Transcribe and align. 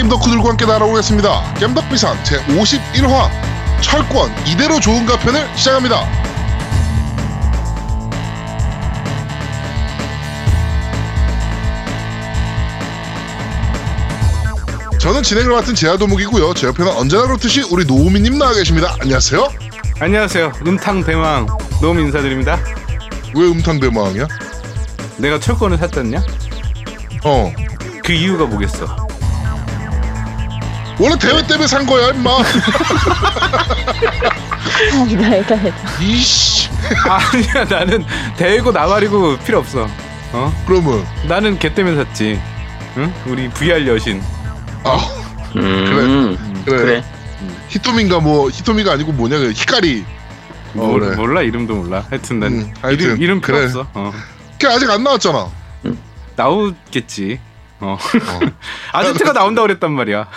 게임 0.00 0.08
덕후들과 0.08 0.48
함께 0.48 0.64
날아오겠습니다. 0.64 1.54
겜덕비상 1.58 2.16
제51화 2.22 3.28
철권 3.82 4.32
이대로 4.46 4.80
좋은가 4.80 5.18
편을 5.18 5.46
시작합니다. 5.54 6.08
저는 14.98 15.22
진행을 15.22 15.52
맡은 15.52 15.74
제아도목이고요. 15.74 16.54
제 16.54 16.68
옆에는 16.68 16.92
언제나 16.92 17.26
그렇듯이 17.26 17.60
우리 17.70 17.84
노우미님 17.84 18.38
나와 18.38 18.54
계십니다. 18.54 18.96
안녕하세요. 19.00 19.50
안녕하세요. 20.00 20.52
음탕 20.66 21.04
대왕 21.04 21.46
노미 21.82 22.04
인사드립니다. 22.04 22.58
왜 23.34 23.46
음탕대마왕이야? 23.48 24.28
내가 25.18 25.38
철권을 25.38 25.76
샀잖냐? 25.76 26.24
어. 27.24 27.52
그 28.02 28.12
이유가 28.12 28.46
뭐겠어? 28.46 28.99
원래 31.00 31.16
대회 31.18 31.42
때문에 31.46 31.66
산 31.66 31.86
거야, 31.86 32.10
임마. 32.10 32.30
알다 35.32 35.54
알다. 35.54 36.00
이씨. 36.00 36.68
아니야 37.08 37.64
나는 37.64 38.04
대회고 38.36 38.70
나발이고 38.72 39.38
필요 39.38 39.58
없어. 39.58 39.88
어? 40.32 40.64
그러면 40.66 41.04
나는 41.26 41.58
걔 41.58 41.72
때문에 41.72 41.96
샀지. 42.04 42.40
응? 42.98 43.12
우리 43.26 43.48
VR 43.48 43.86
여신. 43.88 44.22
아 44.84 44.98
음, 45.56 46.62
그래. 46.64 46.76
그래. 46.78 47.04
히토미인가 47.68 48.20
뭐 48.20 48.50
히토미가 48.50 48.92
아니고 48.92 49.12
뭐냐 49.12 49.38
그 49.38 49.52
히카리. 49.52 50.04
어, 50.74 50.86
몰, 50.86 51.00
그래. 51.00 51.16
몰라 51.16 51.42
이름도 51.42 51.74
몰라. 51.76 52.04
하여튼 52.10 52.40
난 52.40 52.52
음, 52.52 52.72
하여튼, 52.82 53.04
이름 53.06 53.22
이름 53.22 53.40
필요 53.40 53.56
그래. 53.56 53.66
없어. 53.66 53.86
어. 53.94 54.12
걔 54.58 54.66
아직 54.66 54.88
안 54.90 55.02
나왔잖아. 55.02 55.48
나오겠지. 56.36 57.40
어. 57.80 57.98
아제트가 58.92 59.32
나온다 59.32 59.62
그랬단 59.62 59.92
말이야. 59.92 60.28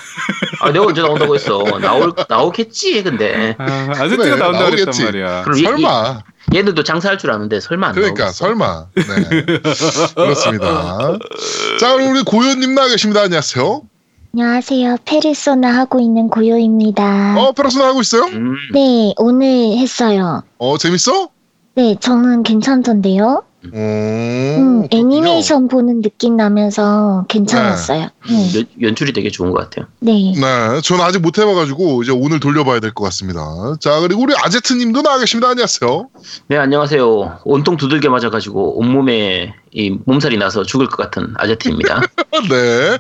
아, 0.62 0.72
내가 0.72 0.86
언제 0.86 1.02
나온다고 1.02 1.36
했어. 1.36 1.62
나올, 1.82 2.14
나오겠지, 2.30 3.04
근데. 3.04 3.56
아, 3.58 3.64
아제트가 3.92 4.24
그래, 4.24 4.36
나온다 4.36 4.60
나오겠지. 4.60 4.86
그랬단 4.86 5.06
말이야. 5.06 5.42
그럼 5.44 5.60
얘- 5.60 5.64
설마. 5.64 6.20
얘, 6.54 6.60
얘들도 6.60 6.84
장사할 6.84 7.18
줄 7.18 7.32
아는데 7.32 7.60
설마 7.60 7.88
안 7.88 7.96
그러니까 7.96 8.24
나오겠어. 8.26 8.46
설마. 8.46 8.86
네. 8.96 9.62
그렇습니다. 10.16 11.18
자 11.80 11.94
그럼 11.94 12.12
우리 12.12 12.22
고요님 12.24 12.76
나와 12.76 12.88
계십니다. 12.90 13.22
안녕하세요. 13.22 13.82
안녕하세요. 14.36 14.98
페르소나 15.06 15.70
하고 15.76 16.00
있는 16.00 16.28
고요입니다. 16.30 17.36
어 17.38 17.52
페르소나 17.54 17.88
하고 17.88 18.02
있어요? 18.02 18.24
음, 18.26 18.56
네, 18.74 19.14
오늘 19.18 19.78
했어요. 19.78 20.44
어 20.58 20.78
재밌어? 20.78 21.30
네, 21.76 21.96
저는 22.00 22.44
괜찮던데요. 22.44 23.44
음, 23.66 23.72
음. 23.74 24.88
애니메이션 24.92 25.68
보는 25.68 26.02
느낌 26.02 26.36
나면서 26.36 27.26
괜찮았어요. 27.30 28.10
네, 28.30 28.56
연, 28.56 28.66
연출이 28.82 29.14
되게 29.14 29.30
좋은 29.30 29.52
것 29.52 29.60
같아요. 29.60 29.88
네. 30.00 30.34
네, 30.36 30.82
저는 30.82 31.04
아직 31.04 31.20
못 31.20 31.38
해봐가지고 31.38 32.04
이제 32.04 32.12
오늘 32.12 32.40
돌려봐야 32.40 32.80
될 32.80 32.92
것 32.94 33.04
같습니다. 33.06 33.42
자 33.80 34.00
그리고 34.02 34.22
우리 34.22 34.34
아제트님도 34.38 35.02
나와 35.02 35.20
계십니다. 35.20 35.50
안녕하세요. 35.50 36.10
네, 36.48 36.58
안녕하세요. 36.58 37.40
온통 37.46 37.78
두들겨 37.78 38.10
맞아가지고 38.10 38.78
온몸에 38.80 39.54
이 39.72 39.98
몸살이 40.06 40.38
나서 40.38 40.64
죽을 40.64 40.88
것 40.88 40.98
같은 40.98 41.34
아제트입니다. 41.38 42.02
네. 42.50 42.98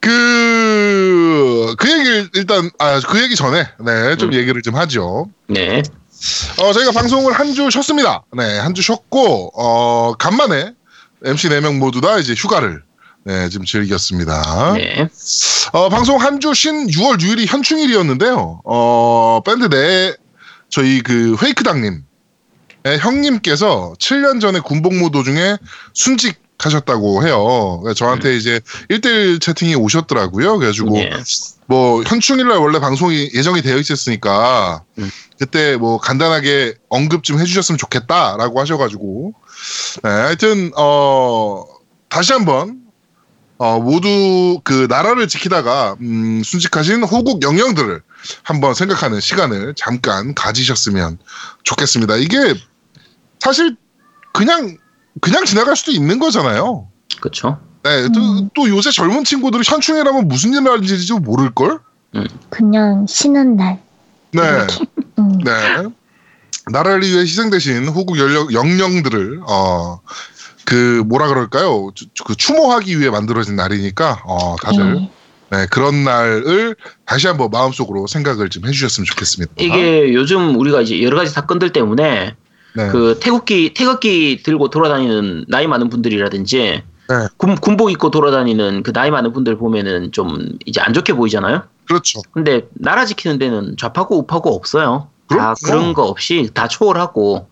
그, 0.00 1.74
그 1.78 1.90
얘기를 1.90 2.28
일단, 2.34 2.70
아, 2.78 3.00
그 3.06 3.22
얘기 3.22 3.36
전에, 3.36 3.64
네, 3.84 4.16
좀 4.16 4.30
음. 4.30 4.34
얘기를 4.34 4.60
좀 4.62 4.74
하죠. 4.74 5.28
네. 5.46 5.82
어, 6.58 6.72
저희가 6.72 6.92
방송을 6.92 7.32
한 7.32 7.54
주 7.54 7.68
쉬었습니다. 7.70 8.24
네, 8.36 8.58
한 8.58 8.74
주 8.74 8.82
쉬었고, 8.82 9.52
어, 9.54 10.14
간만에 10.18 10.72
MC 11.24 11.48
4명 11.48 11.78
모두 11.78 12.00
다 12.00 12.18
이제 12.18 12.34
휴가를, 12.34 12.82
네, 13.24 13.48
좀 13.48 13.64
즐겼습니다. 13.64 14.74
네. 14.74 15.08
어, 15.72 15.88
방송 15.88 16.20
한 16.20 16.38
주 16.40 16.52
쉰 16.54 16.86
6월 16.86 17.18
6일이 17.20 17.46
현충일이었는데요. 17.46 18.60
어, 18.64 19.40
밴드 19.44 19.68
내, 19.68 20.14
저희 20.68 21.00
그 21.02 21.36
회이크당님, 21.42 22.04
의 22.84 22.98
형님께서 22.98 23.94
7년 23.98 24.40
전에 24.40 24.60
군복무 24.60 25.10
도중에 25.10 25.56
순직 25.92 26.40
하셨다고 26.58 27.26
해요. 27.26 27.80
그래서 27.82 27.94
저한테 27.94 28.36
이제 28.36 28.60
1대1 28.90 29.40
채팅이 29.40 29.74
오셨더라고요. 29.74 30.58
그래가지고, 30.58 30.92
네. 30.94 31.10
뭐, 31.66 32.02
현충일날 32.04 32.56
원래 32.58 32.78
방송이 32.80 33.30
예정이 33.34 33.60
되어 33.62 33.76
있었으니까, 33.78 34.82
음. 34.98 35.10
그때 35.40 35.78
뭐 35.78 35.96
간단하게 35.96 36.74
언급 36.90 37.24
좀 37.24 37.40
해주셨으면 37.40 37.78
좋겠다라고 37.78 38.60
하셔가지고, 38.60 39.32
네, 40.02 40.10
하여튼, 40.10 40.70
어, 40.76 41.64
다시 42.10 42.34
한번, 42.34 42.82
어, 43.56 43.80
모두 43.80 44.60
그 44.64 44.86
나라를 44.90 45.28
지키다가, 45.28 45.96
음, 46.02 46.42
순직하신 46.44 47.04
호국 47.04 47.40
영령들을 47.42 48.02
한번 48.42 48.74
생각하는 48.74 49.18
시간을 49.20 49.72
잠깐 49.78 50.34
가지셨으면 50.34 51.16
좋겠습니다. 51.62 52.16
이게 52.16 52.54
사실 53.38 53.76
그냥, 54.34 54.76
그냥 55.22 55.46
지나갈 55.46 55.74
수도 55.74 55.90
있는 55.90 56.18
거잖아요. 56.18 56.86
그쵸. 57.22 57.58
네, 57.82 58.08
또, 58.12 58.20
음. 58.20 58.50
또 58.54 58.68
요새 58.68 58.90
젊은 58.90 59.24
친구들이 59.24 59.62
현충일하면 59.64 60.28
무슨 60.28 60.52
일 60.52 60.68
하는지 60.68 61.14
모를걸? 61.14 61.78
그냥 62.50 63.06
쉬는 63.08 63.56
날. 63.56 63.80
네, 64.32 64.42
음, 64.42 64.66
네. 65.44 65.88
나라를 66.70 67.02
위해 67.02 67.20
희생되신 67.22 67.88
호국 67.88 68.18
연령, 68.18 68.52
영령들을, 68.52 69.40
어, 69.46 70.00
그, 70.64 71.02
뭐라 71.06 71.28
그럴까요? 71.28 71.90
주- 71.94 72.06
그 72.24 72.36
추모하기 72.36 72.98
위해 73.00 73.10
만들어진 73.10 73.56
날이니까, 73.56 74.22
어, 74.24 74.56
다들, 74.56 74.94
네. 74.94 75.10
네, 75.50 75.66
그런 75.70 76.04
날을 76.04 76.76
다시 77.04 77.26
한번 77.26 77.50
마음속으로 77.50 78.06
생각을 78.06 78.50
좀 78.50 78.66
해주셨으면 78.66 79.04
좋겠습니다. 79.04 79.52
이게 79.58 80.14
요즘 80.14 80.54
우리가 80.56 80.82
이제 80.82 81.02
여러 81.02 81.16
가지 81.16 81.32
사건들 81.32 81.72
때문에 81.72 82.36
네. 82.76 82.88
그 82.92 83.18
태극기 83.20 83.74
태극기 83.74 84.42
들고 84.44 84.70
돌아다니는 84.70 85.46
나이 85.48 85.66
많은 85.66 85.88
분들이라든지 85.88 86.84
네. 87.10 87.26
군, 87.36 87.56
군복 87.56 87.90
입고 87.90 88.10
돌아다니는 88.10 88.82
그 88.84 88.92
나이 88.92 89.10
많은 89.10 89.32
분들 89.32 89.58
보면은 89.58 90.12
좀 90.12 90.38
이제 90.64 90.80
안 90.80 90.92
좋게 90.94 91.12
보이잖아요. 91.14 91.64
그렇죠. 91.86 92.22
근데 92.32 92.68
나라 92.74 93.04
지키는 93.04 93.38
데는 93.38 93.76
좌파고 93.76 94.16
우파고 94.18 94.54
없어요. 94.54 95.08
다 95.28 95.36
그럼요. 95.36 95.54
그런 95.64 95.92
거 95.94 96.04
없이 96.04 96.50
다 96.54 96.68
초월하고 96.68 97.48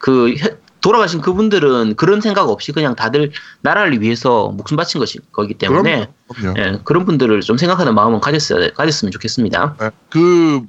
그 0.00 0.34
해- 0.38 0.56
돌아가신 0.80 1.20
그분들은 1.20 1.96
그런 1.96 2.20
생각 2.20 2.48
없이 2.48 2.72
그냥 2.72 2.94
다들 2.94 3.32
나라를 3.60 4.00
위해서 4.00 4.48
목숨 4.56 4.76
바친 4.76 4.98
것이 4.98 5.18
거기 5.32 5.54
때문에 5.54 6.08
그럼요. 6.34 6.58
예, 6.58 6.78
그런 6.84 7.04
분들을 7.04 7.40
좀 7.42 7.58
생각하는 7.58 7.94
마음은 7.94 8.20
가졌어야 8.20 8.70
가졌으면 8.70 9.12
좋겠습니다. 9.12 9.76
네. 9.78 9.90
그, 10.08 10.62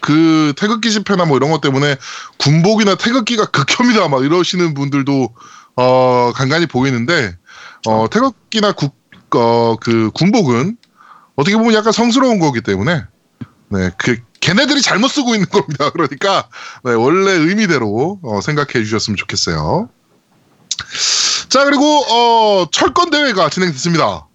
그 0.00 0.54
태극기 0.56 0.90
집회나 0.90 1.24
뭐 1.26 1.36
이런 1.36 1.50
것 1.50 1.60
때문에 1.60 1.96
군복이나 2.38 2.94
태극기가 2.94 3.46
극혐이다 3.52 4.08
막 4.08 4.24
이러시는 4.24 4.72
분들도 4.74 5.34
어 5.76 6.32
간간히 6.34 6.66
보이는데 6.66 7.36
어 7.86 8.08
태극기나 8.08 8.72
국, 8.72 8.96
어, 9.34 9.76
그 9.76 10.10
군복은 10.14 10.76
어떻게 11.36 11.56
보면 11.56 11.74
약간 11.74 11.92
성스러운 11.92 12.38
거기 12.38 12.60
때문에 12.60 13.04
네, 13.68 13.90
그 13.98 14.18
걔네들이 14.40 14.82
잘못 14.82 15.08
쓰고 15.08 15.34
있는 15.34 15.48
겁니다. 15.48 15.90
그러니까 15.94 16.48
네, 16.84 16.92
원래 16.92 17.32
의미대로 17.32 18.20
어, 18.22 18.40
생각해 18.40 18.84
주셨으면 18.84 19.16
좋겠어요. 19.16 19.88
자 21.48 21.64
그리고 21.64 21.84
어 21.84 22.66
철권 22.70 23.10
대회가 23.10 23.48
진행됐습니다. 23.48 24.26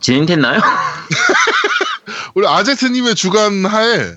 진행됐나요? 0.00 0.60
우리 2.34 2.46
아제트님의 2.46 3.14
주관 3.14 3.66
하에 3.66 4.14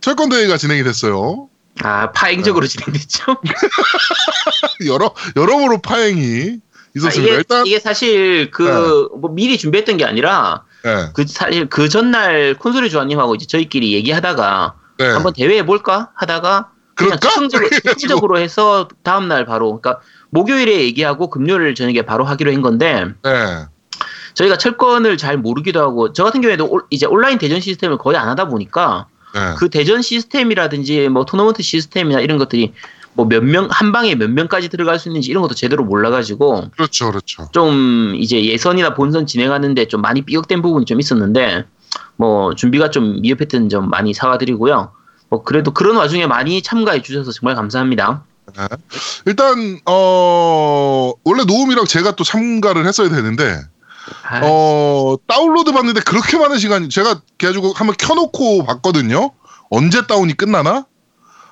철권 0.00 0.28
대회가 0.28 0.56
진행이 0.56 0.82
됐어요. 0.82 1.48
아 1.82 2.10
파행적으로 2.12 2.66
진행됐죠. 2.66 3.36
여러 4.86 5.14
여러모로 5.36 5.80
파행이 5.80 6.58
아, 6.58 6.69
있었습니다. 6.96 7.28
이게, 7.32 7.36
일단 7.38 7.66
이게 7.66 7.78
사실 7.78 8.50
그뭐 8.50 9.30
미리 9.32 9.58
준비했던 9.58 9.96
게 9.96 10.04
아니라 10.04 10.64
네, 10.82 11.10
그 11.14 11.26
사실 11.26 11.68
그 11.68 11.88
전날 11.88 12.54
콘솔이 12.54 12.90
조아님하고 12.90 13.34
이제 13.34 13.46
저희끼리 13.46 13.92
얘기하다가 13.94 14.74
네. 14.98 15.06
한번 15.08 15.32
대회 15.32 15.58
해볼까 15.58 16.10
하다가 16.14 16.70
그냥? 16.94 17.18
즉흥적으로. 17.20 17.68
즉흥적으로 17.70 18.38
해서 18.38 18.88
다음 19.02 19.28
날 19.28 19.44
바로 19.46 19.80
그러니까 19.80 20.00
목요일에 20.30 20.80
얘기하고 20.80 21.30
금요일 21.30 21.74
저녁에 21.74 22.02
바로 22.02 22.24
하기로 22.24 22.52
한 22.52 22.62
건데 22.62 23.06
네, 23.22 23.64
저희가 24.34 24.56
철권을 24.58 25.16
잘 25.16 25.36
모르기도 25.38 25.80
하고 25.80 26.12
저 26.12 26.24
같은 26.24 26.40
경우에도 26.40 26.66
올- 26.68 26.84
이제 26.90 27.06
온라인 27.06 27.38
대전 27.38 27.60
시스템을 27.60 27.98
거의 27.98 28.16
안 28.16 28.28
하다 28.28 28.48
보니까 28.48 29.06
네. 29.34 29.54
그 29.58 29.68
대전 29.70 30.02
시스템이라든지 30.02 31.08
뭐 31.08 31.24
토너먼트 31.24 31.62
시스템이나 31.62 32.20
이런 32.20 32.38
것들이 32.38 32.72
뭐 33.14 33.26
몇 33.26 33.42
명 33.42 33.68
한 33.70 33.92
방에 33.92 34.14
몇 34.14 34.30
명까지 34.30 34.68
들어갈 34.68 34.98
수 34.98 35.08
있는지 35.08 35.30
이런 35.30 35.42
것도 35.42 35.54
제대로 35.54 35.84
몰라가지고 35.84 36.70
그렇죠, 36.76 37.10
그렇죠. 37.10 37.48
좀 37.52 38.14
이제 38.16 38.44
예선이나 38.44 38.94
본선 38.94 39.26
진행하는데 39.26 39.86
좀 39.88 40.00
많이 40.00 40.22
삐걱된 40.22 40.62
부분이 40.62 40.84
좀 40.86 41.00
있었는데 41.00 41.64
뭐 42.16 42.54
준비가 42.54 42.90
좀 42.90 43.20
미흡했던 43.20 43.68
점 43.68 43.90
많이 43.90 44.14
사과드리고요. 44.14 44.92
뭐 45.28 45.42
그래도 45.42 45.72
그런 45.72 45.96
와중에 45.96 46.26
많이 46.26 46.62
참가해 46.62 47.02
주셔서 47.02 47.32
정말 47.32 47.54
감사합니다. 47.54 48.22
네. 48.56 48.66
일단 49.26 49.78
어 49.86 51.12
원래 51.24 51.44
노움이랑 51.44 51.84
제가 51.86 52.16
또 52.16 52.24
참가를 52.24 52.86
했어야 52.86 53.08
되는데 53.08 53.60
아, 54.28 54.40
어, 54.42 55.16
다운로드 55.28 55.72
받는데 55.72 56.00
그렇게 56.00 56.36
많은 56.36 56.58
시간, 56.58 56.88
제가 56.88 57.20
그래가지고 57.38 57.74
한번 57.74 57.94
켜놓고 57.96 58.64
봤거든요. 58.64 59.30
언제 59.68 60.04
다운이 60.06 60.36
끝나나? 60.36 60.84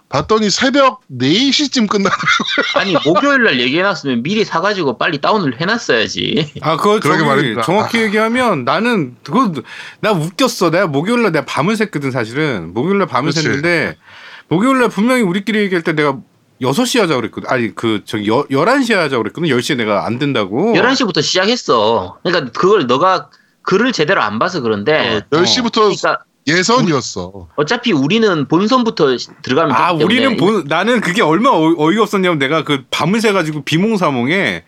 봤더니 0.08 0.48
새벽 0.50 1.02
4시쯤 1.12 1.88
끝나더라고요. 1.88 2.46
아니 2.76 2.94
목요일 3.04 3.44
날 3.44 3.60
얘기해놨으면 3.60 4.22
미리 4.22 4.44
사가지고 4.44 4.96
빨리 4.96 5.20
다운을 5.20 5.60
해놨어야지. 5.60 6.54
아, 6.62 6.76
그거 6.76 6.98
그러게 6.98 7.24
말입니다. 7.24 7.62
정확히 7.62 8.00
얘기하면 8.00 8.64
나는 8.64 9.16
그거 9.22 9.52
나 10.00 10.12
웃겼어. 10.12 10.70
내가 10.70 10.86
목요일 10.86 11.22
날 11.22 11.32
내가 11.32 11.44
밤을 11.44 11.74
샜거든 11.74 12.10
사실은. 12.10 12.72
목요일 12.72 12.98
날 12.98 13.06
밤을 13.06 13.32
그렇지. 13.32 13.48
샜는데 13.48 13.96
목요일 14.48 14.78
날 14.78 14.88
분명히 14.88 15.22
우리끼리 15.22 15.58
얘기할 15.60 15.82
때 15.82 15.92
내가 15.92 16.18
6시 16.62 17.00
하자 17.00 17.16
그랬거든. 17.16 17.48
아니 17.50 17.74
그 17.74 18.02
저기 18.06 18.28
여, 18.28 18.44
11시에 18.44 18.94
하자 18.94 19.18
그랬거든. 19.18 19.48
10시에 19.48 19.76
내가 19.76 20.06
안 20.06 20.18
된다고. 20.18 20.72
11시부터 20.72 21.22
시작했어. 21.22 22.18
그러니까 22.22 22.50
그걸 22.58 22.86
너가 22.86 23.28
글을 23.62 23.92
제대로 23.92 24.22
안 24.22 24.38
봐서 24.38 24.62
그런데 24.62 25.20
10시부터 25.30 25.74
그러니까 25.74 26.24
예선이었어. 26.48 27.48
어차피 27.56 27.92
우리는 27.92 28.48
본선부터 28.48 29.16
시- 29.16 29.28
들어가면 29.42 29.74
아, 29.76 29.92
우리는 29.92 30.36
본 30.36 30.64
나는 30.66 31.00
그게 31.00 31.22
얼마 31.22 31.50
나 31.50 31.56
어이가 31.76 32.02
없었냐면 32.02 32.38
내가 32.38 32.64
그 32.64 32.84
밤을 32.90 33.20
새 33.20 33.32
가지고 33.32 33.62
비몽사몽에 33.64 34.64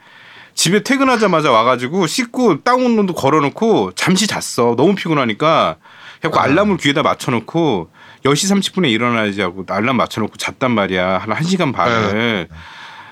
집에 0.54 0.82
퇴근하자마자 0.82 1.50
와가지고 1.50 2.06
씻고 2.06 2.62
다운로드 2.62 3.12
걸어놓고 3.14 3.92
잠시 3.94 4.26
잤어. 4.26 4.74
너무 4.76 4.94
피곤하니까 4.94 5.76
자꾸 6.22 6.38
아. 6.38 6.42
알람을 6.42 6.76
귀에다 6.76 7.02
맞춰놓고 7.02 7.90
10시 8.24 8.54
30분에 8.74 8.90
일어나야지 8.90 9.40
하고 9.40 9.64
알람 9.68 9.96
맞춰놓고 9.96 10.36
잤단 10.36 10.72
말이야. 10.72 11.18
한 11.18 11.30
1시간 11.30 11.72
반을. 11.72 12.12
네. 12.12 12.48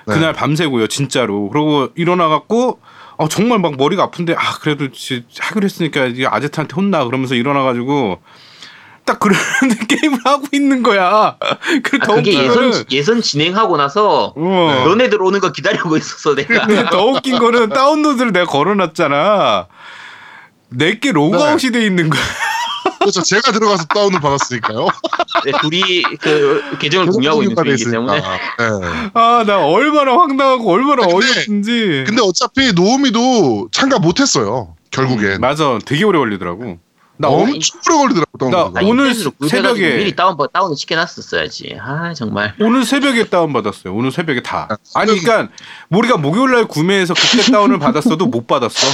그날 0.05 0.33
밤새고요, 0.33 0.87
진짜로. 0.89 1.49
그러고 1.51 1.89
일어나갖고 1.95 2.81
어, 3.19 3.29
정말 3.29 3.59
막 3.59 3.77
머리가 3.77 4.05
아픈데 4.05 4.35
아 4.35 4.59
그래도 4.61 4.91
지- 4.93 5.25
하기로 5.41 5.65
했으니까 5.65 6.07
이제 6.07 6.25
아제트한테 6.27 6.75
혼나 6.75 7.05
그러면서 7.05 7.35
일어나가지고 7.35 8.21
딱 9.09 9.19
그러는데 9.21 9.87
게임을 9.89 10.19
하고 10.23 10.45
있는 10.53 10.83
거야. 10.83 11.39
그 11.83 11.97
아, 12.03 12.05
더 12.07 12.15
그게 12.17 12.35
예선 12.45 12.85
예선 12.91 13.23
진행하고 13.23 13.79
나서 13.79 14.35
어. 14.37 14.85
너네들 14.87 15.23
오는 15.23 15.41
거 15.41 15.51
기다리고 15.51 15.97
있었어 15.97 16.35
내가. 16.35 16.67
근데 16.67 16.85
더 16.91 17.07
웃긴 17.07 17.39
거는 17.39 17.71
다운로드를 17.71 18.33
내가 18.33 18.45
걸어놨잖아. 18.45 19.67
내게 20.69 21.13
로그아웃이 21.13 21.73
돼 21.73 21.87
있는 21.87 22.11
거야. 22.11 22.21
그래서 22.99 23.23
제가 23.23 23.53
들어가서 23.53 23.85
다운을 23.85 24.21
받았으니까요. 24.21 24.87
네, 25.47 25.53
둘이 25.63 26.03
그 26.21 26.63
계정을 26.79 27.07
공유하고 27.07 27.43
있는 27.45 27.57
중이기 27.57 27.91
때문에. 27.91 28.21
네. 28.21 28.27
아, 29.15 29.45
나 29.47 29.65
얼마나 29.65 30.13
황당하고 30.19 30.71
얼마나 30.71 31.07
근데- 31.07 31.15
어이없는지. 31.15 32.05
근데 32.07 32.21
어차피 32.23 32.73
노미도 32.75 33.69
참가 33.73 33.99
못했어요. 33.99 34.75
결국엔. 34.91 35.41
맞아, 35.41 35.79
되게 35.87 36.05
오래 36.05 36.19
걸리더라고. 36.19 36.79
나 37.19 37.29
엄청 37.29 37.51
엄- 37.51 38.03
오래 38.03 38.15
걸리더라고. 38.15 38.39
다운로드가. 38.39 38.81
나 38.81 38.87
오늘 38.87 39.13
새벽에- 39.15 39.97
미리 39.97 40.15
다운 40.17 40.37
다운을 40.53 40.77
시켜놨었어야지. 40.77 41.77
아 41.81 42.15
정말. 42.15 42.55
오늘 42.61 42.85
새벽에 42.85 43.25
다운 43.29 43.53
받았어요. 43.53 43.95
오늘 43.95 44.11
새벽에 44.13 44.41
다. 44.43 44.69
아, 44.71 44.77
아니, 44.95 45.19
그러니까 45.19 45.53
우리가 45.91 46.17
목요일 46.17 46.53
날 46.53 46.65
구매해서 46.67 47.15
그때 47.15 47.43
다운을 47.53 47.79
받았어도 47.79 48.27
못 48.27 48.47
받았어. 48.47 48.87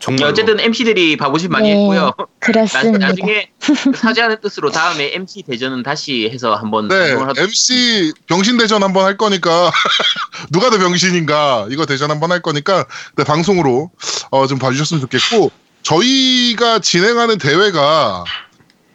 정말. 0.00 0.28
어쨌든 0.28 0.60
MC들이 0.60 1.16
바보심 1.16 1.50
많이 1.50 1.70
네. 1.70 1.76
했고요. 1.80 2.12
나, 2.18 2.26
그렇습니다. 2.38 3.06
나 3.08 3.14
중에 3.14 3.48
사죄하는 3.96 4.36
뜻으로 4.42 4.70
다음에 4.70 5.12
MC 5.14 5.44
대전은 5.44 5.82
다시 5.82 6.28
해서 6.30 6.54
한번 6.54 6.88
네, 6.88 7.14
MC 7.38 8.12
병신 8.26 8.58
대전 8.58 8.82
한번 8.82 9.06
할 9.06 9.16
거니까 9.16 9.70
누가 10.52 10.68
더 10.68 10.76
병신인가 10.78 11.68
이거 11.70 11.86
대전 11.86 12.10
한번 12.10 12.32
할 12.32 12.40
거니까 12.42 12.84
네, 13.16 13.24
방송으로 13.24 13.90
어, 14.30 14.46
좀 14.46 14.58
봐주셨으면 14.58 15.00
좋겠고 15.00 15.50
저희가 15.84 16.80
진행하는 16.80 17.38
대회가 17.38 18.24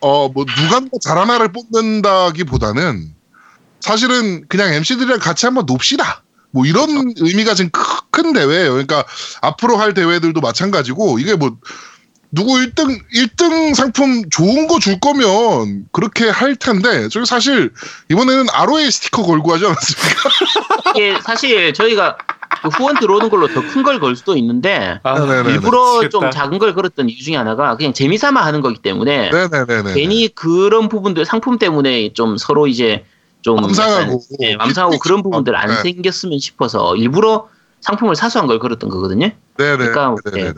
어 0.02 0.30
뭐 0.30 0.46
누가 0.46 0.80
더 0.80 0.88
잘하나를 1.02 1.52
뽑는다기보다는 1.52 3.14
사실은 3.82 4.46
그냥 4.48 4.74
MC들이랑 4.74 5.20
같이 5.20 5.46
한번 5.46 5.66
놉시다. 5.66 6.24
뭐 6.52 6.66
이런 6.66 7.14
의미가 7.18 7.54
지금 7.54 7.70
크- 7.72 8.02
큰 8.12 8.34
대회예요. 8.34 8.72
그러니까 8.72 9.04
앞으로 9.42 9.78
할 9.78 9.94
대회들도 9.94 10.40
마찬가지고 10.42 11.20
이게 11.20 11.36
뭐 11.36 11.56
누구 12.32 12.54
1등 12.56 12.98
1등 13.14 13.76
상품 13.76 14.30
좋은 14.30 14.68
거 14.68 14.80
줄 14.80 15.00
거면 15.00 15.86
그렇게 15.92 16.30
할 16.30 16.56
텐데 16.56 17.08
저희 17.10 17.26
사실 17.26 17.72
이번에는 18.10 18.48
ROA 18.52 18.90
스티커 18.92 19.24
걸고 19.24 19.54
하지 19.54 19.66
않았습니까? 19.66 20.30
이게 20.96 21.20
사실 21.26 21.74
저희가 21.74 22.18
그 22.62 22.68
후원 22.70 22.96
들어오는 23.00 23.30
걸로 23.30 23.48
더 23.48 23.62
큰 23.62 23.84
걸 23.84 24.00
걸 24.00 24.16
수도 24.16 24.36
있는데 24.38 25.00
아. 25.04 25.16
일부러 25.48 26.02
미치겠다. 26.02 26.10
좀 26.10 26.32
작은 26.32 26.60
걸 26.60 26.74
걸었던 26.76 27.10
이유 27.10 27.24
중에 27.24 27.36
하나가 27.36 27.76
그냥 27.78 27.94
재미삼아 27.94 28.44
하는 28.46 28.62
거기 28.62 28.80
때문에 28.82 29.30
네네네네. 29.32 29.94
괜히 29.94 30.28
그런 30.30 30.90
부분들 30.90 31.26
상품 31.26 31.58
때문에 31.58 32.14
좀 32.14 32.38
서로 32.38 32.68
이제 32.68 33.06
좀. 33.42 33.58
약간, 33.58 34.20
네, 34.40 34.56
맘상하고 34.58 35.00
그런 35.00 35.24
부분들 35.24 35.56
안 35.56 35.68
네. 35.70 35.76
생겼으면 35.82 36.40
싶어서 36.40 36.96
일부러 36.96 37.48
상품을 37.82 38.16
사소한 38.16 38.48
걸 38.48 38.60
걸었던 38.60 38.90
거거든요. 38.90 39.32
네네. 39.58 39.78
그러니까, 39.78 40.16
네네네. 40.34 40.54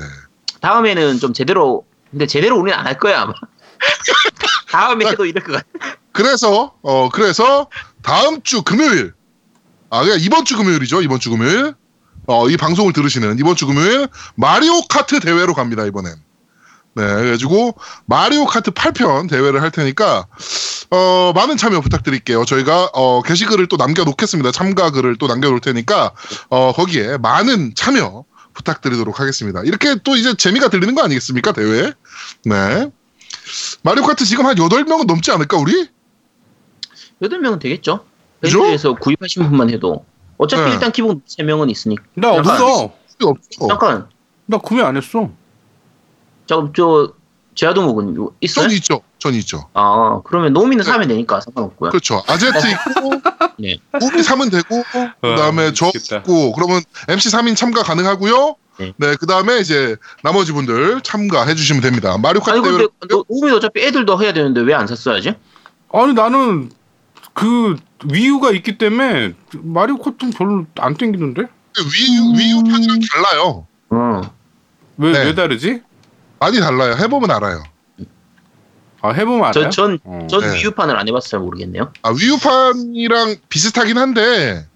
다음에는 0.61 1.19
좀 1.19 1.33
제대로 1.33 1.85
근데 2.09 2.25
제대로 2.25 2.57
우리는 2.59 2.77
안 2.77 2.85
할 2.87 2.97
거야 2.97 3.21
아마. 3.21 3.33
다음에 4.71 5.05
해도 5.07 5.25
이럴 5.25 5.43
것 5.43 5.53
같아. 5.53 5.65
그래서 6.11 6.73
어 6.81 7.09
그래서 7.09 7.67
다음 8.01 8.41
주 8.43 8.63
금요일 8.63 9.13
아 9.89 10.01
그냥 10.03 10.17
이번 10.21 10.45
주 10.45 10.57
금요일이죠 10.57 11.01
이번 11.01 11.19
주 11.19 11.29
금요일 11.29 11.73
어 12.27 12.47
이 12.49 12.57
방송을 12.57 12.93
들으시는 12.93 13.39
이번 13.39 13.55
주 13.55 13.65
금요일 13.67 14.07
마리오 14.35 14.81
카트 14.89 15.19
대회로 15.19 15.53
갑니다 15.53 15.85
이번엔. 15.85 16.13
네 16.93 17.03
그래가지고 17.03 17.75
마리오 18.05 18.45
카트 18.45 18.71
8편 18.71 19.29
대회를 19.29 19.61
할 19.61 19.71
테니까 19.71 20.27
어 20.89 21.31
많은 21.33 21.55
참여 21.57 21.79
부탁드릴게요. 21.81 22.43
저희가 22.45 22.89
어 22.93 23.21
게시글을 23.21 23.67
또 23.67 23.77
남겨놓겠습니다. 23.77 24.51
참가 24.51 24.91
글을 24.91 25.17
또 25.17 25.27
남겨놓을 25.27 25.61
테니까 25.61 26.11
어 26.49 26.73
거기에 26.73 27.17
많은 27.17 27.73
참여 27.75 28.25
부탁드리도록 28.53 29.19
하겠습니다. 29.21 29.61
이렇게 29.63 29.95
또 30.03 30.17
이제 30.17 30.33
재미가 30.33 30.67
들리는 30.67 30.93
거 30.93 31.03
아니겠습니까 31.03 31.53
대회? 31.53 31.93
네. 32.43 32.91
마리오 33.83 34.03
카트 34.03 34.25
지금 34.25 34.45
한 34.45 34.55
8명은 34.55 35.05
넘지 35.05 35.31
않을까 35.31 35.57
우리? 35.57 35.87
여덟 37.21 37.39
명은 37.39 37.59
되겠죠. 37.59 38.05
그죠? 38.41 38.61
밴드에서 38.61 38.95
구입하신 38.95 39.43
분만 39.47 39.69
해도 39.69 40.05
어차피 40.41 40.63
네. 40.63 40.71
일단 40.71 40.91
기본 40.91 41.21
세 41.27 41.43
명은 41.43 41.69
있으니까. 41.69 42.03
나 42.15 42.31
없어. 42.33 42.91
필요 43.17 43.29
없어. 43.29 43.67
잠깐 43.67 44.07
나 44.47 44.57
구매 44.57 44.81
안 44.81 44.97
했어. 44.97 45.29
저, 46.47 46.71
저 46.75 47.13
제아도목은 47.53 48.15
요- 48.17 48.31
있어요? 48.41 48.67
전 48.67 48.75
있죠. 48.77 49.01
전 49.19 49.33
있죠. 49.35 49.67
아 49.73 50.19
그러면 50.23 50.53
노미는 50.53 50.83
사면 50.83 51.07
되니까 51.07 51.39
상관없고요. 51.41 51.91
그렇죠. 51.91 52.23
아제트 52.27 52.57
있고, 52.71 53.11
네. 53.59 53.77
우비 54.01 54.23
사면 54.23 54.49
되고, 54.49 54.83
그 55.21 55.35
다음에 55.35 55.71
저 55.73 55.85
미치겠다. 55.93 56.17
있고, 56.21 56.53
그러면 56.53 56.81
MC 57.07 57.29
3인 57.29 57.55
참가 57.55 57.83
가능하고요. 57.83 58.55
네. 58.79 58.93
네, 58.97 59.15
그 59.19 59.27
다음에 59.27 59.59
이제 59.59 59.95
나머지 60.23 60.53
분들 60.53 61.01
참가해 61.01 61.53
주시면 61.53 61.83
됩니다. 61.83 62.17
마리오 62.17 62.41
카트 62.41 62.51
아니 62.57 62.61
근데 62.61 62.77
대회로 62.77 62.89
노- 63.09 63.25
노미는 63.29 63.57
어차피 63.57 63.81
애들도 63.81 64.19
해야 64.23 64.33
되는데 64.33 64.61
왜 64.61 64.73
안 64.73 64.87
샀어야지? 64.87 65.35
아니 65.93 66.13
나는 66.13 66.71
그 67.33 67.75
위유가 68.05 68.51
있기 68.51 68.77
때문에 68.77 69.33
마리오 69.53 69.97
카트는 69.97 70.33
별로 70.33 70.65
안 70.79 70.95
땡기는데? 70.95 71.41
위유, 71.41 72.33
위유 72.37 72.63
편이랑 72.63 72.99
달라요. 73.11 73.67
어. 73.89 74.21
왜, 74.97 75.11
네. 75.11 75.25
왜 75.25 75.35
다르지? 75.35 75.81
많이 76.39 76.59
달라요. 76.59 76.95
해보면 76.97 77.31
알아요. 77.31 77.63
아 79.01 79.09
해보면 79.11 79.39
알아요? 79.45 79.51
저전 79.51 79.99
어. 80.03 80.27
전 80.29 80.41
네. 80.41 80.57
위유판을 80.57 80.97
안 80.97 81.07
해봐서 81.07 81.27
잘 81.27 81.39
모르겠네요. 81.39 81.91
아, 82.03 82.09
위유판이랑 82.09 83.37
비슷하긴 83.49 83.97
한데, 83.97 84.67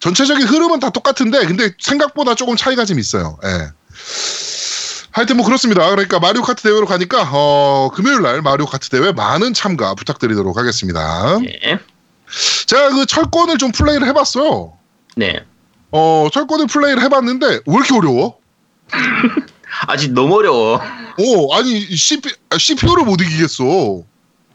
전체적인 0.00 0.46
흐름은 0.46 0.80
다 0.80 0.90
똑같은데, 0.90 1.46
근데 1.46 1.70
생각보다 1.78 2.34
조금 2.34 2.56
차이가 2.56 2.84
좀 2.84 2.98
있어요. 2.98 3.38
예. 3.44 3.70
하여튼 5.10 5.38
뭐 5.38 5.46
그렇습니다. 5.46 5.88
그러니까 5.88 6.18
마리오 6.20 6.42
카트 6.42 6.62
대회로 6.62 6.84
가니까, 6.84 7.30
어, 7.32 7.90
금요일 7.94 8.20
날 8.20 8.42
마리오 8.42 8.66
카트 8.66 8.90
대회 8.90 9.12
많은 9.12 9.54
참가 9.54 9.94
부탁드리도록 9.94 10.58
하겠습니다. 10.58 11.38
네. 11.38 11.78
제가 12.66 12.90
그 12.90 13.06
철권을 13.06 13.58
좀 13.58 13.72
플레이를 13.72 14.06
해봤어요. 14.08 14.72
네. 15.16 15.44
어, 15.92 16.28
철권을 16.32 16.66
플레이를 16.66 17.02
해봤는데, 17.02 17.46
왜 17.46 17.60
이렇게 17.74 17.94
어려워? 17.94 18.38
아직 19.88 20.12
너무 20.12 20.36
어려워. 20.36 20.80
오, 21.18 21.54
아니, 21.54 21.80
CPU, 21.80 22.30
CPU를 22.58 23.04
못 23.04 23.20
이기겠어. 23.20 24.02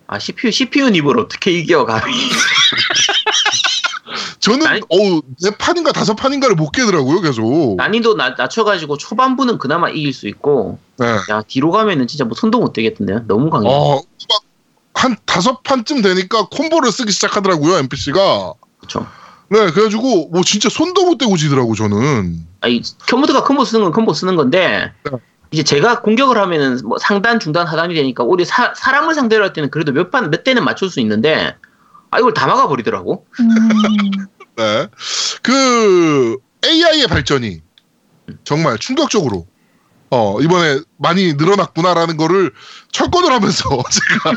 아 0.07 0.19
CPU 0.19 0.51
CPU 0.51 0.89
닙을 0.89 1.19
어떻게 1.19 1.51
이겨 1.51 1.85
감히? 1.85 2.13
저는, 4.39 4.67
아니- 4.67 4.81
어우, 4.89 5.21
네 5.41 5.51
판인가 5.57 5.91
다섯 5.93 6.15
판인가를 6.15 6.55
못 6.55 6.71
깨더라고요, 6.71 7.21
계속. 7.21 7.75
난이도 7.77 8.15
낮, 8.15 8.35
낮춰가지고 8.37 8.97
초반부는 8.97 9.57
그나마 9.57 9.89
이길 9.89 10.11
수 10.13 10.27
있고 10.27 10.79
네. 10.97 11.05
야 11.29 11.41
뒤로 11.47 11.71
가면은 11.71 12.07
진짜 12.07 12.25
뭐 12.25 12.33
손도 12.35 12.59
못 12.59 12.73
대겠던데요. 12.73 13.25
너무 13.27 13.49
강해. 13.49 13.69
어, 13.69 13.95
막, 13.95 14.03
한 15.01 15.17
다섯 15.25 15.63
판쯤 15.63 16.03
되니까 16.03 16.47
콤보를 16.49 16.91
쓰기 16.91 17.11
시작하더라고요, 17.11 17.77
NPC가. 17.77 18.53
그렇죠. 18.77 19.07
네, 19.49 19.71
그래가지고, 19.71 20.29
뭐 20.29 20.43
진짜 20.43 20.69
손도 20.69 21.05
못 21.05 21.17
대고 21.17 21.37
지더라고, 21.37 21.73
저는. 21.73 22.45
아니 22.61 22.83
컴보드가 23.09 23.43
컴보 23.43 23.65
쓰는 23.65 23.83
건 23.83 23.91
컴보 23.91 24.13
쓰는 24.13 24.35
건데 24.35 24.93
네. 25.03 25.11
이제 25.49 25.63
제가 25.63 26.01
공격을 26.01 26.37
하면은 26.37 26.77
뭐 26.85 26.99
상단, 26.99 27.39
중단, 27.39 27.65
하단이 27.65 27.95
되니까 27.95 28.23
오히려 28.23 28.45
사, 28.45 28.73
사람을 28.75 29.15
상대로 29.15 29.43
할 29.43 29.53
때는 29.53 29.71
그래도 29.71 29.91
몇 29.91 30.11
판, 30.11 30.29
몇 30.29 30.43
대는 30.43 30.63
맞출 30.63 30.91
수 30.91 30.99
있는데 30.99 31.55
아 32.11 32.19
이걸 32.19 32.35
다 32.35 32.45
막아 32.45 32.67
버리더라고. 32.67 33.25
음, 33.39 33.47
네. 34.55 34.87
그 35.41 36.37
AI의 36.63 37.07
발전이 37.07 37.61
정말 38.43 38.77
충격적으로 38.77 39.47
어 40.11 40.39
이번에 40.41 40.81
많이 40.97 41.33
늘어났구나라는 41.33 42.17
거를 42.17 42.51
철권을 42.91 43.31
하면서 43.31 43.63
제가 43.89 44.35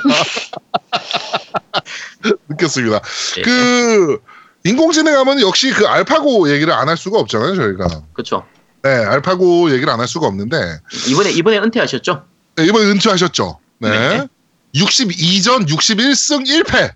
느꼈습니다. 2.49 3.01
예, 3.39 3.43
그 3.43 4.19
인공지능 4.65 5.17
하면 5.19 5.41
역시 5.41 5.71
그 5.73 5.87
알파고 5.87 6.51
얘기를 6.51 6.73
안 6.73 6.89
할 6.89 6.97
수가 6.97 7.19
없잖아요, 7.19 7.57
저희가. 7.57 8.03
그렇죠. 8.13 8.47
네, 8.83 8.91
알파고 8.91 9.71
얘기를 9.73 9.93
안 9.93 9.99
할 10.01 10.07
수가 10.09 10.27
없는데 10.29 10.79
이번에 11.09 11.31
이번에 11.33 11.59
은퇴하셨죠? 11.59 12.25
네, 12.57 12.67
이번에 12.67 12.87
은퇴하셨죠. 12.91 13.59
네. 13.79 13.91
네. 13.91 14.29
62전 14.77 15.69
61승 15.69 16.47
1패. 16.47 16.93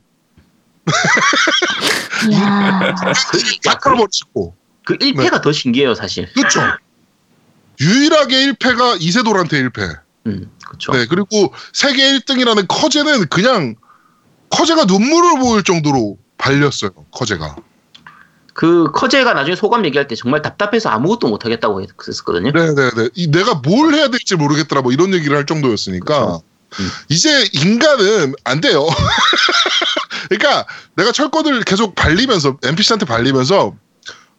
이야, 2.30 2.94
약화를 3.66 3.98
버리고. 3.98 4.54
그 4.84 4.96
1패가 4.96 5.42
더 5.42 5.52
신기해요, 5.52 5.94
사실. 5.94 6.32
그렇죠. 6.32 6.60
유일하게 7.80 8.52
1패가 8.52 9.00
이세돌한테 9.00 9.62
1패. 9.64 10.00
음, 10.26 10.50
그렇죠. 10.66 10.92
네, 10.92 11.06
그리고 11.06 11.52
세계 11.72 12.12
1등이라는 12.18 12.66
커제는 12.68 13.28
그냥 13.28 13.76
커제가 14.50 14.84
눈물을 14.84 15.40
보일 15.40 15.62
정도로 15.62 16.18
발렸어요. 16.38 16.90
커제가. 17.12 17.56
그 18.54 18.90
커제가 18.92 19.34
나중에 19.34 19.54
소감 19.54 19.84
얘기할 19.86 20.08
때 20.08 20.16
정말 20.16 20.42
답답해서 20.42 20.88
아무것도 20.88 21.28
못 21.28 21.44
하겠다고 21.44 21.82
했었거든요. 22.08 22.50
네, 22.50 22.74
네, 22.74 22.90
네. 22.90 23.08
이 23.14 23.30
내가 23.30 23.54
뭘 23.54 23.94
해야 23.94 24.08
될지 24.08 24.34
모르겠더라. 24.34 24.82
뭐 24.82 24.92
이런 24.92 25.14
얘기를 25.14 25.36
할 25.36 25.46
정도였으니까. 25.46 26.40
음. 26.80 26.90
이제 27.08 27.48
인간은 27.52 28.34
안 28.44 28.60
돼요. 28.60 28.86
그러니까 30.28 30.66
내가 30.96 31.12
철권을 31.12 31.62
계속 31.62 31.94
발리면서 31.94 32.58
NPC한테 32.62 33.06
발리면서 33.06 33.74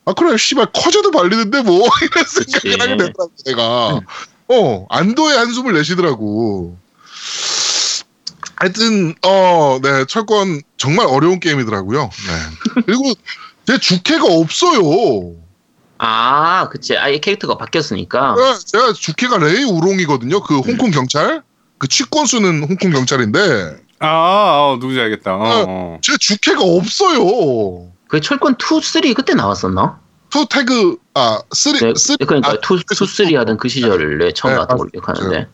아 0.09 0.13
그래 0.13 0.37
씨발 0.37 0.67
커제도 0.73 1.11
발리는데 1.11 1.61
뭐 1.61 1.87
이런 2.01 2.25
생각을 2.25 2.61
그치. 2.61 2.69
하게 2.79 2.97
되더라고 2.97 3.31
내가. 3.45 3.93
음. 3.95 4.01
어 4.47 4.87
안도의 4.89 5.37
한숨을 5.37 5.73
내쉬더라고. 5.73 6.75
하여튼 8.55 9.13
어네 9.21 10.05
철권 10.07 10.63
정말 10.77 11.05
어려운 11.05 11.39
게임이더라고요. 11.39 12.01
네. 12.09 12.81
그리고 12.85 13.13
제 13.67 13.77
주캐가 13.77 14.25
없어요. 14.25 15.35
아, 15.99 16.69
그치. 16.69 16.97
아예 16.97 17.19
캐릭터가 17.19 17.57
바뀌었으니까. 17.57 18.33
네, 18.35 18.59
제가 18.65 18.93
주캐가 18.93 19.37
레이 19.37 19.63
우롱이거든요. 19.63 20.41
그 20.41 20.59
홍콩 20.59 20.89
경찰. 20.89 21.43
그 21.77 21.87
취권 21.87 22.25
쓰는 22.25 22.63
홍콩 22.63 22.91
경찰인데 22.91 23.77
아, 23.99 24.07
어, 24.73 24.77
누구지 24.81 24.99
알겠다. 24.99 25.35
어, 25.35 25.65
어. 25.67 25.99
제 26.01 26.17
주캐가 26.17 26.61
없어요. 26.61 27.91
그 28.09 28.19
철권 28.19 28.57
2, 28.59 28.81
3 28.81 29.13
그때 29.13 29.33
나왔었나? 29.35 29.99
two 30.29 30.45
태그 30.47 30.97
아 31.13 31.41
three 31.53 31.79
네, 31.79 31.93
three 31.95 32.17
그러니까 32.25 32.51
아, 32.51 32.53
2, 32.53 32.57
2, 32.57 33.05
3 33.05 33.35
하던 33.37 33.57
그 33.57 33.69
시절에 33.69 34.33
처음 34.33 34.51
네, 34.51 34.55
나왔던 34.55 34.77
걸로. 34.77 34.89
기억하는데. 34.89 35.47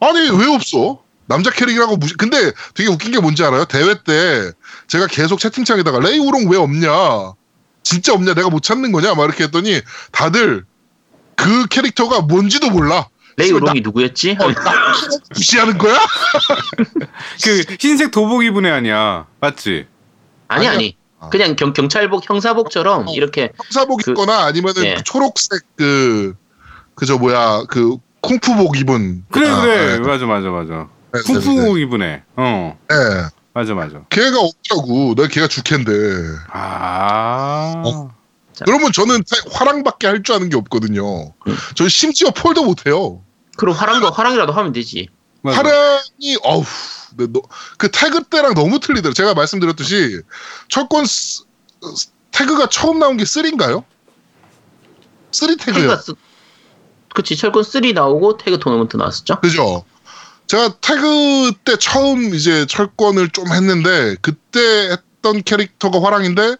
아니 0.00 0.30
왜 0.30 0.54
없어? 0.54 1.02
남자 1.26 1.50
캐릭이라고 1.50 1.96
무시. 1.96 2.14
근데 2.16 2.52
되게 2.74 2.88
웃긴 2.88 3.10
게 3.12 3.20
뭔지 3.20 3.44
알아요? 3.44 3.64
대회 3.64 3.94
때 4.04 4.52
제가 4.86 5.08
계속 5.08 5.40
채팅창에다가 5.40 5.98
레이 5.98 6.18
우롱 6.18 6.48
왜 6.48 6.56
없냐? 6.56 7.34
진짜 7.82 8.12
없냐? 8.14 8.34
내가 8.34 8.48
못 8.48 8.62
찾는 8.62 8.92
거냐? 8.92 9.14
막 9.14 9.24
이렇게 9.24 9.44
했더니 9.44 9.80
다들 10.12 10.64
그 11.34 11.66
캐릭터가 11.66 12.22
뭔지도 12.22 12.70
몰라. 12.70 13.08
레이 13.36 13.50
우롱이 13.50 13.80
누구였지? 13.80 14.36
어, 14.40 14.52
나 14.52 14.72
무시하는 15.34 15.76
거야? 15.78 15.98
그 17.44 17.64
흰색 17.80 18.12
도복 18.12 18.44
입은 18.44 18.64
애 18.66 18.70
아니야. 18.70 19.26
맞지? 19.40 19.86
아니, 20.48 20.66
아니요. 20.68 20.70
아니. 20.70 20.96
아. 21.26 21.28
그냥 21.30 21.56
경, 21.56 21.72
경찰복, 21.72 22.28
형사복처럼 22.28 23.08
어. 23.08 23.12
이렇게 23.12 23.50
형사복 23.62 24.02
그- 24.04 24.10
입거나 24.12 24.44
아니면은 24.44 24.82
네. 24.82 24.94
그 24.96 25.02
초록색 25.04 25.60
그 25.76 26.34
그저 26.94 27.18
뭐야 27.18 27.64
그 27.68 27.96
쿵푸복 28.22 28.76
입은 28.78 29.24
그래 29.30 29.48
아, 29.48 29.60
그래. 29.60 29.98
네. 29.98 29.98
맞아 30.00 30.26
맞아 30.26 30.48
맞아. 30.48 30.88
네, 31.12 31.20
네, 31.22 31.32
네. 31.32 31.32
쿵푸 31.32 31.78
입은 31.78 32.02
애. 32.02 32.22
어. 32.36 32.76
네. 32.88 32.94
맞아 33.52 33.74
맞아. 33.74 34.00
걔가 34.10 34.38
없다고. 34.40 35.14
내가 35.14 35.28
걔가 35.28 35.46
주캐인데. 35.48 35.92
아. 36.50 37.72
어? 37.84 38.10
그러면 38.64 38.90
저는 38.92 39.22
태- 39.22 39.50
화랑밖에 39.52 40.06
할 40.06 40.22
줄 40.22 40.34
아는 40.34 40.48
게 40.48 40.56
없거든요. 40.56 41.32
음. 41.46 41.56
저 41.74 41.88
심지어 41.88 42.30
폴도 42.30 42.64
못해요. 42.64 43.22
그럼 43.56 43.74
화랑도 43.74 44.10
화랑이라도 44.10 44.52
하면 44.52 44.72
되지. 44.72 45.08
맞아. 45.42 45.58
화랑이 45.58 46.36
어우 46.42 46.64
네, 47.16 47.26
너- 47.32 47.42
그 47.78 47.90
태그 47.90 48.24
때랑 48.24 48.54
너무 48.54 48.78
틀리더라고요. 48.80 49.14
제가 49.14 49.34
말씀드렸듯이 49.34 50.20
철권 50.68 51.04
스- 51.06 51.44
태그가 52.32 52.68
처음 52.68 52.98
나온 52.98 53.16
게 53.16 53.24
3인가요? 53.24 53.84
3 55.32 55.56
태그요. 55.56 55.96
그치 57.14 57.36
철권 57.36 57.62
3 57.62 57.92
나오고 57.94 58.36
태그 58.38 58.58
토너먼트 58.58 58.96
나왔었죠. 58.96 59.40
그죠? 59.40 59.84
제가 60.46 60.76
태그 60.80 61.52
때 61.64 61.76
처음 61.76 62.34
이제 62.34 62.66
철권을 62.66 63.30
좀 63.30 63.52
했는데 63.52 64.16
그때 64.22 64.60
했던 64.90 65.42
캐릭터가 65.42 66.00
화랑인데 66.02 66.56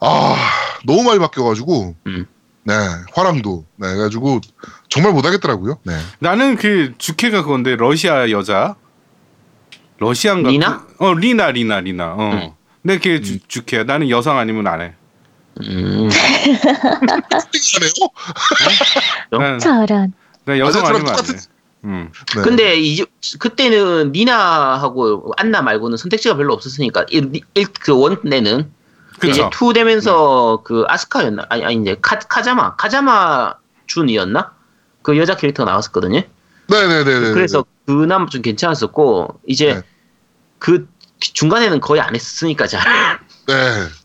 아 0.00 0.36
너무 0.84 1.02
많이 1.02 1.18
바뀌어가지고 1.18 1.96
음. 2.06 2.26
네 2.62 2.74
화랑도 3.14 3.64
네 3.76 3.88
그래가지고 3.88 4.40
정말 4.88 5.12
못하겠더라고요. 5.12 5.78
네. 5.84 5.98
나는 6.20 6.56
그 6.56 6.92
주캐가 6.98 7.42
그건데 7.42 7.74
러시아 7.76 8.30
여자. 8.30 8.76
러시안가? 10.04 10.50
리나? 10.50 10.84
그- 10.98 11.04
어 11.04 11.14
리나 11.14 11.50
리나 11.50 11.80
리나. 11.80 12.14
어. 12.14 12.30
응. 12.32 12.52
근데 12.82 12.98
걔 12.98 13.20
주, 13.20 13.38
주캐야. 13.46 13.84
나는 13.84 14.08
여성 14.08 14.38
아니면 14.38 14.66
안 14.66 14.80
해. 14.80 14.94
음. 15.60 16.08
난, 19.30 19.58
저런. 19.58 20.12
나 20.44 20.58
여성 20.58 20.84
아, 20.84 20.88
아니면 20.88 21.08
안 21.08 21.14
해. 21.14 21.20
똑같은- 21.22 21.46
응. 21.84 22.10
네. 22.36 22.42
근데 22.42 22.78
이 22.80 23.04
그때는 23.38 24.12
니나하고 24.12 25.32
안나 25.36 25.62
말고는 25.62 25.96
선택지가 25.96 26.36
별로 26.36 26.52
없었으니까 26.54 27.06
일, 27.10 27.30
일, 27.54 27.66
그 27.80 27.98
원내는 27.98 28.70
이제. 29.24 29.48
two 29.52 29.72
되면서 29.74 30.62
그 30.64 30.84
아스카였나 30.88 31.46
아니 31.50 31.64
아니 31.64 31.76
이제 31.76 31.96
카, 32.00 32.18
카자마 32.18 32.76
카자마 32.76 33.54
준이었나 33.86 34.52
그 35.02 35.16
여자 35.18 35.36
캐릭터가 35.36 35.70
나왔었거든요. 35.70 36.22
네네네네. 36.68 37.32
그래서 37.32 37.64
그나마 37.86 38.26
좀 38.26 38.42
괜찮았었고 38.42 39.40
이제 39.46 39.74
네. 39.74 39.82
그 40.60 40.86
중간에는 41.18 41.80
거의 41.80 42.00
안 42.00 42.14
했으니까 42.14 42.66
잘. 42.68 43.18
네. 43.48 43.54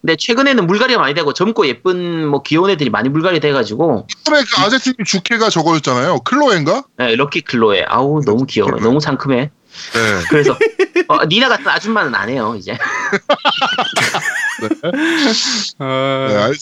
근데 0.01 0.15
최근에는 0.17 0.65
물갈이가 0.65 1.00
많이 1.00 1.13
되고 1.13 1.31
젊고 1.33 1.67
예쁜 1.67 2.25
뭐 2.27 2.41
귀여운 2.41 2.71
애들이 2.71 2.89
많이 2.89 3.09
물갈이 3.09 3.39
돼가지고 3.39 4.07
이번에 4.25 4.41
그 4.43 4.62
아제트님 4.62 5.05
주캐가 5.05 5.50
저거였잖아요. 5.51 6.21
클로엔가? 6.21 6.83
네, 6.97 7.15
럭키 7.15 7.41
클로에 7.41 7.85
아우 7.88 8.21
너무 8.25 8.45
귀여워 8.47 8.71
클로에. 8.71 8.83
너무 8.83 9.00
상큼해. 9.00 9.51
네. 9.93 10.21
그래서 10.29 10.57
어, 11.09 11.25
니나 11.25 11.50
같은 11.50 11.67
아줌마는 11.67 12.15
안 12.15 12.29
해요 12.29 12.55
이제. 12.57 12.71
어, 12.71 12.77
네, 16.29 16.53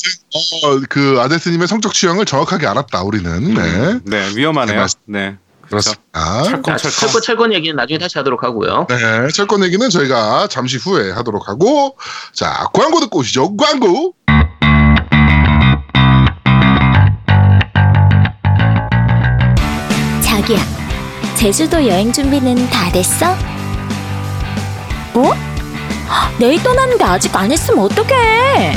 어, 0.63 0.79
그 0.89 1.19
아제트님의 1.21 1.67
성적 1.67 1.93
취향을 1.93 2.25
정확하게 2.25 2.67
알았다 2.67 3.03
우리는. 3.03 3.53
네. 3.53 4.00
네 4.03 4.35
위험하네요. 4.35 4.79
맞- 4.79 4.97
네. 5.05 5.38
그렇죠. 5.67 5.91
그렇습니다. 6.13 6.43
자, 6.43 6.43
철컹. 6.43 6.77
철권 6.77 7.22
철권 7.22 7.53
얘기는 7.53 7.75
나중에 7.75 7.98
다시 7.98 8.17
하도록 8.17 8.41
하고요. 8.43 8.88
네, 8.89 9.27
철권 9.34 9.63
얘기는 9.63 9.89
저희가 9.89 10.48
잠시 10.48 10.77
후에 10.77 11.12
하도록 11.12 11.48
하고, 11.48 11.98
자, 12.34 12.67
광고 12.74 13.00
듣고 13.00 13.20
오시죠. 13.20 13.55
광고! 13.58 14.13
자기야, 20.22 20.60
제주도 21.36 21.88
여행 21.88 22.12
준비는 22.12 22.70
다 22.70 22.91
됐어? 22.91 23.32
어? 25.13 25.32
내일 26.39 26.62
떠나는데 26.63 27.03
아직 27.03 27.36
안 27.36 27.51
했으면 27.51 27.86
어떡해? 27.86 28.74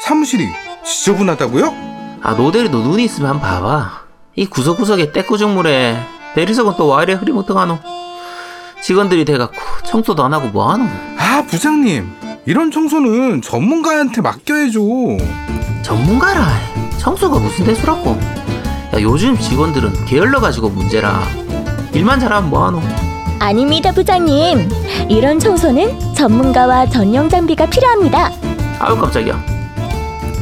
사무실이 0.00 0.48
지저분하다고요? 0.84 1.74
아, 2.22 2.32
노대리도 2.34 2.78
눈이 2.78 3.04
있으면 3.04 3.30
한번 3.30 3.48
봐봐. 3.50 4.02
이 4.36 4.46
구석구석에 4.46 5.12
떼꾸죽물에 5.12 5.98
대리석은 6.34 6.76
또 6.76 6.86
와 6.86 7.02
이래 7.02 7.14
흐리멍텅하노? 7.14 7.78
직원들이 8.82 9.24
돼갖고 9.24 9.56
청소도 9.86 10.24
안 10.24 10.32
하고 10.34 10.48
뭐하노 10.48 10.84
아, 11.18 11.42
부장님. 11.46 12.10
이런 12.46 12.70
청소는 12.72 13.40
전문가한테 13.42 14.20
맡겨야죠. 14.20 14.80
전문가라 15.82 16.44
청소가 16.98 17.38
무슨 17.38 17.64
대수라고 17.64 18.10
야 18.94 19.00
요즘 19.00 19.38
직원들은 19.38 20.06
게을러 20.06 20.40
가지고 20.40 20.68
문제라 20.68 21.22
일만 21.92 22.18
잘하면 22.20 22.50
뭐하노 22.50 22.80
아닙니다, 23.38 23.90
부장님. 23.92 24.68
이런 25.08 25.38
청소는 25.38 26.14
전문가와 26.14 26.86
전용 26.86 27.28
장비가 27.28 27.66
필요합니다. 27.66 28.30
아유 28.80 28.96
깜짝이야 28.98 29.40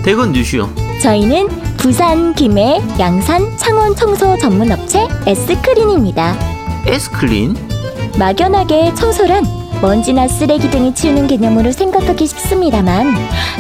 대건 0.03 0.33
뉴시오 0.33 0.69
저희는 1.03 1.49
부산, 1.77 2.35
김해, 2.35 2.81
양산, 2.99 3.57
창원 3.57 3.95
청소 3.95 4.37
전문 4.39 4.71
업체 4.71 5.09
S크린입니다. 5.27 6.35
에스클린 6.87 7.57
막연하게 8.19 8.95
청소란 8.95 9.45
먼지나 9.81 10.29
쓰레기 10.29 10.71
등을 10.71 10.95
치우는 10.95 11.27
개념으로 11.27 11.73
생각하기 11.73 12.27
쉽습니다만 12.27 13.15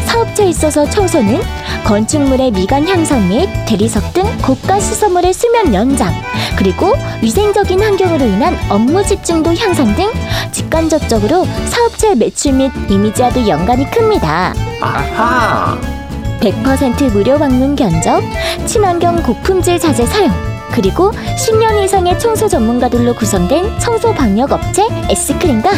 사업체에 0.04 0.48
있어서 0.48 0.88
청소는 0.88 1.40
건축물의 1.84 2.50
미관 2.50 2.86
향상 2.86 3.28
및 3.28 3.48
대리석 3.66 4.12
등 4.12 4.24
고가 4.42 4.78
시설물의 4.78 5.32
수면 5.32 5.72
연장 5.72 6.12
그리고 6.56 6.94
위생적인 7.22 7.80
환경으로 7.80 8.26
인한 8.26 8.54
업무 8.68 9.02
집중도 9.02 9.54
향상 9.54 9.94
등 9.94 10.10
직간접적으로 10.52 11.46
사업체의 11.66 12.16
매출 12.16 12.52
및 12.52 12.70
이미지와도 12.90 13.48
연관이 13.48 13.90
큽니다. 13.90 14.52
아하 14.80 15.78
100% 16.40 17.12
무료 17.12 17.38
방문 17.38 17.76
견적, 17.76 18.22
친환경 18.66 19.22
고품질 19.22 19.78
자재 19.78 20.06
사용, 20.06 20.32
그리고 20.72 21.10
10년 21.12 21.84
이상의 21.84 22.18
청소 22.18 22.48
전문가들로 22.48 23.14
구성된 23.14 23.78
청소 23.78 24.12
방역 24.14 24.50
업체 24.52 24.86
S크린과 25.10 25.70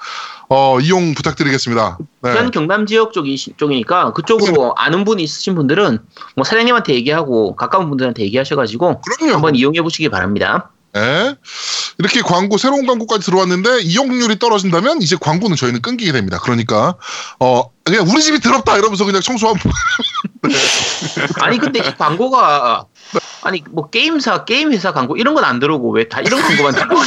어, 0.48 0.80
이용 0.80 1.14
부탁드리겠습니다. 1.14 1.98
네. 2.22 2.32
부산 2.32 2.52
경남 2.52 2.86
지역 2.86 3.12
쪽이 3.12 3.56
쪽이니까 3.58 4.14
그쪽으로 4.14 4.74
아는 4.78 5.04
분이 5.04 5.22
있으신 5.22 5.54
분들은 5.56 6.00
뭐 6.38 6.46
사장님한테 6.46 6.94
얘기하고 6.94 7.58
가까운 7.58 7.90
분들한테 7.90 8.24
얘기하셔가지고 8.24 9.02
그럼요. 9.02 9.34
한번 9.34 9.56
이용해 9.56 9.82
보시기 9.82 10.08
바랍니다. 10.08 10.72
네. 10.94 11.36
이렇게 12.00 12.22
광고 12.22 12.58
새로운 12.58 12.88
광고까지 12.88 13.26
들어왔는데 13.26 13.82
이용률이 13.82 14.40
떨어진다면 14.40 15.02
이제 15.02 15.16
광고는 15.20 15.56
저희는 15.56 15.82
끊기게 15.82 16.12
됩니다. 16.12 16.40
그러니까 16.42 16.96
어 17.40 17.64
그냥 17.84 18.08
우리 18.08 18.22
집이 18.22 18.40
더럽다 18.40 18.78
이러면서 18.78 19.06
그냥 19.06 19.22
청소하면 19.22 19.62
아니 21.42 21.58
근데 21.58 21.80
이 21.80 21.96
광고가 21.98 22.86
아니 23.42 23.64
뭐 23.70 23.90
게임사 23.90 24.46
게임 24.46 24.72
회사 24.74 24.92
광고 24.94 25.16
이런 25.18 25.34
건 25.36 25.44
안 25.44 25.60
들어오고 25.60 25.92
왜 25.92 26.08
다 26.10 26.22
이런 26.22 26.42
광고만 26.42 26.74
들어오고 26.74 27.00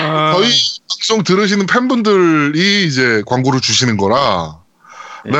아, 0.00 0.32
저희 0.34 0.50
방송 0.88 1.22
들으시는 1.24 1.66
팬분들이 1.66 2.86
이제 2.86 3.22
광고를 3.26 3.60
주시는 3.60 3.96
거라 3.96 4.58
네. 5.24 5.38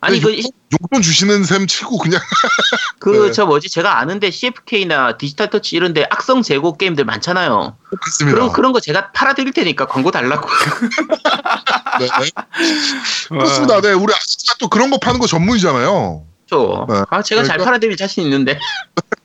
아니 0.00 0.20
그 0.20 0.40
용돈 0.72 1.02
주시는 1.02 1.44
셈 1.44 1.66
치고 1.66 1.98
그냥 1.98 2.20
그 3.00 3.26
네. 3.26 3.32
저 3.32 3.44
뭐지 3.46 3.68
제가 3.68 3.98
아는데 3.98 4.30
CFK나 4.30 5.16
디지털 5.18 5.50
터치 5.50 5.74
이런데 5.74 6.06
악성 6.10 6.42
재고 6.42 6.76
게임들 6.76 7.04
많잖아요. 7.04 7.76
맞습니다. 8.04 8.34
그런 8.36 8.52
그런 8.52 8.72
거 8.72 8.80
제가 8.80 9.10
팔아드릴 9.12 9.52
테니까 9.52 9.86
광고 9.86 10.10
달라고. 10.10 10.48
네. 11.98 12.08
그렇습니다. 13.28 13.80
네, 13.80 13.92
우리 13.92 14.12
아저씨가 14.14 14.54
또 14.60 14.68
그런 14.68 14.90
거 14.90 14.98
파는 14.98 15.18
거 15.18 15.26
전문이잖아요. 15.26 16.24
저 16.46 16.86
네. 16.88 17.02
아, 17.10 17.22
제가 17.22 17.42
잘 17.42 17.56
그러니까- 17.56 17.64
팔아드릴 17.64 17.96
자신 17.96 18.24
있는데. 18.24 18.58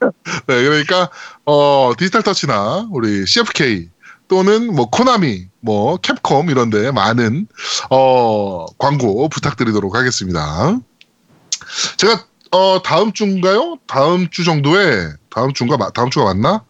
네, 0.00 0.62
그러니까 0.64 1.10
어 1.44 1.92
디지털 1.96 2.22
터치나 2.22 2.88
우리 2.90 3.26
CFK 3.26 3.88
또는 4.28 4.74
뭐 4.74 4.90
코나미, 4.90 5.46
뭐 5.60 5.96
캡콤 5.98 6.50
이런데 6.50 6.90
많은 6.90 7.46
어 7.90 8.66
광고 8.78 9.28
부탁드리도록 9.28 9.94
하겠습니다. 9.94 10.76
제가 11.96 12.24
어 12.52 12.80
다음 12.82 13.12
주인가요? 13.12 13.78
다음 13.86 14.28
주 14.30 14.44
정도에 14.44 15.08
다음 15.30 15.52
주인가 15.52 15.76
마- 15.76 15.90
다음 15.90 16.10
주가 16.10 16.26
맞나? 16.26 16.62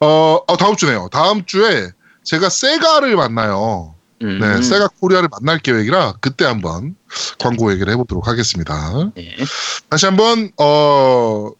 어, 0.00 0.38
어 0.46 0.56
다음 0.56 0.76
주네요. 0.76 1.08
다음 1.12 1.44
주에 1.44 1.90
제가 2.24 2.48
세가를 2.48 3.16
만나요. 3.16 3.94
음, 4.22 4.38
네, 4.40 4.62
세가 4.62 4.88
코리아를 5.00 5.28
만날 5.30 5.58
계획이라 5.58 6.14
그때 6.20 6.44
한번 6.44 6.94
광고 7.40 7.72
얘기를 7.72 7.92
해보도록 7.92 8.28
하겠습니다. 8.28 9.10
네. 9.16 9.36
다시 9.88 10.06
한번 10.06 10.50
어. 10.58 11.50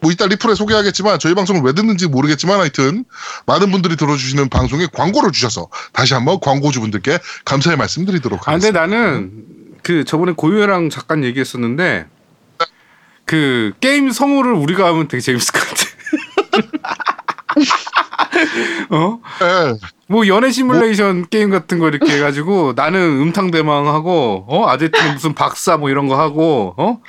뭐 0.00 0.12
이따 0.12 0.26
리플에 0.26 0.54
소개하겠지만 0.54 1.18
저희 1.18 1.34
방송을 1.34 1.60
왜 1.62 1.72
듣는지 1.72 2.06
모르겠지만 2.06 2.60
하여튼 2.60 3.04
많은 3.46 3.72
분들이 3.72 3.96
들어주시는 3.96 4.48
방송에 4.48 4.86
광고를 4.92 5.32
주셔서 5.32 5.68
다시 5.92 6.14
한번 6.14 6.38
광고주분들께 6.38 7.18
감사의 7.44 7.76
말씀드리도록 7.76 8.48
아, 8.48 8.52
근데 8.52 8.68
하겠습니다. 8.68 8.80
나는 8.86 9.42
그 9.82 10.04
저번에 10.04 10.32
고유랑 10.32 10.90
잠깐 10.90 11.24
얘기했었는데 11.24 12.06
그 13.24 13.72
게임 13.80 14.10
성우를 14.10 14.52
우리가 14.52 14.86
하면 14.86 15.08
되게 15.08 15.20
재밌을 15.20 15.52
것 15.52 15.60
같아. 15.68 15.82
어? 18.90 19.20
네, 19.40 19.78
뭐 20.08 20.26
연애 20.26 20.50
시뮬레이션 20.50 21.28
게임 21.28 21.50
같은 21.50 21.78
거 21.78 21.88
이렇게 21.88 22.16
해가지고 22.16 22.72
나는 22.74 23.00
음탕대망하고 23.20 24.46
어 24.48 24.68
아제트는 24.68 25.14
무슨 25.14 25.34
박사 25.34 25.76
뭐 25.76 25.90
이런 25.90 26.08
거 26.08 26.18
하고 26.18 26.74
어 26.78 27.00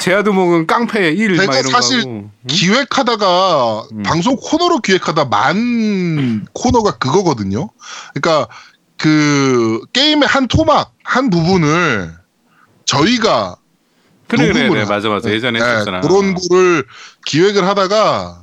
제아드목은 0.00 0.66
깡패 0.66 1.14
1막 1.14 1.40
내가 1.40 1.58
이런 1.58 1.72
사실 1.72 2.02
거 2.02 2.08
하고 2.10 2.30
기획하다가 2.46 3.82
음. 3.92 4.02
방송 4.04 4.36
코너로 4.36 4.78
기획하다 4.78 5.24
만 5.26 6.46
코너가 6.52 6.98
그거거든요. 6.98 7.68
그러니까 8.14 8.48
그 8.96 9.80
게임의 9.92 10.28
한 10.28 10.46
토막 10.46 10.95
한 11.06 11.30
부분을 11.30 12.12
저희가 12.84 13.56
그래 14.26 14.52
그래 14.52 14.68
그래 14.68 14.84
맞아 14.84 15.08
맞아 15.08 15.30
예전에 15.30 15.60
네, 15.60 15.64
했었잖아. 15.64 16.00
그런 16.00 16.34
거를 16.34 16.84
기획을 17.24 17.64
하다가 17.64 18.42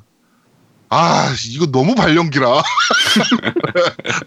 아 0.88 1.36
이거 1.49 1.65
너무 1.65 1.93
발연기라 1.93 2.47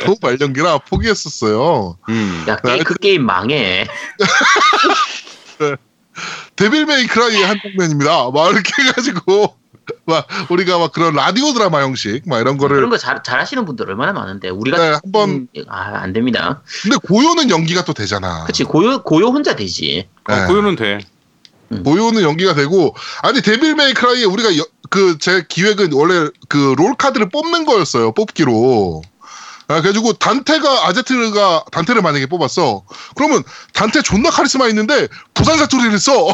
너무 0.04 0.18
발연기라 0.20 0.78
포기했었어요. 0.78 1.96
음. 2.10 2.44
야, 2.46 2.56
게, 2.56 2.82
그 2.82 2.94
게임 2.96 3.24
망해. 3.24 3.86
데빌 6.56 6.84
메이크라이의 6.84 7.42
한 7.42 7.58
장면입니다. 7.62 8.30
막 8.32 8.52
이렇게 8.52 8.70
해가지고 8.82 9.56
막 10.06 10.26
우리가 10.50 10.78
막 10.78 10.92
그런 10.92 11.14
라디오 11.14 11.52
드라마 11.52 11.82
형식 11.82 12.22
막 12.26 12.40
이런 12.40 12.56
거를 12.58 12.76
그런 12.76 12.90
거 12.90 12.96
잘, 12.98 13.22
잘하시는 13.22 13.64
분들 13.64 13.88
얼마나 13.88 14.12
많은데 14.12 14.48
우리가 14.48 14.76
네, 14.78 14.98
한번 15.02 15.30
음, 15.30 15.64
아, 15.68 15.98
안 15.98 16.12
됩니다. 16.12 16.62
근데 16.82 16.96
고요는 17.02 17.50
연기가 17.50 17.84
또 17.84 17.92
되잖아. 17.92 18.44
그치 18.44 18.64
고요 18.64 19.02
고요 19.02 19.26
혼자 19.26 19.54
되지. 19.56 20.08
어, 20.28 20.34
네. 20.34 20.46
고요는 20.46 20.76
돼. 20.76 20.98
고요는 21.84 22.22
연기가 22.22 22.54
되고 22.54 22.94
아니 23.22 23.42
데빌 23.42 23.74
메이크라이에 23.74 24.24
우리가 24.24 24.50
그 24.88 25.18
제 25.18 25.44
기획은 25.48 25.92
원래 25.94 26.28
그 26.48 26.74
롤 26.78 26.94
카드를 26.94 27.28
뽑는 27.28 27.64
거였어요 27.64 28.12
뽑기로 28.12 29.02
아, 29.68 29.80
그래가지고 29.80 30.12
단테가 30.14 30.86
아제트가 30.86 31.64
단테를 31.72 32.00
만약에 32.02 32.26
뽑았어 32.26 32.84
그러면 33.16 33.42
단테 33.72 34.02
존나 34.02 34.30
카리스마 34.30 34.68
있는데 34.68 35.08
부산 35.34 35.58
사투리를 35.58 35.98
써 35.98 36.26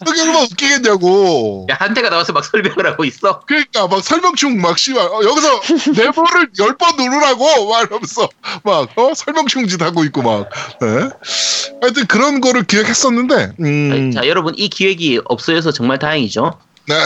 어떻게 0.00 0.20
얼마나 0.22 0.40
웃기겠냐고 0.42 1.66
야 1.70 1.76
한태가 1.78 2.08
나와서 2.10 2.32
막 2.32 2.44
설명을 2.44 2.86
하고 2.86 3.04
있어. 3.04 3.40
그러니까 3.40 3.86
막 3.86 4.02
설명충 4.02 4.60
막 4.60 4.78
씨발 4.78 5.04
어, 5.06 5.20
여기서 5.22 5.60
네모를 5.94 6.50
열 6.58 6.72
번 6.78 6.96
누르라고 6.96 7.68
막 7.70 7.82
이러면서 7.86 8.28
막 8.64 8.88
어? 8.96 9.12
설명충 9.14 9.68
짓 9.68 9.80
하고 9.82 10.04
있고 10.04 10.22
막 10.22 10.48
네. 10.80 11.10
하여튼 11.82 12.06
그런 12.06 12.40
거를 12.40 12.64
기획했었는데 12.64 13.52
음, 13.60 14.10
자 14.12 14.26
여러분 14.26 14.54
이 14.56 14.68
기획이 14.68 15.20
없어져서 15.24 15.72
정말 15.72 15.98
다행이죠. 15.98 16.58
네. 16.86 17.04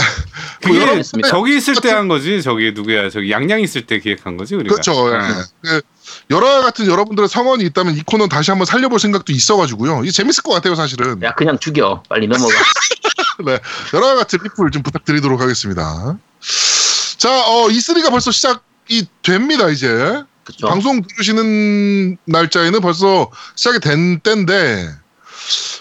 그게 0.62 0.84
뭐 0.84 0.94
있습니다. 0.94 1.28
저기 1.28 1.56
있을 1.56 1.74
때 1.76 1.90
한 1.90 2.08
거지. 2.08 2.42
저기 2.42 2.72
누구야? 2.72 3.10
저기 3.10 3.30
양양 3.30 3.60
있을 3.60 3.86
때 3.86 4.00
기획한 4.00 4.36
거지 4.36 4.54
우리가. 4.54 4.74
그렇죠. 4.74 4.92
예. 5.12 5.16
어. 5.16 5.44
그 5.62 5.80
여러 6.30 6.62
같은 6.62 6.86
여러분들의 6.86 7.28
성원이 7.28 7.64
있다면 7.64 7.96
이 7.96 8.02
코너 8.04 8.26
다시 8.28 8.50
한번 8.50 8.64
살려볼 8.66 8.98
생각도 9.00 9.32
있어가지고요. 9.32 10.02
이게 10.02 10.10
재밌을 10.10 10.42
것 10.42 10.52
같아요, 10.52 10.74
사실은. 10.74 11.22
야 11.22 11.32
그냥 11.34 11.58
죽여 11.58 12.02
빨리 12.08 12.26
넘어가. 12.26 12.52
네, 13.44 13.58
여러 13.92 14.14
같은 14.14 14.38
리플 14.42 14.70
좀 14.70 14.82
부탁드리도록 14.82 15.40
하겠습니다. 15.40 16.16
자, 17.18 17.30
어, 17.46 17.68
E3가 17.68 18.10
벌써 18.10 18.30
시작이 18.30 19.06
됩니다, 19.22 19.68
이제. 19.68 20.22
그죠? 20.44 20.68
방송 20.68 21.02
들으시는 21.02 22.16
날짜에는 22.24 22.80
벌써 22.80 23.30
시작이 23.56 23.80
된 23.80 24.20
때인데, 24.20 24.88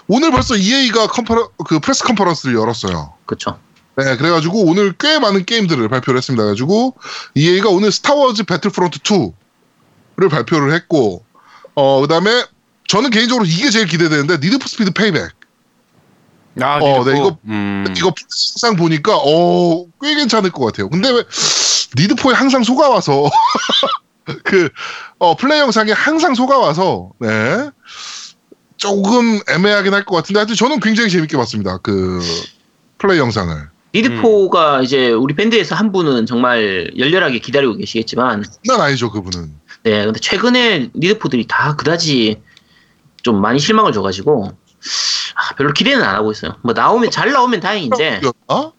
오늘 0.08 0.31
벌써 0.31 0.55
EA가 0.55 1.08
컨퍼런, 1.08 1.47
그 1.67 1.79
press 1.79 2.03
conference를 2.03 2.55
열었어요. 2.55 3.13
그죠? 3.25 3.60
네, 3.97 4.17
그래가지고 4.17 4.65
오늘 4.65 4.93
꽤 4.97 5.19
많은 5.19 5.45
게임들을 5.45 5.88
발표를 5.88 6.17
했습니다. 6.17 6.43
그래가지고 6.43 6.95
EA가 7.36 7.69
오늘 7.69 7.91
Star 7.91 8.17
Wars 8.17 8.43
Battlefront 8.43 8.99
2를 8.99 10.29
발표를 10.29 10.73
했고, 10.73 11.23
어, 11.75 12.01
그 12.01 12.08
다음에 12.08 12.43
저는 12.88 13.10
개인적으로 13.10 13.45
이게 13.45 13.69
제일 13.69 13.86
기대되는데, 13.88 14.38
Need 14.38 14.55
for 14.55 14.67
Speed 14.67 14.91
Payback. 14.91 15.31
아, 16.62 16.77
어? 16.77 17.03
네, 17.03 17.17
이거- 17.17 17.38
음. 17.45 17.86
이거 17.97 18.13
상 18.29 18.75
보니까, 18.75 19.15
어, 19.17 19.86
꽤 20.01 20.15
괜찮을 20.15 20.51
것 20.51 20.65
같아요. 20.65 20.89
근데 20.89 21.10
왜, 21.10 21.23
니드포에 21.97 22.34
항상 22.34 22.63
속아 22.63 22.89
와서, 22.89 23.29
그, 24.43 24.69
어, 25.19 25.36
플레이 25.36 25.60
영상에 25.60 25.91
항상 25.93 26.34
속아 26.36 26.58
와서, 26.58 27.12
네. 27.19 27.69
조금 28.77 29.39
애매하긴 29.49 29.93
할 29.93 30.03
것 30.05 30.15
같은데, 30.17 30.39
하여튼 30.39 30.55
저는 30.55 30.79
굉장히 30.81 31.10
재밌게 31.10 31.38
봤습니다. 31.38 31.77
그, 31.77 32.19
플레이 32.97 33.19
영상을. 33.19 33.69
리드포가 33.95 34.81
이제 34.81 35.12
우리 35.12 35.36
밴드에서 35.36 35.75
한 35.75 35.91
분은 35.91 36.25
정말 36.25 36.91
열렬하게 36.97 37.39
기다리고 37.39 37.75
계시겠지만, 37.75 38.43
난 38.65 38.81
아니죠, 38.81 39.10
그분은. 39.12 39.53
네, 39.84 40.05
근데 40.05 40.19
최근에 40.19 40.89
리드포들이 40.93 41.47
다 41.47 41.75
그다지 41.75 42.41
좀 43.23 43.41
많이 43.41 43.60
실망을 43.60 43.93
줘가지고, 43.93 44.51
아, 45.36 45.55
별로 45.55 45.71
기대는 45.71 46.03
안 46.03 46.15
하고 46.15 46.31
있어요. 46.31 46.55
뭐 46.62 46.73
나오면 46.73 47.12
잘 47.12 47.31
나오면 47.31 47.62
다행인데, 47.62 48.21
였나? 48.49 48.71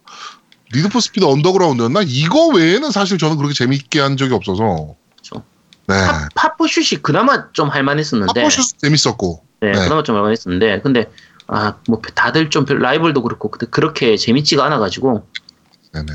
Need 0.72 0.88
for 0.88 1.00
Speed 1.00 1.24
Underground였나? 1.24 2.02
이거 2.04 2.48
외에는 2.48 2.90
사실 2.90 3.18
저는 3.18 3.36
그렇게 3.36 3.54
재밌게 3.54 4.00
한 4.00 4.16
적이 4.16 4.34
없어서. 4.34 4.96
그렇죠. 5.14 5.44
네. 5.86 5.94
파, 5.94 6.28
파포슛이 6.34 7.02
그나마 7.02 7.52
좀 7.52 7.68
할만했었는데, 7.68 8.42
Hot 8.42 8.53
Pursuit 8.53 8.78
재밌었고. 8.78 9.44
네, 9.60 9.72
네. 9.72 9.78
그나마 9.78 10.02
좀 10.02 10.16
할만했었는데, 10.16 10.80
근데 10.82 11.10
아, 11.48 11.74
뭐 11.88 12.00
다들 12.14 12.50
좀 12.50 12.64
별- 12.64 12.80
라이벌도 12.80 13.22
그렇고 13.22 13.50
그- 13.50 13.70
그렇게 13.70 14.16
재밌지가 14.16 14.64
않아 14.64 14.78
가지고, 14.78 15.26
네네. 15.92 16.08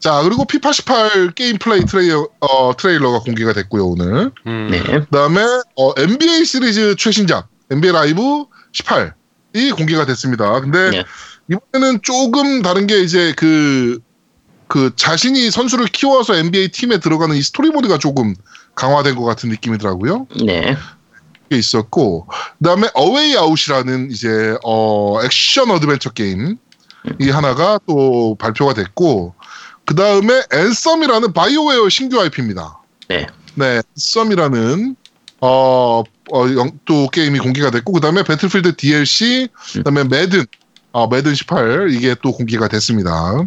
자, 0.00 0.22
그리고 0.22 0.44
피파 0.44 0.72
18 0.72 1.32
게임 1.34 1.58
플레이 1.58 1.84
트레일러, 1.84 2.28
어, 2.40 2.76
트레일러가 2.76 3.20
공개가 3.20 3.52
됐고요, 3.52 3.86
오늘. 3.86 4.30
음. 4.46 4.68
네, 4.70 4.82
그 4.82 5.06
다음에, 5.06 5.42
어, 5.76 5.92
NBA 5.96 6.44
시리즈 6.44 6.96
최신작, 6.96 7.48
NBA 7.70 7.92
Live 7.92 8.20
18이 8.72 9.74
공개가 9.76 10.04
됐습니다. 10.06 10.60
근데, 10.60 10.90
네. 10.90 11.04
이번에는 11.50 12.00
조금 12.02 12.62
다른 12.62 12.86
게 12.86 13.00
이제 13.02 13.34
그, 13.36 13.98
그 14.66 14.92
자신이 14.96 15.50
선수를 15.50 15.86
키워서 15.86 16.34
NBA 16.36 16.68
팀에 16.68 16.98
들어가는 16.98 17.36
이 17.36 17.42
스토리 17.42 17.70
모드가 17.70 17.98
조금 17.98 18.34
강화된 18.74 19.14
것 19.14 19.24
같은 19.24 19.50
느낌이더라고요. 19.50 20.26
네, 20.44 20.76
게 21.54 21.58
있었고 21.58 22.26
그다음에 22.58 22.88
A 22.94 23.36
Way 23.36 23.53
Out이라는 23.53 24.10
이제 24.10 24.56
어 24.64 25.20
액션 25.22 25.70
어드벤처 25.70 26.10
게임 26.10 26.56
이 27.20 27.30
하나가 27.30 27.78
또 27.86 28.36
발표가 28.38 28.74
됐고 28.74 29.34
그 29.86 29.94
다음에 29.94 30.42
Anthem이라는 30.52 31.32
BioWare 31.32 31.88
신규 31.88 32.20
IP입니다. 32.20 32.78
네. 33.08 33.26
네, 33.54 33.80
앤썸이라는 33.96 34.96
어, 35.40 36.02
어, 36.32 36.46
영- 36.56 36.78
또 36.86 37.08
게임이 37.08 37.38
공개가 37.38 37.70
됐고 37.70 37.92
그 37.92 38.00
다음에 38.00 38.22
배틀필드 38.22 38.76
DLC 38.76 39.48
그 39.74 39.82
다음에 39.84 40.04
매든 40.04 40.44
어, 40.92 41.06
매든 41.08 41.34
18 41.34 41.88
이게 41.92 42.14
또 42.22 42.32
공개가 42.32 42.68
됐습니다. 42.68 43.44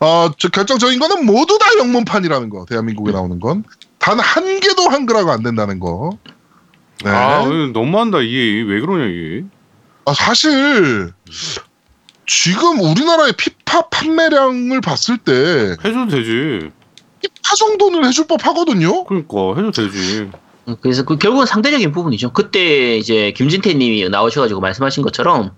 어, 0.00 0.30
저 0.38 0.48
결정적인 0.48 0.98
거는 1.00 1.26
모두 1.26 1.58
다 1.58 1.66
영문판이라는 1.78 2.48
거. 2.50 2.64
대한민국에 2.68 3.12
나오는 3.12 3.38
건 3.40 3.64
단 3.98 4.20
한 4.20 4.60
개도 4.60 4.88
한글화가 4.88 5.32
안 5.32 5.42
된다는 5.42 5.80
거. 5.80 6.16
네. 7.04 7.10
아, 7.10 7.40
아, 7.42 7.70
너무한다 7.72 8.20
이게 8.20 8.62
왜 8.62 8.80
그러냐 8.80 9.04
이게. 9.06 9.44
사실 10.16 11.12
지금 12.26 12.80
우리나라의 12.80 13.32
피파 13.34 13.88
판매량을 13.88 14.80
봤을 14.80 15.18
때 15.18 15.76
해줘도 15.84 16.08
되지. 16.08 16.70
피파 17.20 17.54
정도는 17.58 18.04
해줄 18.06 18.26
법 18.26 18.44
하거든요. 18.46 19.04
그러니까 19.04 19.54
해도 19.56 19.70
되지. 19.70 20.30
그래서 20.80 21.04
그 21.04 21.16
결국은 21.16 21.46
상대적인 21.46 21.92
부분이죠. 21.92 22.32
그때 22.32 22.96
이제 22.98 23.32
김진태님이 23.32 24.08
나오셔가지고 24.10 24.60
말씀하신 24.60 25.02
것처럼 25.02 25.52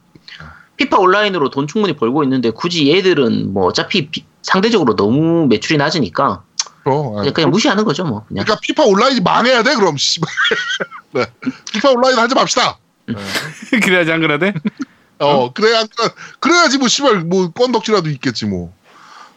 피파 0.76 0.98
온라인으로 0.98 1.50
돈 1.50 1.66
충분히 1.66 1.94
벌고 1.96 2.22
있는데 2.24 2.50
굳이 2.50 2.90
얘들은 2.92 3.52
뭐 3.52 3.66
어차피 3.66 4.08
비- 4.08 4.24
상대적으로 4.42 4.96
너무 4.96 5.46
매출이 5.48 5.76
낮으니까 5.76 6.44
어, 6.84 7.12
그냥, 7.16 7.34
그냥 7.34 7.50
무시하는 7.50 7.84
거죠 7.84 8.04
뭐 8.04 8.24
그냥. 8.26 8.44
그러니까 8.44 8.60
피파 8.60 8.84
온라인이 8.84 9.20
망해야 9.20 9.62
돼 9.62 9.74
그럼. 9.74 9.96
네. 11.12 11.26
피파 11.72 11.90
온라인 11.90 12.18
하지 12.18 12.34
맙시다. 12.34 12.78
그래야지 13.82 14.12
안 14.12 14.20
그러대? 14.20 14.54
어, 15.18 15.52
그래야 15.52 15.84
그래야지 16.38 16.78
뭐 16.78 16.88
씨발 16.88 17.20
뭐 17.20 17.50
건덕지라도 17.50 18.08
있겠지 18.10 18.46
뭐. 18.46 18.72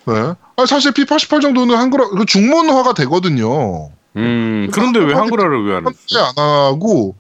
네. 0.06 0.34
아 0.56 0.66
사실 0.66 0.92
피파 0.92 1.18
18 1.18 1.42
정도는 1.42 1.76
한글화 1.76 2.10
그 2.10 2.26
중문화가 2.26 2.94
되거든요. 2.94 3.90
음. 4.16 4.70
그런데 4.72 5.00
왜 5.00 5.14
한글화를 5.14 5.66
왜 5.66 5.76
안? 5.78 5.86
한글 5.86 6.18
안 6.20 6.34
하고 6.38 7.16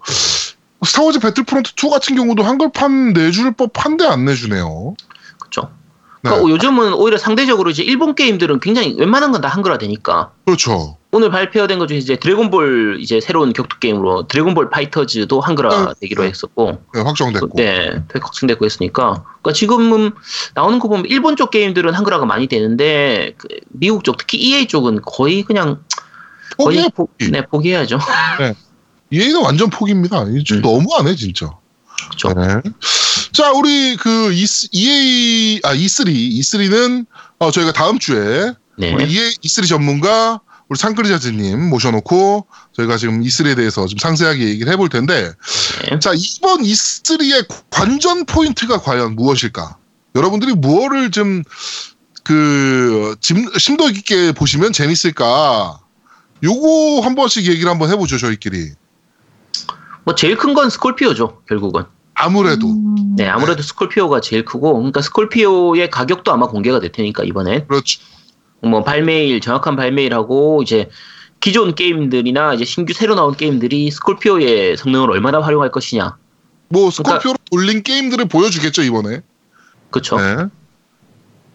Star 0.84 1.02
Wars 1.02 1.20
Battlefront 1.20 1.72
2 1.78 1.90
같은 1.90 2.16
경우도 2.16 2.44
한글판 2.44 3.14
내줄 3.14 3.54
법한데 3.54 4.06
안 4.06 4.26
내주네요. 4.26 4.96
그렇죠. 5.40 5.72
네. 6.24 6.30
그러니까 6.30 6.50
요즘은 6.52 6.94
오히려 6.94 7.18
상대적으로 7.18 7.70
이제 7.70 7.84
일본 7.84 8.16
게임들은 8.16 8.62
굉장히 8.62 8.96
웬만한 8.98 9.32
건 9.32 9.42
다 9.42 9.50
한글화 9.50 9.78
되니까 9.78 10.32
그렇죠. 10.46 10.98
오늘 11.12 11.30
발표된 11.30 11.78
것 11.80 11.88
중에 11.88 11.98
이제 11.98 12.16
드래곤볼 12.16 12.98
이제 13.02 13.20
새로운 13.20 13.52
격투 13.52 13.80
게임으로 13.80 14.28
Dragon 14.28 14.53
Ball 14.53 14.70
FighterZ도 14.70 15.42
한글화 15.42 15.86
네. 15.86 15.94
되기로 16.00 16.24
했었고 16.24 16.82
네, 16.94 17.02
확정됐고. 17.02 17.50
네, 17.56 18.02
확정됐고 18.14 18.64
했으니까. 18.66 19.24
그러니까 19.42 19.52
지금은 19.54 20.14
나오는 20.56 20.80
거 20.80 20.88
보면 20.88 21.06
일본 21.08 21.36
쪽 21.36 21.52
게임들은 21.52 21.94
한글화가 21.94 22.26
많이 22.26 22.48
되는데 22.48 23.34
그 23.38 23.50
미국 23.70 24.06
쪽 24.06 24.18
특히 24.18 24.38
EA 24.40 24.66
쪽은 24.68 25.02
거의 25.04 25.44
그냥 25.44 25.84
거의 26.58 26.90
포기해. 26.90 26.90
포, 26.96 27.10
네, 27.32 27.46
포기해야죠. 27.46 28.00
얘는 29.14 29.42
완전 29.44 29.70
포기입니다. 29.70 30.24
음. 30.24 30.42
너무하네 30.62 31.16
진짜. 31.16 31.52
그렇죠. 32.08 32.30
네. 32.40 32.62
자, 33.34 33.52
우리 33.52 33.96
그 33.98 34.32
EA 34.72 35.60
아 35.64 35.74
E3 35.74 36.06
E3는 36.40 37.06
어, 37.40 37.52
저희가 37.52 37.74
다음 37.74 38.00
주에 38.00 38.54
네. 38.78 38.94
우리 38.94 39.12
EA 39.12 39.32
E3 39.44 39.68
전문가 39.68 40.40
우리 40.70 40.78
상크리자즈님 40.78 41.70
모셔놓고 41.70 42.48
저희가 42.74 42.98
지금 42.98 43.22
E3에 43.22 43.56
대해서 43.56 43.86
좀 43.88 43.98
상세하게 44.00 44.48
얘기를 44.50 44.72
해볼 44.74 44.90
텐데 44.90 45.32
네. 45.90 46.00
자 46.00 46.12
이번 46.16 46.62
E3의 46.62 47.48
관전 47.70 48.26
포인트가 48.26 48.80
과연 48.80 49.16
무엇일까? 49.16 49.78
여러분들이 50.16 50.54
무엇을 50.54 51.12
좀 51.12 51.44
그 52.26 53.18
심도 53.58 53.88
깊게 53.88 54.32
보시면 54.32 54.72
재밌을까? 54.72 55.78
요거 56.42 57.02
한 57.04 57.16
번씩 57.16 57.48
얘기를 57.48 57.70
한번 57.70 57.90
해보죠 57.92 58.18
저희끼리. 58.18 58.72
뭐 60.06 60.16
제일 60.16 60.38
큰 60.38 60.54
건 60.54 60.70
Scorpio죠 60.70 61.42
결국은. 61.50 61.84
아무래도 62.16 62.68
음, 62.68 63.16
네 63.16 63.28
아무래도 63.28 63.62
Scorpio가 63.64 64.22
제일 64.22 64.46
크고 64.46 64.74
그러니까 64.76 65.02
Scorpio의 65.02 65.90
가격도 65.90 66.32
아마 66.32 66.48
공개가 66.48 66.80
될 66.80 66.92
테니까 66.92 67.24
이번엔 67.24 67.68
그렇죠. 67.68 68.02
뭐 68.62 68.84
발매일 68.84 69.42
정확한 69.42 69.76
발매일하고 69.76 70.62
이제 70.64 70.90
기존 71.40 71.76
게임들이나 71.76 72.54
이제 72.54 72.64
신규 72.64 72.94
새로 72.94 73.16
나온 73.16 73.36
게임들이 73.36 73.92
Scorpio의 73.92 74.78
성능을 74.78 75.12
얼마나 75.12 75.42
활용할 75.42 75.72
것이냐. 75.72 76.16
뭐 76.70 76.90
그러니까 76.90 77.20
Scorpio로 77.20 77.38
돌린 77.52 77.84
게임들을 77.84 78.26
보여주겠죠 78.26 78.84
이번에. 78.84 79.22
그렇죠. 79.90 80.18
네. 80.18 80.36
네. 80.36 80.44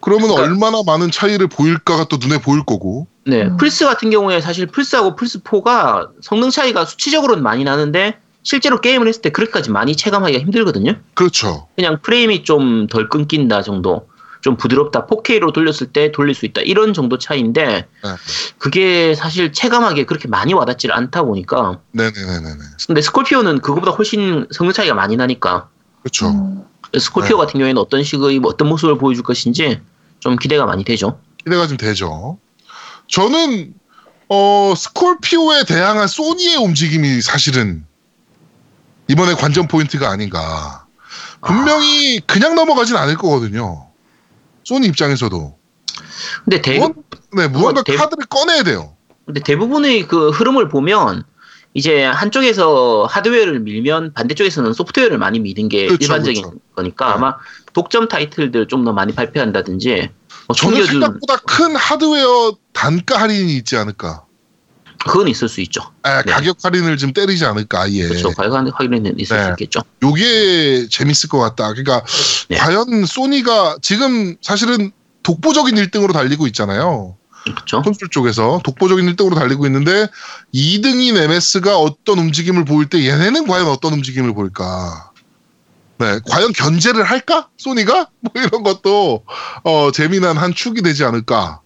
그러면 0.01 0.29
그러니까- 0.29 0.43
얼마나 0.43 0.83
많은 0.85 1.11
차이를 1.11 1.49
보일까가 1.49 2.05
또 2.05 2.19
눈에 2.19 2.41
보일 2.41 2.65
거고. 2.65 3.07
음. 3.27 3.57
플스 3.59 3.85
같은 3.85 4.11
경우에 4.11 4.41
사실 4.41 4.67
플스하고 4.67 5.17
플스 5.17 5.43
4가 5.43 6.11
성능 6.23 6.51
차이가 6.51 6.85
수치적으로는 6.85 7.43
많이 7.43 7.65
나는데 7.65 8.19
실제로 8.43 8.81
게임을 8.81 9.09
했을 9.09 9.21
때 9.23 9.31
그렇게까지 9.31 9.71
많이 9.71 9.97
체감하기가 9.97 10.41
힘들거든요. 10.41 10.95
그렇죠. 11.15 11.69
그냥 11.77 12.01
프레임이 12.03 12.45
좀 12.45 12.87
덜 12.89 13.09
끊긴다 13.09 13.63
정도. 13.63 14.09
좀 14.41 14.57
부드럽다. 14.57 15.07
4K로 15.07 15.53
돌렸을 15.53 15.89
때 15.93 16.13
돌릴 16.13 16.35
수 16.35 16.47
있다. 16.47 16.61
이런 16.61 16.95
정도 16.95 17.19
차이인데 17.19 17.67
네. 17.67 18.11
그게 18.59 19.15
사실 19.17 19.53
체감하기에 19.53 20.05
그렇게 20.05 20.29
많이 20.29 20.55
와닿지를 20.55 20.95
않다 20.95 21.25
보니까 21.25 21.81
네네네네. 21.91 22.55
근데 22.87 23.03
Scorpio는 23.03 23.61
그거보다 23.61 23.91
훨씬 23.91 24.47
성능 24.53 24.73
차이가 24.73 24.95
많이 24.95 25.17
나니까 25.17 25.69
그렇죠. 26.03 26.29
음, 26.29 26.63
Scorpio 26.97 27.37
네. 27.37 27.45
같은 27.47 27.59
경우에는 27.59 27.83
어떤 27.83 28.05
식의 28.05 28.39
뭐 28.39 28.53
어떤 28.53 28.69
모습을 28.69 28.97
보여줄 28.97 29.25
것인지 29.25 29.81
좀 30.21 30.37
기대가 30.37 30.67
많이 30.67 30.85
되죠. 30.85 31.19
기대가 31.45 31.67
좀 31.67 31.77
되죠. 31.77 32.39
저는 33.09 33.75
어 34.29 34.73
Scorpio에 34.77 35.65
대항한 35.65 36.07
소니의 36.07 36.57
움직임이 36.59 37.21
사실은 37.23 37.85
이번에 39.09 39.35
관전 39.35 39.69
포인트가 39.69 40.11
아닌가. 40.11 40.87
분명히 41.41 42.21
그냥 42.27 42.55
넘어가진 42.55 42.97
않을 42.97 43.17
거거든요. 43.17 43.87
소니 44.65 44.87
입장에서도. 44.89 45.57
근데 46.45 46.61
대, 46.63 46.79
무언, 46.79 46.95
네, 47.33 47.49
무언가 47.49 47.83
대- 47.83 47.97
카드를 47.97 48.27
꺼내야 48.27 48.63
돼요. 48.65 48.95
근데 49.25 49.41
대부분의 49.41 50.09
그 50.09 50.31
흐름을 50.31 50.69
보면 50.69 51.25
이제 51.75 52.05
한쪽에서 52.05 53.07
하드웨어를 53.11 53.61
밀면 53.61 54.15
반대쪽에서는 54.15 54.73
소프트웨어를 54.73 55.19
많이 55.19 55.39
미는 55.39 55.69
게 55.69 55.87
그렇죠, 55.87 56.05
일반적인 56.05 56.43
그렇죠. 56.43 56.59
거니까 56.75 57.07
네. 57.07 57.13
아마 57.13 57.37
독점 57.73 58.09
타이틀들 58.09 58.67
좀 58.69 58.85
더 58.85 58.93
많이 58.93 59.15
발표한다든지 59.15 60.11
뭐 60.47 60.57
저는 60.57 60.87
생각보다 60.87 61.37
큰 61.37 61.77
하드웨어 61.77 62.57
단가 62.73 63.21
할인이 63.21 63.55
있지 63.57 63.77
않을까. 63.77 64.25
그건 65.09 65.29
있을 65.29 65.49
수 65.49 65.61
있죠. 65.63 65.83
아, 66.03 66.23
네. 66.23 66.33
가격 66.33 66.59
할인을 66.63 66.97
좀 66.97 67.13
때리지 67.13 67.45
않을까 67.45 67.83
아예. 67.83 68.07
그렇죠. 68.07 68.31
가격 68.31 68.55
확인은 68.55 69.19
있을 69.19 69.37
네. 69.37 69.45
수 69.45 69.51
있겠죠. 69.51 69.81
요게 70.03 70.89
재밌을 70.91 71.29
것 71.29 71.39
같다. 71.39 71.73
그러니까 71.73 72.05
네. 72.49 72.57
과연 72.57 73.07
소니가 73.07 73.77
지금 73.83 74.37
사실은 74.43 74.93
독보적인 75.23 75.75
1등으로 75.75 76.13
달리고 76.13 76.47
있잖아요. 76.49 77.17
그렇죠. 77.45 77.83
콘솔 77.83 78.09
쪽에서 78.11 78.61
독보적인 78.65 79.15
1등으로 79.15 79.35
달리고 79.35 79.67
있는데 79.67 80.07
2등인 80.55 81.17
MS가 81.17 81.79
어떤 81.79 82.19
움직임을 82.19 82.65
보일 82.65 82.89
때 82.89 83.07
얘네는 83.07 83.47
과연 83.47 83.67
어떤 83.69 83.95
움직임을 83.95 84.35
보일까? 84.35 85.13
네, 85.99 86.21
과연 86.31 86.53
견제를 86.53 87.03
할까? 87.05 87.49
소니가? 87.57 88.09
뭐 88.21 88.33
이런 88.37 88.63
것도 88.63 89.25
어, 89.65 89.91
재미난 89.93 90.37
한 90.37 90.55
축이 90.55 90.83
되지 90.83 91.05
않을까 91.05 91.61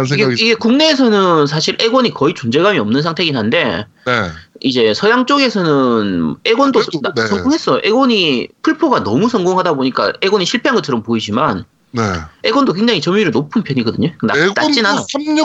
이게, 0.00 0.16
생각이 0.16 0.42
이게 0.42 0.54
국내에서는 0.54 1.46
사실 1.46 1.76
에곤이 1.80 2.10
거의 2.14 2.34
존재감이 2.34 2.78
없는 2.78 3.02
상태긴 3.02 3.36
한데 3.36 3.86
네. 4.06 4.12
이제 4.60 4.94
서양 4.94 5.26
쪽에서는 5.26 6.36
에곤도 6.44 6.80
그래도, 6.80 7.00
나- 7.02 7.12
네. 7.14 7.26
성공했어. 7.28 7.80
에곤이 7.84 8.48
풀포가 8.62 9.02
너무 9.04 9.28
성공하다 9.28 9.74
보니까 9.74 10.12
에곤이 10.22 10.44
실패한 10.46 10.74
것처럼 10.76 11.02
보이지만 11.02 11.64
네. 11.92 12.02
엑원도 12.44 12.72
굉장히 12.72 13.00
점유율이 13.00 13.30
높은 13.30 13.62
편이거든요. 13.62 14.12
나, 14.22 14.34
않아. 14.34 14.44
엑원도 14.44 15.02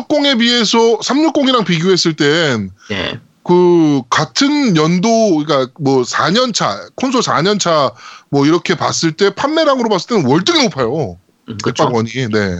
360에 0.07 0.39
비해서 0.39 0.77
360이랑 0.99 1.65
비교했을 1.65 2.13
땐 2.15 2.71
네. 2.89 3.19
그 3.43 4.01
같은 4.09 4.75
연도 4.75 5.37
그러니까 5.37 5.71
뭐 5.79 6.03
4년 6.03 6.53
차 6.53 6.79
콘솔 6.95 7.21
4년 7.21 7.59
차 7.59 7.91
뭐 8.29 8.45
이렇게 8.45 8.75
봤을 8.75 9.13
때 9.13 9.29
판매량으로 9.33 9.87
봤을 9.87 10.09
때는 10.09 10.25
월등히 10.29 10.63
높아요. 10.63 11.17
음, 11.47 11.57
그렇죠. 11.63 11.85
엑박원이 11.85 12.09
네. 12.09 12.57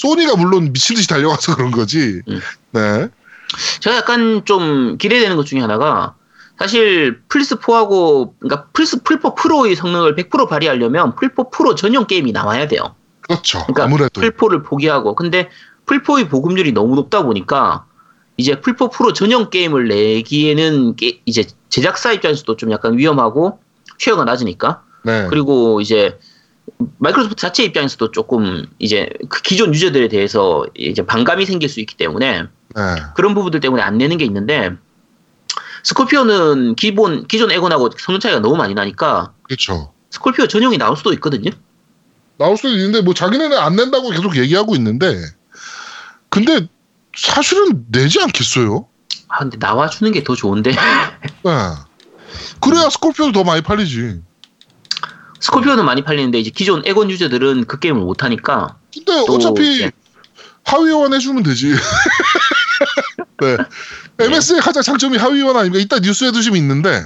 소니가 0.00 0.36
물론 0.36 0.72
미친 0.72 0.96
듯이 0.96 1.06
달려가서 1.08 1.56
그런 1.56 1.70
거지. 1.70 2.22
음. 2.28 2.40
네. 2.72 3.08
제가 3.80 3.96
약간 3.96 4.42
좀 4.44 4.96
기대되는 4.98 5.36
것 5.36 5.44
중에 5.44 5.60
하나가 5.60 6.14
사실 6.58 7.20
플스 7.28 7.56
4하고 7.56 8.32
그러니까 8.38 8.68
플스 8.72 9.02
플포 9.02 9.34
프로의 9.34 9.76
성능을 9.76 10.14
100% 10.14 10.48
발휘하려면 10.48 11.14
플포 11.16 11.50
프로 11.50 11.74
전용 11.74 12.06
게임이 12.06 12.32
나와야 12.32 12.68
돼요. 12.68 12.94
그렇죠. 13.22 13.58
그러니까 13.60 13.84
아무래도 13.84 14.20
플포를 14.20 14.62
포기하고 14.62 15.14
근데 15.14 15.48
플포의 15.86 16.28
보급률이 16.28 16.72
너무 16.72 16.94
높다 16.96 17.22
보니까 17.22 17.84
이제 18.36 18.60
플포 18.60 18.90
프로 18.90 19.12
전용 19.12 19.50
게임을 19.50 19.88
내기에는 19.88 20.96
게- 20.96 21.20
이제 21.26 21.44
제작사 21.68 22.12
입장에서도 22.12 22.56
좀 22.56 22.70
약간 22.72 22.96
위험하고 22.96 23.58
share가 23.98 24.24
낮으니까 24.24 24.82
네. 25.02 25.26
그리고 25.28 25.80
이제 25.80 26.18
마이크로소프트 26.98 27.40
자체 27.40 27.64
입장에서도 27.64 28.10
조금 28.12 28.66
이제 28.78 29.08
그 29.28 29.42
기존 29.42 29.74
유저들에 29.74 30.08
대해서 30.08 30.66
이제 30.74 31.04
반감이 31.04 31.46
생길 31.46 31.68
수 31.68 31.80
있기 31.80 31.96
때문에 31.96 32.42
네. 32.42 32.82
그런 33.14 33.34
부분들 33.34 33.60
때문에 33.60 33.82
안 33.82 33.98
내는 33.98 34.16
게 34.16 34.24
있는데 34.24 34.70
Scorpio는 35.82 36.74
기본 36.76 37.26
기존 37.26 37.50
엑원하고 37.50 37.90
성능 37.98 38.20
차이가 38.20 38.40
너무 38.40 38.56
많이 38.56 38.74
나니까 38.74 39.32
그렇죠. 39.42 39.92
Scorpio 40.10 40.46
전용이 40.46 40.78
나올 40.78 40.96
수도 40.96 41.12
있거든요. 41.14 41.50
나올 42.38 42.56
수도 42.56 42.68
있는데 42.70 43.00
뭐 43.00 43.14
자기네는 43.14 43.56
안 43.56 43.76
낸다고 43.76 44.10
계속 44.10 44.36
얘기하고 44.36 44.74
있는데 44.76 45.14
근데 46.28 46.68
사실은 47.16 47.84
내지 47.90 48.20
않겠어요. 48.20 48.86
아 49.28 49.38
근데 49.38 49.58
나와 49.58 49.88
주는 49.88 50.12
게 50.12 50.22
더 50.22 50.34
좋은데 50.34 50.70
네. 50.72 50.76
그래야 52.60 52.88
스콜피오도 52.90 53.32
더 53.32 53.44
많이 53.44 53.62
팔리지. 53.62 54.20
스콜피오는 55.40 55.84
많이 55.84 56.02
팔리는데 56.02 56.38
이제 56.38 56.50
기존 56.50 56.82
에곤 56.84 57.10
유저들은 57.10 57.64
그 57.64 57.78
게임을 57.78 58.00
못 58.00 58.22
하니까 58.22 58.76
근데 58.94 59.24
또, 59.26 59.34
어차피 59.34 59.80
네. 59.80 59.90
하위원 60.64 61.14
해주면 61.14 61.42
되지. 61.42 61.74
네. 63.40 63.56
MS의 64.18 64.60
가장 64.60 64.82
장점이 64.82 65.16
하위원 65.16 65.56
아닙니까? 65.56 65.82
이따 65.82 65.98
뉴스에도 65.98 66.42
좀 66.42 66.56
있는데 66.56 67.04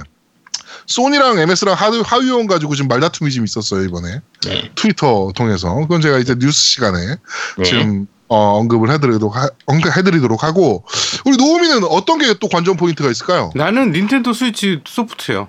소니랑 0.87 1.39
MS랑 1.39 1.75
하위, 1.75 2.01
하위호환 2.01 2.47
가지고 2.47 2.75
지금 2.75 2.87
말다툼이 2.89 3.31
좀 3.31 3.43
있었어요 3.45 3.83
이번에 3.83 4.21
네. 4.45 4.71
트위터 4.75 5.31
통해서 5.35 5.73
그건 5.75 6.01
제가 6.01 6.19
이제 6.19 6.35
뉴스 6.37 6.59
시간에 6.59 7.15
네. 7.57 7.63
지금 7.63 8.07
어, 8.27 8.57
언급을 8.57 8.89
해드리도록 8.91 9.35
하, 9.35 9.49
언급해드리도록 9.65 10.43
하고 10.43 10.83
우리 11.25 11.37
노우미는 11.37 11.83
어떤 11.85 12.19
게 12.19 12.33
또 12.39 12.49
관전 12.49 12.75
포인트가 12.75 13.09
있을까요? 13.09 13.51
나는 13.55 13.91
닌텐도 13.91 14.33
스위치 14.33 14.81
소프트예요. 14.85 15.47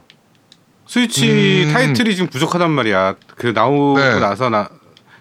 스위치 0.86 1.64
음. 1.66 1.72
타이틀이 1.72 2.14
지금 2.14 2.30
부족하단 2.30 2.70
말이야. 2.70 3.16
그 3.36 3.48
나오고 3.48 3.98
네. 3.98 4.20
나서 4.20 4.48
나 4.48 4.68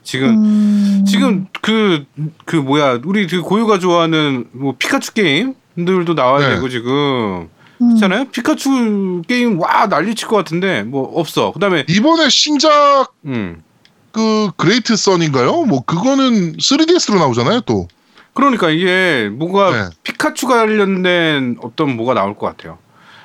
지금 0.04 0.30
음, 0.30 1.06
지금 1.06 1.48
그그 1.62 2.56
뭐야 2.56 3.00
우리 3.04 3.28
그 3.28 3.42
고유가 3.42 3.80
좋아하는 3.80 4.46
뭐 4.52 4.76
피카츄 4.78 5.14
게임들도 5.14 6.14
나와야 6.14 6.48
네. 6.48 6.56
되고 6.56 6.70
지금 6.70 7.50
음, 7.82 7.92
있잖아요. 7.94 8.26
피카츄 8.26 9.24
게임 9.28 9.60
와 9.60 9.88
난리칠 9.88 10.28
것 10.28 10.38
같은데 10.38 10.84
뭐 10.84 11.04
없어. 11.20 11.52
그다음에 11.52 11.86
이번에 11.90 12.30
신작 12.30 13.14
음그 13.26 14.52
그레이트 14.58 14.96
선인가요? 14.96 15.64
뭐 15.64 15.84
그거는 15.84 16.58
3DS로 16.58 17.18
나오잖아요 17.18 17.62
또. 17.62 17.88
그러니까 18.34 18.70
이게 18.70 19.30
뭐가 19.32 19.72
네. 19.72 19.90
피카츄 20.04 20.48
관련된 20.48 21.58
어떤 21.64 21.96
뭐가 21.96 22.14
나올 22.14 22.38
것 22.38 22.46
같아요. 22.46 22.78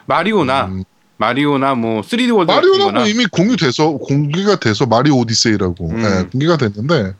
마리오나 0.06 0.66
음, 0.66 0.84
마리오나 1.20 1.74
뭐 1.74 2.00
3D 2.00 2.34
월드 2.34 2.50
마리오는 2.50 2.78
같은 2.78 2.94
뭐 2.94 3.06
이미 3.06 3.26
공유돼서 3.26 3.90
공개가 3.92 4.56
돼서 4.56 4.86
Mario 4.86 5.16
Odyssey라고 5.18 5.90
음. 5.90 6.02
네, 6.02 6.24
공개가 6.32 6.56
됐는데 6.56 7.14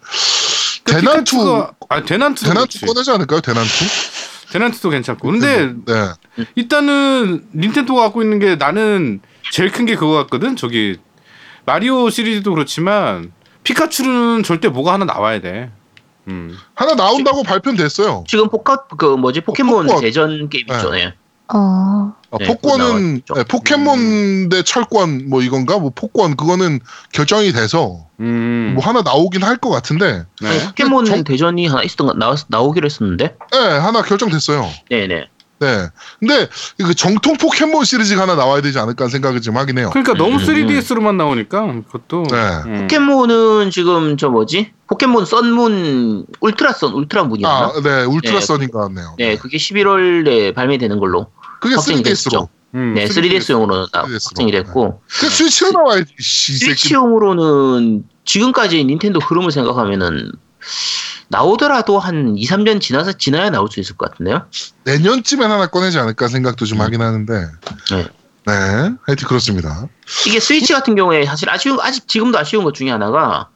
그 0.85 0.93
대난투 0.95 1.67
아 1.91 2.03
대난투 2.03 2.47
대난투 2.47 2.87
꺼내지 2.87 3.11
않을까요? 3.11 3.41
대난투? 3.43 3.69
대난투도 4.53 4.89
괜찮고 4.89 5.29
근데 5.31 5.67
네. 5.85 6.45
일단은 6.55 7.45
닌텐도가 7.55 8.01
갖고 8.03 8.23
있는 8.23 8.39
게 8.39 8.57
나는 8.57 9.21
제일 9.53 9.71
큰 9.71 9.85
게 9.85 9.97
그거 9.97 10.13
같거든. 10.15 10.57
저기 10.57 10.97
마리오 11.67 12.09
시리즈도 12.09 12.53
그렇지만 12.55 13.33
피카츄는 13.65 14.45
절대 14.45 14.69
뭐가 14.69 14.95
하나 14.95 15.05
나와야 15.05 15.41
돼. 15.43 15.71
음. 16.29 16.57
하나 16.75 16.95
나온다고 16.95 17.43
발표는 17.43 17.77
됐어요. 17.77 18.25
지금 18.27 18.49
포카 18.49 18.87
그 18.97 19.05
뭐지 19.17 19.43
포켓몬 19.43 19.83
포켓몬. 19.87 20.01
대전 20.01 20.49
게임 20.49 20.65
있죠. 20.71 20.91
네. 20.93 21.13
어, 21.53 22.15
아, 22.33 22.37
네, 22.39 22.47
폭권은. 22.47 23.23
네, 23.35 23.45
포켓몬 23.45 24.49
대 24.49 24.63
철권 24.63 25.29
뭐 25.29 25.43
이건가 25.43 25.79
뭐 25.79 25.91
폭권 25.95 26.37
그거는 26.37 26.79
결정이 27.13 27.53
돼서 27.53 28.07
음. 28.21 28.73
뭐 28.75 28.85
하나 28.85 29.03
나오긴 29.03 29.43
할 29.43 29.57
것 29.57 29.69
같은데 29.71 30.25
네. 30.41 30.67
포켓몬 30.67 31.05
정- 31.05 31.25
대전이 31.25 31.67
하나 31.67 31.83
있었던 31.83 32.07
거 32.07 32.15
나왔 32.15 32.41
나오기로 32.49 32.87
했었는데. 32.87 33.37
네 33.53 33.59
하나 33.59 34.03
결정됐어요. 34.03 34.67
네네. 34.89 35.27
네. 35.63 35.89
근데 36.21 36.49
그 36.79 36.95
정통 36.95 37.37
포켓몬 37.37 37.85
시리즈가 37.85 38.23
하나 38.23 38.35
나와야 38.35 38.63
되지 38.63 38.79
않을까 38.79 39.09
생각을 39.09 39.43
좀 39.43 39.59
하긴 39.59 39.77
해요. 39.77 39.91
그러니까 39.93 40.15
너무 40.15 40.37
음. 40.37 40.39
3DS로만 40.39 41.17
나오니까 41.17 41.67
그것도. 41.91 42.23
네. 42.31 42.37
음. 42.65 42.79
포켓몬은 42.83 43.71
지금 43.71 44.17
저 44.17 44.31
뭐지? 44.31 44.71
포켓몬 44.87 45.27
썬문 45.27 46.25
울트라 46.41 46.73
썬 46.73 46.93
울트라 46.95 47.25
문이었나? 47.25 47.57
아, 47.67 47.73
네. 47.83 48.05
울트라 48.05 48.39
네. 48.39 48.41
선인 48.41 48.71
것 48.71 48.79
같네요. 48.81 49.15
네, 49.19 49.37
그게 49.37 49.59
11월에 49.59 50.55
발매되는 50.55 50.99
걸로. 50.99 51.27
그게 51.61 51.75
확정이 51.75 52.03
3DS로. 52.03 52.05
됐죠. 52.05 52.49
음, 52.75 52.95
네, 52.95 53.07
3DS용으로 53.07 53.91
3DS 53.91 54.09
로. 54.09 54.19
확정이 54.25 54.53
됐고 54.53 55.03
그 55.21 55.29
스위치로 55.29 55.73
나와야지. 55.73 56.15
스위치용으로는 56.21 58.05
지금까지 58.25 58.85
닌텐도 58.85 59.21
흐름을 59.21 59.51
생각하면은 59.51 60.33
나오더라도 61.29 61.99
한 61.99 62.37
2, 62.37 62.45
3년 62.47 62.81
지나서 62.81 63.13
지나야 63.13 63.51
나올 63.51 63.69
수 63.71 63.81
있을 63.81 63.97
것 63.97 64.11
같은데요. 64.11 64.47
내년쯤엔 64.85 65.51
하나 65.51 65.67
꺼내지 65.69 65.99
않을까 65.99 66.29
생각도 66.29 66.65
좀 66.67 66.81
하긴 66.81 67.01
하는데. 67.03 67.47
네. 67.93 68.07
네. 68.47 68.53
하여튼 69.07 69.29
그렇습니다. 69.29 69.87
이게 70.27 70.41
스위치 70.41 70.73
같은 70.73 70.95
경우에 70.97 71.25
사실 71.27 71.49
아쉬운 71.51 71.79
아직 71.81 72.09
지금도 72.09 72.39
아쉬운 72.39 72.65
것 72.65 72.75
중에 72.75 72.91
하나가 72.91 73.49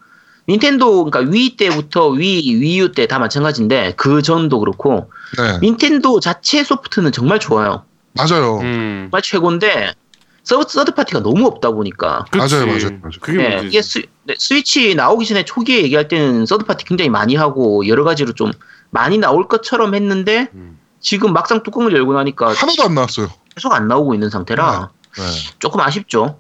닌텐도 0.49 1.05
그러니까 1.05 1.33
Wii 1.33 1.57
때부터 1.57 2.09
Wii 2.11 2.55
Wii 2.61 2.85
U 2.85 2.93
때 2.93 3.07
다 3.07 3.19
마찬가지인데 3.19 3.95
그 3.97 4.23
전도 4.23 4.61
그렇고 4.61 5.11
네. 5.39 5.59
닌텐도 5.61 6.21
자체 6.21 6.63
소프트는 6.63 7.11
정말 7.13 7.41
좋아요. 7.41 7.85
맞아요. 8.15 8.59
음. 8.61 9.09
정말 9.11 9.23
최고인데 9.23 9.95
서브 10.43 10.65
서드 10.69 10.95
파티가 10.95 11.21
너무 11.21 11.47
없다 11.47 11.71
보니까 11.71 12.27
그치. 12.31 12.55
맞아요, 12.55 12.67
맞아요, 12.67 12.99
맞아요. 13.01 13.13
그게 13.21 13.39
네, 13.39 13.49
문제지. 13.57 13.67
이게 13.69 13.83
스, 13.83 14.03
네, 14.25 14.35
스위치 14.39 14.95
나오기 14.95 15.27
전에 15.27 15.45
초기에 15.45 15.83
얘기할 15.83 16.09
때는 16.09 16.47
third 16.47 16.65
party 16.65 16.85
굉장히 16.85 17.09
많이 17.09 17.35
하고 17.35 17.87
여러 17.89 18.05
가지로 18.05 18.33
좀 18.33 18.53
많이 18.91 19.19
나올 19.19 19.49
것처럼 19.49 19.95
했는데 19.95 20.49
음. 20.55 20.79
지금 21.01 21.33
막상 21.33 21.63
뚜껑을 21.63 21.93
열고 21.95 22.13
나니까 22.15 22.53
하나도 22.53 22.83
안 22.85 22.95
나왔어요. 22.95 23.29
계속 23.55 23.73
안 23.73 23.89
나오고 23.89 24.15
있는 24.15 24.31
상태라 24.31 24.91
네. 25.17 25.23
조금 25.59 25.81
아쉽죠. 25.81 26.39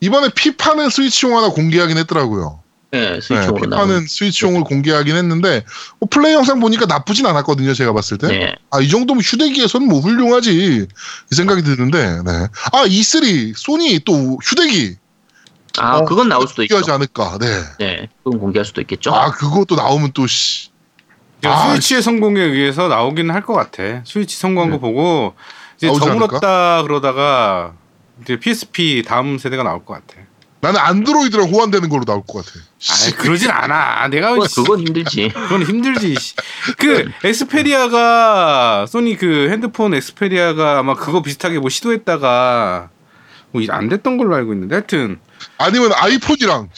이번에 0.00 0.30
피파는 0.34 0.90
스위치용 0.90 1.36
하나 1.36 1.48
공개하긴 1.50 1.96
했더라고요. 1.98 2.61
네, 2.92 3.12
네, 3.12 3.20
스위치용으로 3.22 3.66
나오는. 3.66 3.86
피파는 3.86 4.06
스위치용을 4.06 4.64
공개하긴 4.64 5.16
했는데 5.16 5.64
뭐 5.98 6.08
플레이 6.10 6.34
영상 6.34 6.60
보니까 6.60 6.84
나쁘진 6.84 7.24
않았거든요. 7.24 7.72
제가 7.72 7.94
봤을 7.94 8.18
때. 8.18 8.28
네. 8.28 8.54
아, 8.70 8.80
이 8.80 8.88
정도면 8.90 9.22
휴대기에서는 9.22 9.88
뭐 9.88 10.00
훌륭하지. 10.00 10.86
이 11.32 11.34
생각이 11.34 11.62
드는데, 11.62 12.22
네. 12.22 12.30
아, 12.72 12.84
E3, 12.84 13.54
소니 13.56 14.00
또 14.04 14.38
휴대기. 14.42 14.96
아, 15.78 15.96
어, 15.98 16.04
그건 16.04 16.28
나올 16.28 16.46
수도 16.46 16.62
있죠. 16.64 16.74
공개하지 16.74 16.90
않을까. 16.92 17.38
네. 17.40 17.46
네, 17.78 18.08
그건 18.22 18.38
공개할 18.38 18.66
수도 18.66 18.82
있겠죠. 18.82 19.10
아, 19.14 19.30
그것도 19.30 19.74
나오면 19.74 20.10
또, 20.12 20.26
씨. 20.26 20.68
아, 21.44 21.70
스위치의 21.72 22.02
성공에 22.02 22.40
의해서 22.42 22.88
나오긴 22.88 23.30
할 23.30 23.42
것 23.42 23.54
같아. 23.54 24.02
스위치 24.04 24.36
성공한 24.38 24.70
거 24.70 24.78
보고 24.78 25.34
이제 25.76 25.88
저물었다 25.92 26.82
그러다가 26.82 27.72
이제 28.22 28.38
PSP 28.38 29.02
다음 29.04 29.38
세대가 29.38 29.62
나올 29.64 29.84
것 29.84 29.94
같아. 29.94 30.20
나는 30.62 30.78
안드로이드랑 30.78 31.48
호환되는 31.50 31.88
걸로 31.88 32.04
나올 32.04 32.22
것 32.24 32.46
같아. 32.46 32.60
아, 32.60 33.16
그러진 33.20 33.50
않아. 33.50 34.06
내가 34.08 34.30
그건, 34.30 34.46
그건 34.54 34.78
힘들지. 34.80 35.28
그건 35.34 35.62
힘들지. 35.64 36.14
씨. 36.14 36.34
그 36.78 37.10
Xperia가 37.24 38.86
소니 38.88 39.16
그 39.16 39.48
핸드폰 39.50 39.92
Xperia가 39.92 40.78
아마 40.78 40.94
그거 40.94 41.20
비슷하게 41.20 41.58
뭐 41.58 41.68
시도했다가 41.68 42.90
뭐 43.50 43.62
안 43.70 43.88
됐던 43.88 44.16
걸로 44.16 44.36
알고 44.36 44.52
있는데 44.52 44.76
하여튼 44.76 45.18
아니면 45.58 45.92
아이폰이랑. 45.94 46.68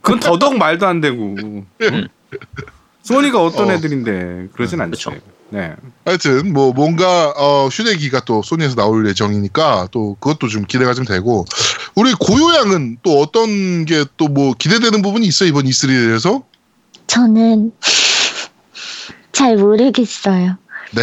그건 0.00 0.20
더더욱 0.20 0.56
말도 0.56 0.86
안 0.86 1.00
되고. 1.00 1.34
응? 1.82 2.08
소니가 3.04 3.40
어떤 3.42 3.68
어. 3.70 3.72
애들인데 3.72 4.48
그러진 4.54 4.80
않죠. 4.80 5.10
그쵸. 5.10 5.20
네. 5.50 5.72
하여튼, 6.04 6.52
뭐, 6.52 6.72
뭔가, 6.72 7.32
어, 7.36 7.68
휴대기가 7.68 8.24
또 8.24 8.42
소니에서 8.42 8.74
나올 8.74 9.06
예정이니까 9.06 9.88
또 9.92 10.16
그것도 10.18 10.48
좀 10.48 10.64
기대가 10.64 10.94
좀 10.94 11.04
되고. 11.04 11.44
우리 11.94 12.12
고요양은 12.14 12.96
또 13.04 13.20
어떤 13.20 13.84
게 13.84 14.04
또 14.16 14.26
뭐 14.28 14.54
기대되는 14.58 15.00
부분이 15.02 15.26
있어, 15.26 15.44
이번 15.44 15.66
E3에 15.66 16.06
대해서? 16.08 16.42
저는 17.06 17.70
잘 19.32 19.56
모르겠어요. 19.56 20.56
네. 20.92 21.02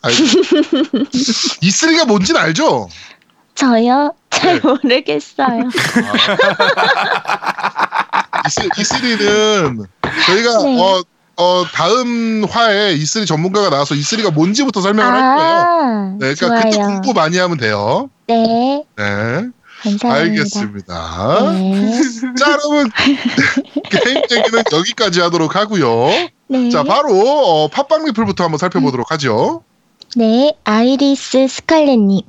알겠습니다. 0.00 1.10
E3가 1.60 2.06
뭔지는 2.06 2.40
알죠? 2.40 2.88
저요? 3.54 4.14
잘 4.30 4.54
네. 4.54 4.60
모르겠어요. 4.66 5.68
E3는 8.48 9.86
저희가 10.26 10.62
네. 10.62 10.80
어, 10.80 11.02
어, 11.42 11.64
다음 11.72 12.44
화에 12.48 12.94
E3 12.96 13.26
전문가가 13.26 13.68
나와서 13.68 13.94
E3가 13.94 14.32
뭔지부터 14.32 14.80
설명을 14.80 15.12
할 15.12 15.36
거예요. 15.36 15.58
아, 15.58 16.16
네, 16.20 16.34
그러니까 16.34 16.62
그때 16.62 16.76
좋아요. 16.76 16.88
공부 16.88 17.12
많이 17.12 17.36
하면 17.38 17.58
돼요. 17.58 18.08
네, 18.28 18.84
네, 18.96 19.04
감사합니다. 19.82 20.12
알겠습니다. 20.12 21.52
네. 21.52 22.00
자, 22.38 22.52
여러분 22.52 22.90
게임 23.90 24.16
얘기는 24.30 24.62
여기까지 24.72 25.20
하도록 25.20 25.54
하고요. 25.54 26.10
네. 26.46 26.70
자, 26.70 26.84
바로 26.84 27.10
어, 27.10 27.68
팟빵 27.68 28.04
리플부터 28.04 28.44
한번 28.44 28.58
살펴보도록 28.58 29.10
하죠. 29.12 29.64
네, 30.14 30.54
아이리스 30.64 31.48
스칼렛님. 31.48 32.20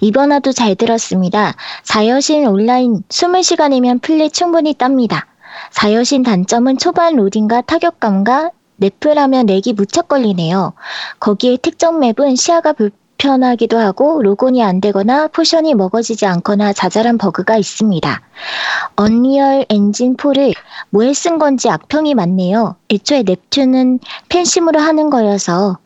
이번 0.00 0.32
화도 0.32 0.52
잘 0.52 0.76
들었습니다. 0.76 1.54
사여신 1.82 2.46
온라인 2.46 3.02
20시간이면 3.08 4.00
플래 4.00 4.30
충분히 4.30 4.74
땁니다. 4.74 5.26
사여신 5.70 6.22
단점은 6.22 6.78
초반 6.78 7.16
로딩과 7.16 7.62
타격감과 7.62 8.50
넷플하면 8.82 9.46
렉이 9.46 9.74
무척 9.76 10.08
걸리네요. 10.08 10.72
거기에 11.20 11.56
특정 11.58 12.00
맵은 12.00 12.34
시야가 12.34 12.72
불편하기도 12.72 13.78
하고 13.78 14.20
록온이 14.22 14.62
안 14.62 14.80
되거나 14.80 15.28
포션이 15.28 15.74
먹어지지 15.74 16.26
않거나 16.26 16.72
자잘한 16.72 17.16
버그가 17.16 17.56
있습니다. 17.56 18.20
언리얼 18.96 19.66
엔진 19.68 20.16
4를 20.16 20.52
뭐에 20.90 21.14
쓴 21.14 21.38
건지 21.38 21.70
악평이 21.70 22.14
많네요. 22.14 22.74
애초에 22.90 23.22
넵튠은 23.22 24.00
팬심으로 24.28 24.80
하는 24.80 25.10
거여서 25.10 25.78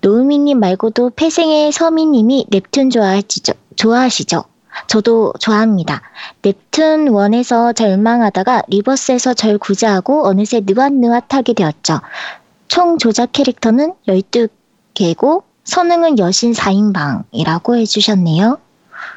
노우미님 0.00 0.58
말고도 0.58 1.10
패생의 1.10 1.70
서미님이 1.70 2.46
넵튠 2.50 2.90
좋아하시죠? 2.90 3.52
좋아하시죠? 3.76 4.44
저도 4.86 5.32
좋아합니다. 5.38 6.02
넵튠 6.42 7.10
1에서 7.10 7.74
절망하다가 7.74 8.62
리버스에서 8.68 9.34
절 9.34 9.58
구제하고 9.58 10.26
어느새 10.26 10.60
느왓느왓하게 10.60 11.56
되었죠. 11.56 12.00
총 12.70 12.98
조작 12.98 13.32
캐릭터는 13.32 13.94
12개고 14.06 15.42
선응은 15.64 16.20
여신 16.20 16.52
4인방이라고 16.52 17.76
해주셨네요. 17.76 18.58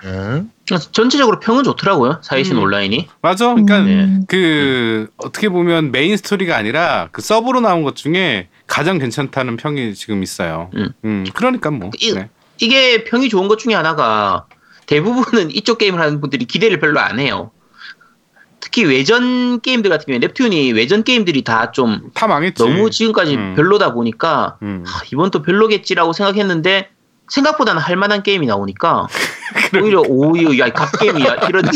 네. 0.04 0.44
전체적으로 0.92 1.40
평은 1.40 1.64
좋더라고요. 1.64 2.20
사이신 2.24 2.58
음. 2.58 2.64
온라인이. 2.64 3.08
맞아. 3.22 3.50
그러니까 3.54 3.80
음, 3.82 4.26
그 4.28 5.08
어떻게 5.18 5.50
보면 5.50 5.92
메인 5.92 6.18
스토리가 6.18 6.58
아니라 6.58 7.10
그 7.12 7.22
서브로 7.22 7.60
나온 7.62 7.84
것 7.84 7.96
중에 7.96 8.48
가장 8.66 8.98
괜찮다는 8.98 9.58
평이 9.58 9.94
지금 9.94 10.24
있어요. 10.24 10.72
음. 11.06 11.24
그러니까 11.36 11.70
뭐. 11.70 11.92
이- 12.00 12.12
네. 12.14 12.30
이게 12.60 13.04
평이 13.04 13.30
좋은 13.30 13.48
것 13.48 13.60
중에 13.60 13.76
하나가 13.76 14.48
대부분은 14.88 15.52
이쪽 15.52 15.78
게임을 15.78 16.00
하는 16.02 16.22
분들이 16.22 16.46
기대를 16.46 16.80
별로 16.80 17.00
안 17.00 17.20
해요. 17.20 17.52
특히 18.74 18.86
외전 18.90 19.62
게임들 19.62 19.92
같은 19.92 20.06
경우에 20.08 20.20
넵튠이 20.28 20.76
외전 20.76 21.04
게임들이 21.04 21.44
다 21.44 21.72
좀 21.72 22.10
다 22.16 22.26
망했지. 22.26 22.64
너무 22.64 22.90
지금까지 22.90 23.36
음. 23.36 23.54
별로다 23.56 23.94
보니까 23.94 24.58
음. 24.64 24.84
아, 24.88 25.02
이번 25.14 25.30
또 25.30 25.44
별로겠지라고 25.44 26.12
생각했는데 26.14 26.90
생각보다는 27.30 27.82
할 27.82 27.96
만한 27.96 28.22
게임이 28.22 28.46
나오니까 28.48 29.08
오히려 29.82 30.02
오히려 30.08 30.58
야 30.66 30.72
갓게임이야 30.72 31.36
이런 31.48 31.64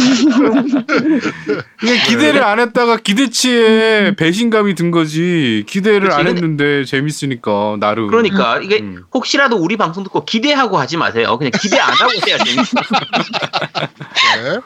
이게 1.84 1.98
기대를 2.08 2.44
안 2.44 2.60
했다가 2.60 2.98
기대치에 2.98 4.16
배신감이 4.16 4.76
든 4.76 4.92
거지. 4.92 5.64
기대를 5.68 6.10
그치, 6.10 6.16
안 6.16 6.28
했는데 6.28 6.86
재밌으니까 6.86 7.78
나름. 7.80 8.08
그러니까 8.08 8.60
이게 8.60 8.80
음. 8.80 9.04
혹시라도 9.14 9.58
우리 9.58 9.78
방송 9.78 10.04
듣고 10.04 10.26
기대하고 10.26 10.78
하지 10.78 10.98
마세요. 10.98 11.38
그냥 11.38 11.52
기대 11.60 11.80
안 11.80 11.92
하고 11.94 12.12
해야 12.28 12.38
재밌어. 12.38 12.78
네. 14.38 14.60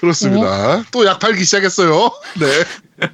그렇습니다. 0.00 0.82
또약 0.92 1.18
팔기 1.18 1.44
시작했어요. 1.44 2.10
네. 2.38 3.08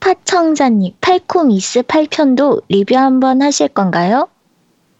파청자님, 0.00 0.94
팔코미스 1.00 1.82
8편도 1.82 2.62
리뷰 2.68 2.96
한번 2.96 3.42
하실 3.42 3.68
건가요? 3.68 4.28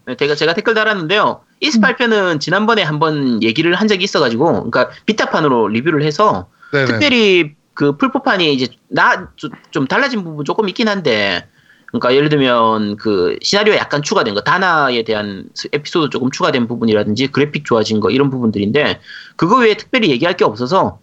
네, 0.07 0.15
제가 0.17 0.35
제가 0.37 0.55
댓글 0.55 0.75
달았는데요. 0.75 1.41
이스 1.61 1.81
8편은 1.81 2.39
지난번에 2.41 2.83
한번 2.83 3.43
얘기를 3.43 3.75
한 3.75 3.89
적이 3.89 4.05
있어가지고, 4.05 4.71
그러니까 4.71 4.91
비타판으로 5.07 5.69
리뷰를 5.69 6.03
해서 6.05 6.49
네네. 6.73 6.85
특별히 6.87 7.55
그 7.75 7.97
플포판이 7.97 8.55
이제 8.55 8.69
나 8.89 9.29
좀 9.71 9.87
달라진 9.87 10.25
부분 10.25 10.45
조금 10.45 10.69
있긴 10.69 10.89
한데 10.89 11.47
그러니까 11.87 12.15
예를 12.15 12.29
들면 12.31 12.97
그 12.97 13.37
시나리오에 13.43 13.77
약간 13.77 14.03
추가된 14.03 14.35
거 14.35 14.41
다나에 14.41 15.03
대한 15.05 15.45
스- 15.55 15.69
에피소드 15.73 16.09
조금 16.11 16.31
추가된 16.31 16.69
부분이라든지 16.69 17.27
그래픽 17.29 17.65
좋아진 17.67 18.01
거 18.01 18.11
이런 18.11 18.31
부분들인데 18.31 19.01
그거 19.37 19.59
외에 19.59 19.77
특별히 19.77 20.09
얘기할 20.11 20.37
게 20.37 20.45
없어서 20.45 21.01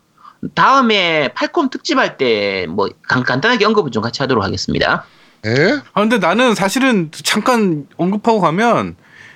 다음에 0.56 1.30
팔콤 1.36 1.70
특집할 1.70 2.18
때 2.18 2.66
뭐 2.68 2.90
간단하게 3.08 3.66
언급을 3.66 3.92
좀 3.92 4.02
같이 4.02 4.22
하도록 4.24 4.44
하겠습니다. 4.44 5.06
예? 5.46 5.82
아 5.94 6.02
근데 6.02 6.18
나는 6.20 6.56
사실은 6.56 7.10
잠깐 7.12 7.86
언급하고 7.98 8.40
가면 8.40 8.96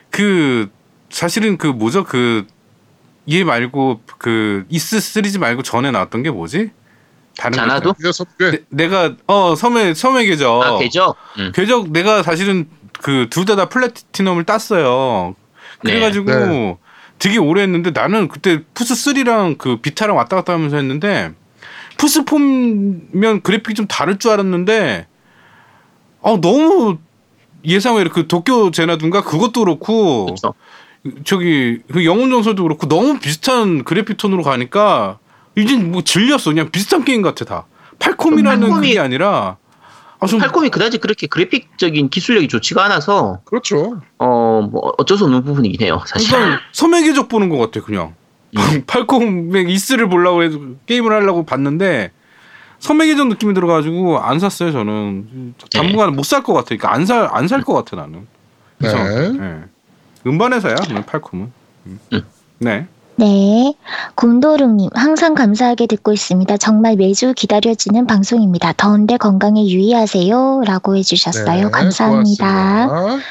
그 0.09 0.69
사실은 1.09 1.57
그 1.57 1.67
뭐죠 1.67 2.03
그 2.03 2.45
얘 3.29 3.43
말고 3.43 3.99
그 4.19 4.63
이스 4.69 5.01
시리즈 5.01 5.37
말고 5.37 5.61
전에 5.61 5.91
나왔던 5.91 6.23
게 6.23 6.31
뭐지? 6.31 6.71
다른 7.37 7.57
자나도? 7.57 7.93
섭외. 8.13 8.51
내, 8.51 8.59
내가 8.69 9.15
어 9.27 9.53
섬의 9.53 9.95
섬의 9.95 10.27
계적 10.27 10.63
아 10.63 10.77
되죠? 10.79 11.13
음. 11.37 11.51
궤적 11.53 11.91
내가 11.91 12.23
사실은 12.23 12.69
그 13.01 13.27
둘 13.29 13.43
다 13.45 13.57
다 13.57 13.67
플래티넘을 13.67 14.45
땄어요. 14.45 15.35
네. 15.83 15.91
그래가지고 15.91 16.25
네. 16.31 16.77
되게 17.19 17.37
오래 17.37 17.63
했는데 17.63 17.91
나는 17.91 18.29
그때 18.29 18.61
푸스 18.73 18.93
3랑 18.93 19.57
그 19.57 19.81
비타랑 19.81 20.15
왔다 20.15 20.37
갔다 20.37 20.53
하면서 20.53 20.77
했는데 20.77 21.33
플스 21.97 22.23
포면 22.23 23.41
그래픽이 23.43 23.73
좀 23.73 23.87
다를 23.87 24.19
줄 24.19 24.31
알았는데 24.31 25.05
어 26.21 26.39
너무 26.41 26.97
예상 27.65 27.95
외로 27.95 28.09
그 28.09 28.27
도쿄 28.27 28.71
제나둔가 28.71 29.23
그것도 29.23 29.61
그렇고 29.61 30.25
그렇죠. 30.25 30.53
저기 31.23 31.79
그 31.91 32.05
영웅 32.05 32.29
전설도 32.29 32.63
그렇고 32.63 32.87
너무 32.87 33.19
비슷한 33.19 33.83
그래픽 33.83 34.17
톤으로 34.17 34.43
가니까 34.43 35.19
이제 35.55 35.75
뭐 35.77 36.01
질렸어 36.01 36.51
그냥 36.51 36.69
비슷한 36.71 37.03
게임 37.05 37.21
같아 37.21 37.45
다 37.45 37.65
팔콤이라는 37.99 38.67
팔콤이- 38.69 38.73
그게 38.75 38.99
아니라 38.99 39.57
아, 40.19 40.25
좀 40.25 40.39
팔콤이 40.39 40.69
그다지 40.69 40.97
그렇게 40.97 41.27
그래픽적인 41.27 42.09
기술력이 42.09 42.47
좋지가 42.47 42.83
않아서 42.85 43.39
그렇죠. 43.45 44.01
어뭐 44.17 44.93
어쩔 44.97 45.17
수 45.17 45.25
없는 45.25 45.43
부분이긴 45.43 45.85
해요 45.85 46.01
사실. 46.07 46.29
그러니까 46.29 47.03
궤적 47.03 47.27
보는 47.29 47.49
것 47.49 47.57
같아 47.57 47.85
그냥 47.85 48.15
팔콤의 48.87 49.69
이스를 49.71 50.09
보려고 50.09 50.41
해서 50.43 50.57
게임을 50.87 51.11
하려고 51.11 51.45
봤는데 51.45 52.11
계적 53.07 53.27
느낌이 53.27 53.53
들어가지고 53.53 54.19
안 54.19 54.39
샀어요 54.39 54.71
저는 54.71 55.53
당분간 55.71 56.15
못 56.15 56.23
살 56.25 56.43
것 56.43 56.53
같아 56.53 56.67
그러니까 56.75 56.93
안 56.93 57.03
살 57.05 57.27
안 57.31 57.47
살 57.47 57.63
것 57.63 57.73
같아 57.73 57.95
나는 57.95 58.27
네. 58.79 58.89
예. 58.89 59.63
음반에서야 60.29 60.75
팔콤은 61.05 61.51
음. 61.87 61.99
네 62.59 62.87
네. 63.19 63.73
곰도릉님, 64.13 64.91
항상 64.93 65.33
감사하게 65.33 65.87
듣고 65.87 66.13
있습니다. 66.13 66.55
정말 66.57 66.95
매주 66.97 67.33
기다려지는 67.35 68.05
방송입니다. 68.05 68.73
더운데 68.73 69.17
건강에 69.17 69.67
유의하세요. 69.67 70.61
라고 70.67 70.95
해주셨어요. 70.95 71.65
네, 71.65 71.71
감사합니다. 71.71 72.85
고맙습니다. 72.87 73.25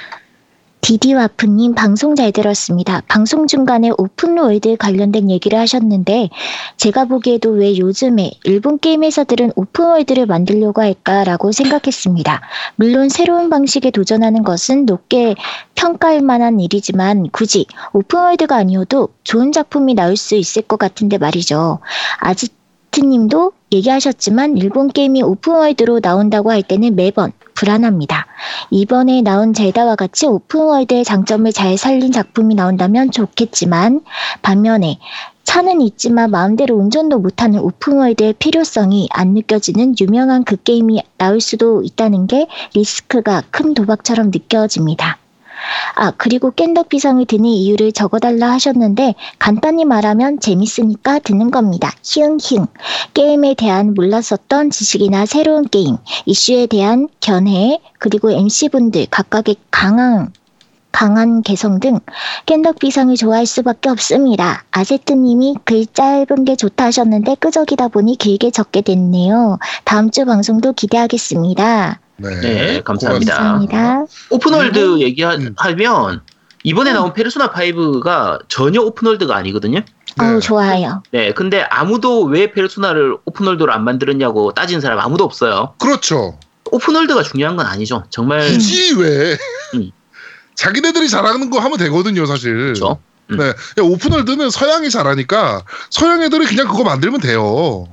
디디와프님, 0.86 1.74
방송 1.74 2.14
잘 2.14 2.30
들었습니다. 2.30 3.02
방송 3.08 3.48
중간에 3.48 3.90
오픈월드 3.98 4.76
관련된 4.76 5.32
얘기를 5.32 5.58
하셨는데, 5.58 6.28
제가 6.76 7.06
보기에도 7.06 7.50
왜 7.50 7.76
요즘에 7.76 8.30
일본 8.44 8.78
게임 8.78 9.02
회사들은 9.02 9.50
오픈월드를 9.56 10.26
만들려고 10.26 10.82
할까라고 10.82 11.50
생각했습니다. 11.50 12.40
물론 12.76 13.08
새로운 13.08 13.50
방식에 13.50 13.90
도전하는 13.90 14.44
것은 14.44 14.86
높게 14.86 15.34
평가할 15.74 16.20
만한 16.20 16.60
일이지만 16.60 17.30
굳이 17.32 17.66
오픈월드가 17.92 18.54
아니어도 18.54 19.08
좋은 19.24 19.50
작품이 19.50 19.94
나올 19.94 20.16
수 20.16 20.36
있을 20.36 20.62
것 20.62 20.78
같은데 20.78 21.18
말이죠. 21.18 21.80
아제트님도 22.20 23.52
얘기하셨지만 23.72 24.56
일본 24.56 24.88
게임이 24.88 25.22
오픈월드로 25.22 26.00
나온다고 26.00 26.50
할 26.50 26.62
때는 26.62 26.96
매번 26.96 27.32
불안합니다. 27.54 28.26
이번에 28.70 29.20
나온 29.20 29.52
젤다와 29.52 29.96
같이 29.96 30.26
오픈월드의 30.26 31.04
장점을 31.04 31.52
잘 31.52 31.76
살린 31.76 32.10
작품이 32.12 32.54
나온다면 32.54 33.10
좋겠지만 33.10 34.00
반면에 34.40 34.98
차는 35.44 35.82
있지만 35.82 36.30
마음대로 36.30 36.74
운전도 36.76 37.18
못하는 37.18 37.60
오픈월드의 37.60 38.34
필요성이 38.34 39.08
안 39.12 39.34
느껴지는 39.34 39.94
유명한 40.00 40.44
그 40.44 40.56
게임이 40.56 41.02
나올 41.18 41.40
수도 41.40 41.82
있다는 41.82 42.26
게 42.26 42.46
리스크가 42.74 43.42
큰 43.50 43.74
도박처럼 43.74 44.30
느껴집니다. 44.30 45.18
아, 45.94 46.12
그리고 46.16 46.50
겜덕비상을 46.50 47.24
듣는 47.24 47.44
이유를 47.44 47.92
적어달라 47.92 48.50
하셨는데 48.52 49.14
간단히 49.38 49.84
말하면 49.84 50.40
재밌으니까 50.40 51.18
듣는 51.20 51.50
겁니다. 51.50 51.92
히응히응. 52.04 52.66
게임에 53.14 53.54
대한 53.54 53.94
몰랐었던 53.94 54.70
지식이나 54.70 55.26
새로운 55.26 55.66
게임, 55.66 55.96
이슈에 56.26 56.66
대한 56.66 57.08
견해, 57.20 57.80
그리고 57.98 58.30
MC분들 58.30 59.06
각각의 59.10 59.56
강한 59.70 60.32
강한 60.92 61.42
개성 61.42 61.78
등 61.78 62.00
겜덕비상을 62.46 63.14
좋아할 63.16 63.44
수밖에 63.44 63.90
없습니다. 63.90 64.64
아제트님이 64.70 65.56
글 65.64 65.84
짧은 65.84 66.46
게 66.46 66.56
좋다 66.56 66.86
하셨는데 66.86 67.34
끄적이다 67.34 67.88
보니 67.88 68.16
길게 68.16 68.50
적게 68.50 68.80
됐네요. 68.80 69.58
다음 69.84 70.10
주 70.10 70.24
방송도 70.24 70.72
기대하겠습니다. 70.72 72.00
네, 72.18 72.40
네, 72.40 72.80
감사합니다. 72.82 73.34
감사합니다. 73.34 74.04
오픈월드 74.30 75.00
얘기하면 75.00 75.54
음. 75.58 76.20
이번에 76.64 76.92
나온 76.92 77.12
페르소나 77.12 77.52
5가 77.52 78.40
전혀 78.48 78.80
오픈월드가 78.80 79.36
아니거든요. 79.36 79.80
네. 79.80 79.84
어우, 80.24 80.40
좋아요. 80.40 81.02
네, 81.12 81.32
근데 81.32 81.62
아무도 81.62 82.24
왜 82.24 82.50
페르소나를 82.52 83.18
오픈월드로 83.24 83.72
안 83.72 83.84
만들었냐고 83.84 84.52
따지는 84.52 84.80
사람 84.80 84.98
아무도 84.98 85.24
없어요. 85.24 85.74
그렇죠. 85.78 86.38
오픈월드가 86.70 87.22
중요한 87.22 87.56
건 87.56 87.66
아니죠. 87.66 88.04
정말 88.10 88.40
굳이 88.40 88.94
왜 88.98 89.36
음. 89.74 89.90
자기네들이 90.54 91.08
잘하는 91.08 91.50
거 91.50 91.60
하면 91.60 91.78
되거든요, 91.78 92.24
사실. 92.26 92.54
그렇죠. 92.54 92.98
음. 93.30 93.36
네, 93.36 93.48
야, 93.48 93.54
오픈월드는 93.82 94.50
서양이 94.50 94.88
잘하니까 94.90 95.64
서양 95.90 96.22
애들이 96.22 96.46
그냥 96.46 96.66
그거 96.66 96.82
만들면 96.82 97.20
돼요. 97.20 97.86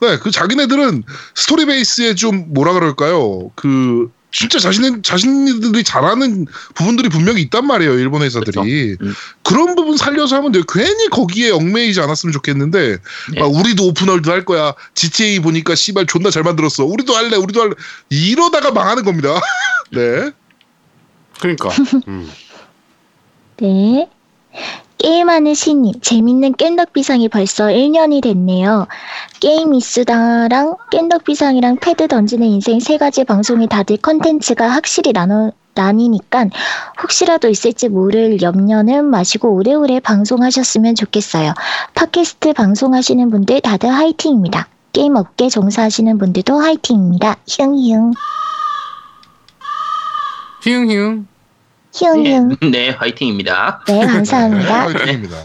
네, 0.00 0.18
그 0.18 0.30
자기네들은 0.30 1.04
스토리 1.34 1.66
베이스에 1.66 2.14
좀 2.14 2.52
뭐라 2.52 2.72
그럴까요? 2.72 3.50
그 3.54 4.10
진짜 4.34 4.58
자신 4.58 5.02
자신들이 5.02 5.84
잘하는 5.84 6.46
부분들이 6.74 7.08
분명히 7.08 7.40
있단 7.42 7.66
말이에요, 7.66 7.92
일본 8.00 8.22
회사들이. 8.22 8.96
음. 9.00 9.14
그런 9.44 9.76
부분 9.76 9.96
살려서 9.96 10.36
하면 10.36 10.50
돼요. 10.50 10.64
괜히 10.68 11.08
거기에 11.08 11.52
얽매이지 11.52 12.00
않았으면 12.00 12.32
좋겠는데, 12.32 12.96
네. 13.32 13.40
막 13.40 13.46
우리도 13.46 13.86
오픈월드 13.86 14.28
할 14.28 14.44
거야. 14.44 14.74
GTA 14.94 15.38
보니까 15.38 15.76
씨발 15.76 16.06
존나 16.06 16.30
잘 16.30 16.42
만들었어. 16.42 16.84
우리도 16.84 17.14
할래, 17.14 17.36
우리도 17.36 17.60
할래. 17.60 17.74
이러다가 18.10 18.72
망하는 18.72 19.04
겁니다. 19.04 19.40
네. 19.92 20.32
그러니까 21.38 21.68
음. 22.08 22.28
네. 23.60 24.10
게임하는 25.04 25.52
신님, 25.52 26.00
재밌는 26.00 26.54
겜덕비상이 26.54 27.28
벌써 27.28 27.66
1년이 27.66 28.22
됐네요. 28.22 28.86
게임 29.38 29.74
이수다랑 29.74 30.76
겜덕비상이랑 30.90 31.76
패드 31.76 32.08
던지는 32.08 32.46
인생 32.46 32.80
세 32.80 32.96
가지 32.96 33.24
방송이 33.24 33.68
다들 33.68 33.98
컨텐츠가 33.98 34.66
확실히 34.66 35.12
나눠, 35.12 35.52
나뉘니까 35.74 36.46
혹시라도 37.02 37.50
있을지 37.50 37.90
모를 37.90 38.40
염려는 38.40 39.04
마시고 39.04 39.54
오래오래 39.54 40.00
방송하셨으면 40.00 40.94
좋겠어요. 40.94 41.52
팟캐스트 41.94 42.54
방송하시는 42.54 43.28
분들 43.28 43.60
다들 43.60 43.90
화이팅입니다. 43.90 44.68
게임 44.94 45.16
업계 45.16 45.50
종사하시는 45.50 46.16
분들도 46.16 46.58
화이팅입니다. 46.58 47.36
히응히응. 47.46 48.14
히응히응 51.94 52.50
히응히응. 52.50 52.56
네, 52.72 52.90
화이팅입니다. 52.90 53.80
네, 53.86 54.04
감사합니다. 54.06 54.82
화이팅입니다. 54.86 55.36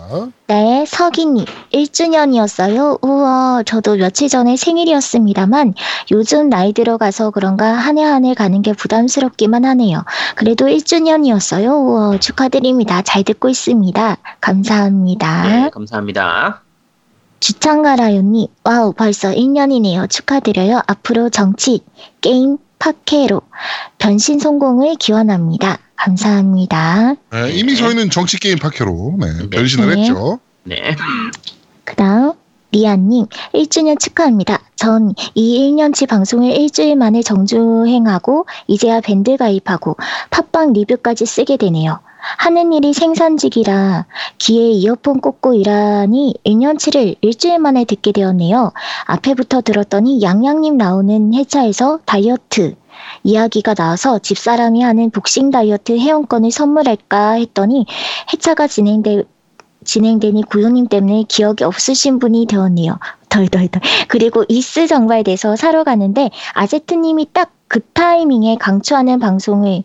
네, 0.48 0.84
서기님. 0.88 1.46
1주년이었어요. 1.72 3.04
우와, 3.04 3.62
저도 3.66 3.96
며칠 3.98 4.30
전에 4.30 4.56
생일이었습니다만 4.58 5.76
요즘 6.12 6.50
나이 6.50 6.74
들어가서 6.74 7.30
그런가 7.32 7.68
한 7.74 7.98
해 7.98 8.04
한 8.04 8.26
해 8.26 8.34
가는 8.34 8.62
게 8.64 8.74
부담스럽기만 8.74 9.64
하네요. 9.66 10.04
그래도 10.36 10.66
1주년이었어요. 10.66 11.68
우와, 11.86 12.18
축하드립니다. 12.18 13.04
잘 13.04 13.24
듣고 13.24 13.50
있습니다. 13.50 14.18
감사합니다. 14.42 15.44
네, 15.48 15.70
감사합니다. 15.72 16.64
주창가라요님, 17.42 18.48
와우, 18.66 18.92
벌써 18.94 19.30
1년이네요. 19.32 20.10
축하드려요. 20.10 20.82
앞으로 20.88 21.30
정치, 21.30 21.82
게임, 22.22 22.58
팟캐로 22.80 23.42
변신 23.98 24.40
성공을 24.40 24.96
기원합니다. 24.96 25.78
감사합니다. 25.96 27.16
네, 27.32 27.52
이미 27.52 27.76
저희는 27.76 28.10
정치 28.10 28.40
게임 28.40 28.58
팟캐로 28.58 29.16
네, 29.20 29.50
변신을 29.50 29.94
네. 29.96 30.02
했죠. 30.02 30.40
네. 30.64 30.96
그 31.84 31.96
다음, 31.96 32.34
리아님, 32.72 33.26
1주년 33.54 34.00
축하합니다. 34.00 34.62
전 34.76 35.14
이 35.36 35.72
1년치 35.72 36.08
방송을 36.08 36.52
일주일 36.56 36.96
만에 36.96 37.22
정주행하고, 37.22 38.46
이제야 38.68 39.02
밴드 39.02 39.36
가입하고, 39.36 39.98
팟빵 40.30 40.72
리뷰까지 40.74 41.26
쓰게 41.26 41.58
되네요. 41.58 42.00
하는 42.38 42.74
일이 42.74 42.94
생산직이라 42.94 44.06
귀에 44.40 44.72
이어폰 44.72 45.22
꽂고 45.22 45.54
일하니 45.54 46.36
1년치를 46.46 47.16
일주일 47.22 47.60
만에 47.60 47.86
듣게 47.86 48.12
되었네요. 48.12 48.72
앞에부터 49.06 49.62
들었더니 49.62 50.22
양양님 50.22 50.78
나오는 50.78 51.34
회차에서 51.34 52.00
다이어트, 52.06 52.76
이야기가 53.24 53.74
나와서 53.74 54.20
집사람이 54.20 54.82
하는 54.82 55.10
복싱 55.10 55.52
다이어트 55.52 55.98
회원권을 55.98 56.52
선물할까 56.52 57.32
했더니 57.34 57.86
해차가 58.34 58.68
진행돼 58.68 59.24
진행되니 59.86 60.44
구요님 60.44 60.88
때문에 60.88 61.24
기억이 61.28 61.64
없으신 61.64 62.20
분이 62.20 62.48
되었네요. 62.48 63.00
덜덜덜. 63.30 63.82
그리고 64.10 64.44
이스 64.50 64.88
정발돼서 64.88 65.56
사러 65.56 65.84
가는데 65.84 66.30
아제트님이 66.54 67.28
딱 67.32 67.52
그 67.70 67.82
타이밍에 67.94 68.58
강추하는 68.58 69.20
방송을 69.20 69.84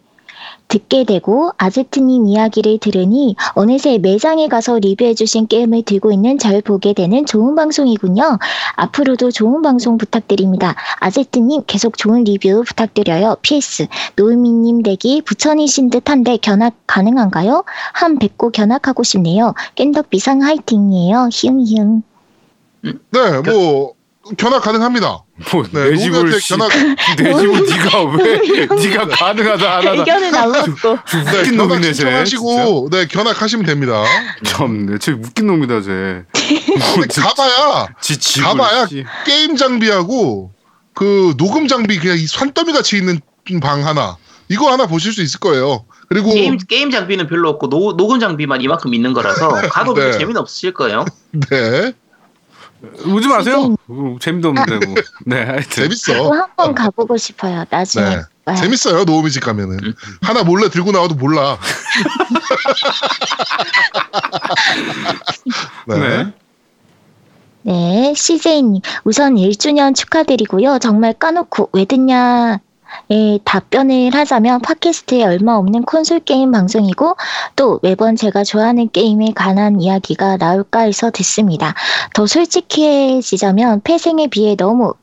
듣게 0.74 1.04
되고 1.04 1.52
아제트님 1.56 2.26
이야기를 2.26 2.78
들으니 2.78 3.36
어느새 3.54 3.98
매장에 3.98 4.48
가서 4.48 4.80
리뷰해주신 4.80 5.46
게임을 5.46 5.82
들고 5.82 6.10
있는 6.10 6.36
잘 6.36 6.60
보게 6.62 6.92
되는 6.92 7.24
좋은 7.24 7.54
방송이군요. 7.54 8.38
앞으로도 8.74 9.30
좋은 9.30 9.62
방송 9.62 9.98
부탁드립니다. 9.98 10.74
아제트님 10.98 11.62
계속 11.68 11.96
좋은 11.96 12.24
리뷰 12.24 12.64
부탁드려요. 12.66 13.36
PS 13.42 13.86
노을미님 14.16 14.82
댁이 14.82 15.22
부천이신 15.22 15.90
듯한데 15.90 16.38
견학 16.38 16.74
가능한가요? 16.88 17.64
한 17.92 18.18
뵙고 18.18 18.50
견학하고 18.50 19.04
싶네요. 19.04 19.54
깬덕 19.76 20.10
비상 20.10 20.42
화이팅이에요. 20.42 21.28
히응 21.32 21.60
히응. 21.60 22.02
네, 22.82 23.40
뭐 23.46 23.94
견학 24.38 24.62
가능합니다. 24.62 25.24
뭐 25.52 25.64
네, 25.70 25.90
내 25.90 25.96
집을 25.96 26.40
씨, 26.40 26.48
견학 26.50 26.70
내 27.18 27.34
집을 27.34 27.66
네가 27.66 28.02
왜 28.04 28.66
네가 28.76 29.08
가능하다 29.08 29.76
안 29.76 29.86
하다 29.86 30.00
의견은 30.00 30.34
안 30.34 30.52
네, 30.52 31.38
웃긴 31.38 31.56
견학 31.56 31.68
놈이네 31.68 31.80
쟤. 31.92 31.92
신청하시고 31.92 32.88
네 32.90 33.06
견학하시면 33.06 33.66
됩니다. 33.66 34.04
참네, 34.44 34.98
쟤 34.98 35.12
웃긴 35.12 35.46
놈이다 35.48 35.82
쟤. 35.82 36.24
근데 36.32 37.20
가봐야 37.20 37.88
지 38.00 38.18
집을 38.18 38.46
가봐야 38.46 38.86
씨. 38.86 39.04
게임 39.26 39.56
장비하고 39.56 40.52
그 40.94 41.34
녹음 41.36 41.68
장비 41.68 41.98
그냥 41.98 42.16
이 42.18 42.26
산더미 42.26 42.72
같이 42.72 42.96
있는 42.96 43.20
방 43.60 43.86
하나 43.86 44.16
이거 44.48 44.70
하나 44.72 44.86
보실 44.86 45.12
수 45.12 45.20
있을 45.22 45.40
거예요. 45.40 45.84
그리고 46.08 46.32
게임 46.32 46.56
게임 46.56 46.90
장비는 46.90 47.26
별로 47.26 47.48
없고 47.50 47.68
노, 47.68 47.96
녹음 47.96 48.20
장비만 48.20 48.60
이만큼 48.62 48.94
있는 48.94 49.12
거라서 49.12 49.48
가도 49.70 49.92
네. 49.94 50.12
재미는 50.12 50.40
없으실 50.40 50.72
거예요. 50.72 51.04
네 51.50 51.92
오지 53.06 53.28
마세요. 53.28 53.76
어, 53.88 54.16
재미도 54.20 54.48
없는데 54.48 54.86
뭐. 54.86 54.94
네, 55.26 55.42
하여튼. 55.42 55.70
재밌어. 55.70 56.30
한번 56.30 56.74
가보고 56.74 57.16
싶어요. 57.16 57.64
나중에. 57.70 58.04
네. 58.04 58.22
네. 58.46 58.54
재밌어요 58.56 59.04
노우미 59.04 59.30
집 59.30 59.42
가면은 59.42 59.78
음. 59.82 59.94
하나 60.20 60.44
몰래 60.44 60.68
들고 60.68 60.92
나와도 60.92 61.14
몰라. 61.14 61.56
네. 65.88 65.98
네. 65.98 66.32
네, 67.62 68.12
CJ님. 68.14 68.82
우선 69.04 69.36
1주년 69.36 69.94
축하드리고요. 69.94 70.78
정말 70.80 71.14
까놓고 71.14 71.70
왜 71.72 71.86
듣냐. 71.86 72.60
에 73.10 73.38
답변을 73.44 74.14
하자면 74.14 74.60
팟캐스트에 74.60 75.24
얼마 75.24 75.56
없는 75.56 75.82
콘솔 75.82 76.20
게임 76.20 76.52
방송이고 76.52 77.16
또 77.56 77.80
매번 77.82 78.16
제가 78.16 78.44
좋아하는 78.44 78.88
게임에 78.90 79.32
관한 79.34 79.80
이야기가 79.80 80.38
나올까 80.38 80.80
해서 80.80 81.10
듣습니다. 81.10 81.74
더 82.14 82.26
솔직해지자면 82.26 83.82
폐생에 83.82 84.28
비해 84.28 84.56
너무 84.56 84.94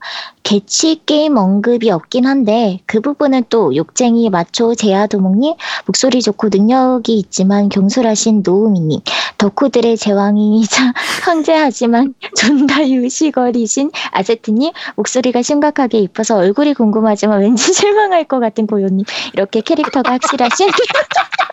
개취 0.43 1.01
게임 1.05 1.37
언급이 1.37 1.89
없긴 1.91 2.25
한데 2.25 2.79
그 2.85 2.99
부분은 2.99 3.43
또 3.49 3.75
욕쟁이 3.75 4.29
마초 4.29 4.75
제아도목님 4.75 5.55
목소리 5.85 6.21
좋고 6.21 6.49
능력이 6.51 7.17
있지만 7.17 7.69
경솔하신 7.69 8.43
노우미님 8.45 9.01
덕후들의 9.37 9.97
제왕이자 9.97 10.93
황제하지만 11.23 12.13
존나 12.35 12.87
유시거리신 12.87 13.91
아제트님 14.11 14.71
목소리가 14.95 15.41
심각하게 15.41 15.99
이뻐서 15.99 16.37
얼굴이 16.37 16.73
궁금하지만 16.73 17.41
왠지 17.41 17.71
실망할 17.73 18.25
것 18.25 18.39
같은 18.39 18.67
고요님 18.67 19.05
이렇게 19.33 19.61
캐릭터가 19.61 20.13
확실하신 20.13 20.67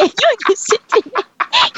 애교 0.00 0.12
유시님 0.50 1.12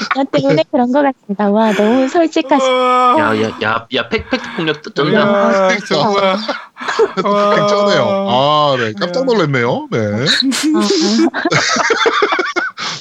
이것 0.01 0.31
때문에 0.31 0.63
그런 0.71 0.91
것 0.91 1.01
같습니다. 1.01 1.49
와 1.49 1.71
너무 1.73 2.07
솔직하시. 2.07 2.65
야야야야 2.65 4.09
팩트 4.09 4.37
폭력 4.55 4.81
그러니까. 4.93 5.77
정말. 5.87 6.37
와. 7.23 7.55
굉장해요. 7.55 8.27
아, 8.29 8.75
네. 8.77 8.93
깜짝 8.93 9.25
놀랐네요. 9.25 9.87
네. 9.91 9.99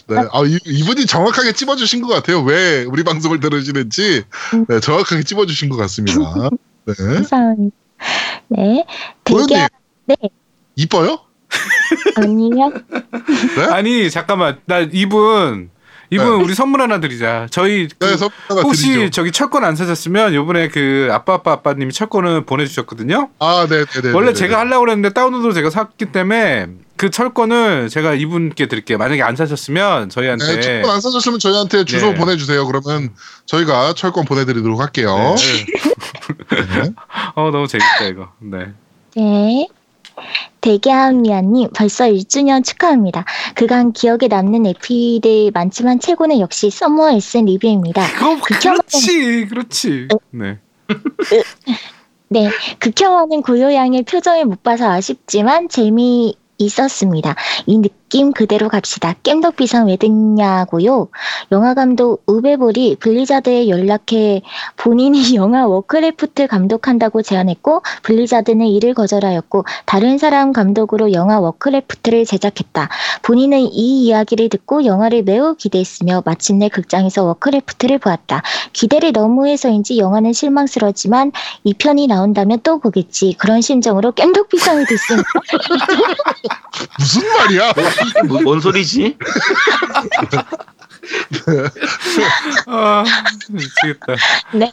네. 0.09 0.16
아, 0.32 0.43
이, 0.45 0.59
이분이 0.64 1.07
정확하게 1.07 1.53
찝어주신 1.53 2.03
것 2.03 2.09
같아요. 2.09 2.41
왜 2.43 2.84
우리 2.84 3.05
방송을 3.05 3.41
들으시는지 3.41 4.24
네, 4.68 4.80
정확하게 4.80 5.22
찝어주신 5.22 5.68
것 5.68 5.76
같습니다. 5.76 6.18
네. 6.86 6.95
감사합니다. 6.95 7.76
네, 8.49 8.86
되게 9.24 9.68
네 10.07 10.16
이뻐요? 10.76 11.18
아니요. 12.16 12.72
네? 13.57 13.64
아니 13.70 14.11
잠깐만 14.11 14.59
나 14.66 14.80
이분 14.80 15.70
이분 16.11 16.38
네. 16.38 16.44
우리 16.44 16.55
선물 16.55 16.80
하나 16.80 17.01
드리자. 17.01 17.46
저희 17.51 17.88
그 17.99 18.07
네, 18.07 18.16
선물 18.16 18.32
하나 18.49 18.62
혹시 18.62 18.92
드리죠. 18.92 19.11
저기 19.11 19.30
철권 19.30 19.64
안 19.64 19.76
사셨으면 19.76 20.34
요번에 20.34 20.68
그 20.68 21.09
아빠 21.12 21.34
아빠 21.34 21.53
아빠님이 21.53 21.92
철권을 21.92 22.46
보내주셨거든요. 22.46 23.28
아, 23.38 23.66
네, 23.68 23.84
네, 23.84 24.01
네. 24.01 24.11
원래 24.12 24.28
네, 24.28 24.34
제가 24.34 24.57
네. 24.57 24.57
하려고 24.57 24.84
그랬는데 24.86 25.11
다운로드 25.11 25.53
제가 25.53 25.68
샀기 25.68 26.07
때문에 26.07 26.68
그 26.96 27.11
철권을 27.11 27.90
제가 27.90 28.14
이분께 28.14 28.66
드릴게요. 28.68 28.96
만약에 28.96 29.22
안 29.22 29.36
사셨으면 29.36 30.09
저희한테 30.09 30.46
네, 30.46 30.61
철권 30.61 30.90
안 30.90 31.01
사주시면 31.01 31.38
저희한테 31.40 31.84
주소 31.84 32.09
네. 32.09 32.14
보내주세요. 32.14 32.66
그러면 32.66 33.11
저희가 33.44 33.92
철권 33.92 34.24
보내드리도록 34.24 34.80
할게요. 34.80 35.34
네. 35.36 36.57
네. 36.57 36.90
어 37.36 37.51
너무 37.51 37.66
재밌다 37.66 38.05
이거. 38.07 38.32
네. 38.40 38.72
네. 39.14 39.68
대게한미아님 40.60 41.70
벌써 41.74 42.04
1주년 42.06 42.64
축하합니다. 42.64 43.24
그간 43.54 43.92
기억에 43.92 44.28
남는 44.28 44.66
에피들 44.66 45.50
많지만 45.52 46.00
최고는 46.00 46.40
역시 46.40 46.70
서머 46.70 47.10
레슨 47.11 47.46
리뷰입니다. 47.46 48.02
극혐하는- 48.40 48.40
그렇지 48.42 49.46
그렇지. 49.48 50.08
네. 50.30 50.58
네, 52.30 52.50
극혐하는 52.78 53.42
고요양의 53.42 54.02
표정을 54.02 54.44
못 54.44 54.62
봐서 54.62 54.90
아쉽지만 54.90 55.68
재미 55.68 56.34
있었습니다. 56.58 57.34
이 57.66 57.80
느낌 58.09 58.32
그대로 58.32 58.70
갑시다. 58.70 59.14
겜덕비상 59.22 59.88
왜 59.88 59.96
듣냐고요? 59.96 61.09
영화 61.52 61.74
감독 61.74 62.22
우베볼이 62.26 62.96
블리자드에 63.00 63.68
연락해 63.68 64.40
본인이 64.78 65.20
영화 65.36 65.66
워크래프트 65.66 66.46
감독한다고 66.46 67.20
제안했고 67.20 67.82
블리자드는 68.02 68.66
이를 68.66 68.94
거절하였고 68.94 69.64
다른 69.84 70.16
사람 70.16 70.54
감독으로 70.54 71.12
영화 71.12 71.38
워크래프트를 71.38 72.24
제작했다. 72.24 72.88
본인은 73.22 73.59
이 73.59 74.06
이야기를 74.06 74.48
듣고 74.48 74.86
영화를 74.86 75.22
매우 75.22 75.54
기대했으며 75.54 76.22
마침내 76.24 76.70
극장에서 76.70 77.24
워크래프트를 77.24 77.98
보았다. 77.98 78.42
기대를 78.72 79.12
너무 79.12 79.46
해서인지 79.46 79.98
영화는 79.98 80.32
실망스러웠지만 80.32 81.32
2편이 81.62 82.07
나온다면 82.06 82.61
또 82.62 82.78
보겠지. 82.78 83.36
그런 83.38 83.61
심정으로 83.61 84.12
깸덕비상을 84.12 84.88
듣습니다. 84.88 85.28
무슨 86.98 87.28
말이야? 87.28 87.72
뭐, 88.26 88.42
뭔 88.42 88.61
소리지? 88.61 89.16
아 92.66 93.05
미치겠다. 93.51 94.14
네. 94.55 94.70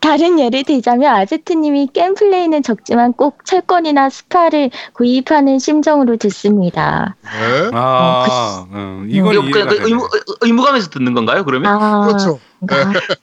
다른 0.00 0.38
예를 0.38 0.64
들자면 0.64 1.14
아제트님이 1.16 1.88
게임 1.92 2.14
플레이는 2.14 2.62
적지만 2.62 3.12
꼭 3.12 3.44
철권이나 3.44 4.08
스파를 4.08 4.70
구입하는 4.94 5.58
심정으로 5.58 6.16
듣습니다. 6.16 7.16
네. 7.22 7.70
아 7.72 8.66
음, 8.70 9.06
이건 9.10 9.34
이해가 9.34 9.50
그냥 9.50 9.68
그 9.68 9.74
되네. 9.74 9.86
의무, 9.86 10.08
의무감에서 10.40 10.90
듣는 10.90 11.14
건가요? 11.14 11.44
그러면? 11.44 11.72
아, 11.72 12.06
그렇죠. 12.06 12.38
아, 12.70 12.72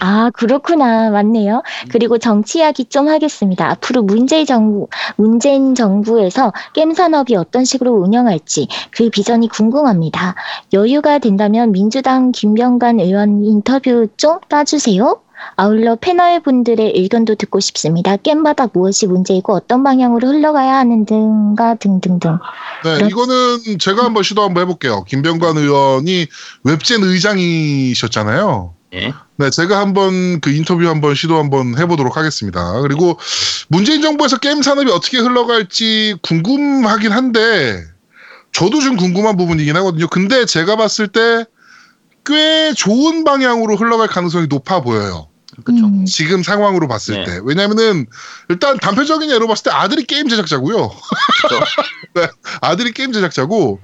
아, 0.00 0.30
그렇구나. 0.34 1.10
맞네요. 1.10 1.62
그리고 1.90 2.18
정치 2.18 2.58
이야기 2.58 2.84
좀 2.84 3.08
하겠습니다. 3.08 3.70
앞으로 3.70 4.02
문재인 4.02 4.46
정부, 4.46 4.88
문재인 5.16 5.74
정부에서 5.74 6.52
게임 6.74 6.92
산업이 6.94 7.34
어떤 7.36 7.64
식으로 7.64 7.92
운영할지 7.92 8.68
그 8.90 9.08
비전이 9.10 9.48
궁금합니다. 9.48 10.34
여유가 10.72 11.18
된다면 11.18 11.72
민주당 11.72 12.32
김병관 12.32 13.00
의원 13.00 13.44
인터뷰 13.44 14.08
좀 14.16 14.38
따주세요. 14.48 15.20
아울러 15.54 15.96
패널 15.96 16.40
분들의 16.40 16.92
의견도 16.96 17.34
듣고 17.34 17.60
싶습니다. 17.60 18.16
게임바닥 18.16 18.70
무엇이 18.72 19.06
문제이고 19.06 19.52
어떤 19.54 19.84
방향으로 19.84 20.28
흘러가야 20.28 20.74
하는 20.76 21.04
등가 21.04 21.74
등등등. 21.74 22.38
네, 22.84 22.94
그렇- 22.96 23.08
이거는 23.08 23.78
제가 23.78 24.04
한번 24.04 24.22
시도 24.22 24.42
한번 24.42 24.62
해볼게요. 24.62 25.04
김병관 25.04 25.58
의원이 25.58 26.26
웹젠 26.64 27.02
의장이셨잖아요. 27.02 28.74
예. 28.94 29.12
네, 29.36 29.50
제가 29.50 29.80
한번 29.80 30.40
그 30.40 30.50
인터뷰 30.50 30.86
한번 30.88 31.14
시도 31.14 31.38
한번 31.38 31.78
해보도록 31.78 32.16
하겠습니다. 32.16 32.80
그리고 32.80 33.18
문재인 33.68 34.00
정부에서 34.00 34.38
게임 34.38 34.62
산업이 34.62 34.90
어떻게 34.90 35.18
흘러갈지 35.18 36.16
궁금하긴 36.22 37.12
한데, 37.12 37.84
저도 38.52 38.80
좀 38.80 38.96
궁금한 38.96 39.36
부분이긴 39.36 39.76
하거든요. 39.76 40.06
근데 40.08 40.44
제가 40.46 40.76
봤을 40.76 41.08
때 41.08 41.44
꽤 42.26 42.74
좋은 42.74 43.24
방향으로 43.24 43.76
흘러갈 43.76 44.08
가능성이 44.08 44.48
높아 44.48 44.82
보여요. 44.82 45.28
음. 45.68 46.04
지금 46.04 46.42
상황으로 46.42 46.86
봤을 46.86 47.14
네. 47.14 47.24
때. 47.24 47.40
왜냐면은 47.42 48.06
일단 48.50 48.76
단편적인 48.78 49.30
예로 49.30 49.46
봤을 49.46 49.64
때 49.64 49.70
아들이 49.70 50.04
게임 50.04 50.28
제작자고요. 50.28 50.90
그쵸. 51.42 51.60
네, 52.14 52.28
아들이 52.60 52.92
게임 52.92 53.12
제작자고 53.12 53.80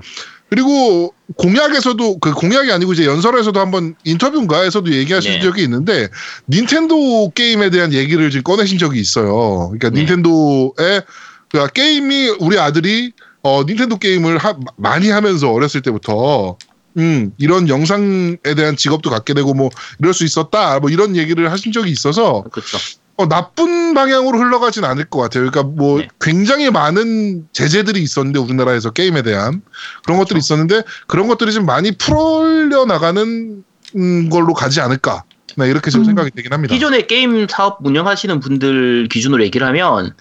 그리고 0.52 1.14
공약에서도 1.38 2.18
그 2.18 2.34
공약이 2.34 2.70
아니고 2.70 2.92
이제 2.92 3.06
연설에서도 3.06 3.58
한번 3.58 3.94
인터뷰인가에서도 4.04 4.92
얘기하신 4.92 5.32
네. 5.32 5.40
적이 5.40 5.62
있는데 5.62 6.08
닌텐도 6.46 7.30
게임에 7.30 7.70
대한 7.70 7.94
얘기를 7.94 8.30
지금 8.30 8.42
꺼내신 8.42 8.76
적이 8.76 9.00
있어요. 9.00 9.70
그러니까 9.70 9.88
네. 9.88 10.00
닌텐도의 10.00 11.04
그 11.48 11.66
게임이 11.72 12.36
우리 12.40 12.58
아들이 12.58 13.12
어 13.42 13.64
닌텐도 13.64 13.96
게임을 13.96 14.36
하- 14.36 14.58
많이 14.76 15.08
하면서 15.08 15.50
어렸을 15.50 15.80
때부터 15.80 16.58
음 16.98 17.32
이런 17.38 17.70
영상에 17.70 18.36
대한 18.54 18.76
직업도 18.76 19.08
갖게 19.08 19.32
되고 19.32 19.54
뭐 19.54 19.70
이럴 20.00 20.12
수 20.12 20.22
있었다 20.24 20.80
뭐 20.80 20.90
이런 20.90 21.16
얘기를 21.16 21.50
하신 21.50 21.72
적이 21.72 21.92
있어서 21.92 22.44
그쵸. 22.52 22.76
어, 23.22 23.28
나쁜 23.28 23.94
방향으로 23.94 24.38
흘러가진 24.38 24.84
않을 24.84 25.04
것 25.04 25.20
같아요. 25.20 25.48
그러니까 25.48 25.62
뭐 25.62 25.98
네. 26.00 26.08
굉장히 26.20 26.70
많은 26.70 27.46
제재들이 27.52 28.02
있었는데 28.02 28.38
우리나라에서 28.38 28.90
게임에 28.90 29.22
대한 29.22 29.62
그런 30.04 30.18
것들이 30.18 30.38
있었는데 30.38 30.82
그런 31.06 31.28
것들이 31.28 31.52
좀 31.52 31.66
많이 31.66 31.92
풀려 31.92 32.84
나가는 32.84 33.64
음, 33.96 34.28
걸로 34.30 34.54
가지 34.54 34.80
않을까. 34.80 35.24
네, 35.56 35.68
이렇게 35.68 35.90
좀 35.90 36.02
음. 36.02 36.04
생각이 36.06 36.30
되긴 36.30 36.52
합니다. 36.52 36.74
기존에 36.74 37.02
게임 37.02 37.46
사업 37.48 37.78
운영하시는 37.84 38.40
분들 38.40 39.08
기준으로 39.08 39.44
얘기를 39.44 39.66
하면 39.66 40.14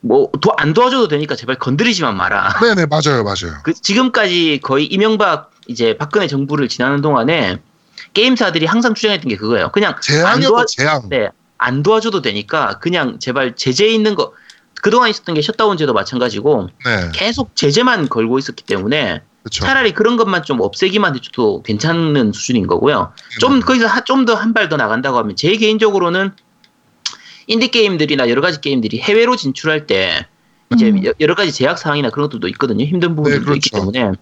뭐안 0.00 0.72
도와줘도 0.72 1.08
되니까 1.08 1.36
제발 1.36 1.56
건드리지만 1.56 2.16
마라. 2.16 2.58
네네 2.60 2.86
맞아요 2.86 3.22
맞아요. 3.22 3.60
그 3.62 3.74
지금까지 3.74 4.60
거의 4.62 4.86
이명박 4.86 5.50
이제 5.66 5.96
박근혜 5.98 6.26
정부를 6.26 6.68
지나는 6.68 7.02
동안에 7.02 7.58
게임사들이 8.14 8.66
항상 8.66 8.94
주장했던 8.94 9.28
게 9.28 9.36
그거예요. 9.36 9.70
그냥 9.72 9.92
안 9.94 10.00
재앙이었고 10.00 10.48
도와 10.48 10.64
재앙. 10.66 11.08
네, 11.10 11.28
안 11.62 11.82
도와줘도 11.82 12.22
되니까 12.22 12.78
그냥 12.78 13.18
제발 13.18 13.54
제재 13.54 13.86
있는 13.86 14.14
거 14.14 14.32
그동안 14.82 15.10
있었던 15.10 15.34
게 15.34 15.42
셧다운제도 15.42 15.92
마찬가지고 15.92 16.70
네 16.86 17.10
계속 17.12 17.54
제재만 17.54 18.08
걸고 18.08 18.38
있었기 18.38 18.64
때문에 18.64 19.22
그렇죠. 19.42 19.64
차라리 19.64 19.92
그런 19.92 20.16
것만 20.16 20.42
좀 20.42 20.60
없애기만 20.60 21.14
해줘도 21.16 21.62
괜찮은 21.62 22.32
수준인 22.32 22.66
거고요. 22.66 23.12
네. 23.14 23.38
좀 23.40 23.60
거기서 23.60 24.04
좀 24.04 24.24
더 24.24 24.36
한 24.36 24.54
발 24.54 24.68
더 24.70 24.76
나간다고 24.76 25.18
하면 25.18 25.36
제 25.36 25.54
개인적으로는 25.56 26.32
인디 27.46 27.68
게임들이나 27.68 28.28
여러 28.30 28.40
가지 28.40 28.60
게임들이 28.60 29.00
해외로 29.00 29.36
진출할 29.36 29.86
때 29.86 30.26
이제 30.72 30.88
음. 30.90 31.04
여- 31.04 31.12
여러 31.20 31.34
가지 31.34 31.52
제약 31.52 31.78
사항이나 31.78 32.10
그런 32.10 32.28
것들도 32.28 32.48
있거든요. 32.48 32.84
힘든 32.84 33.16
부분들도 33.16 33.44
그렇죠. 33.44 33.56
있기 33.56 33.70
때문에 33.70 34.12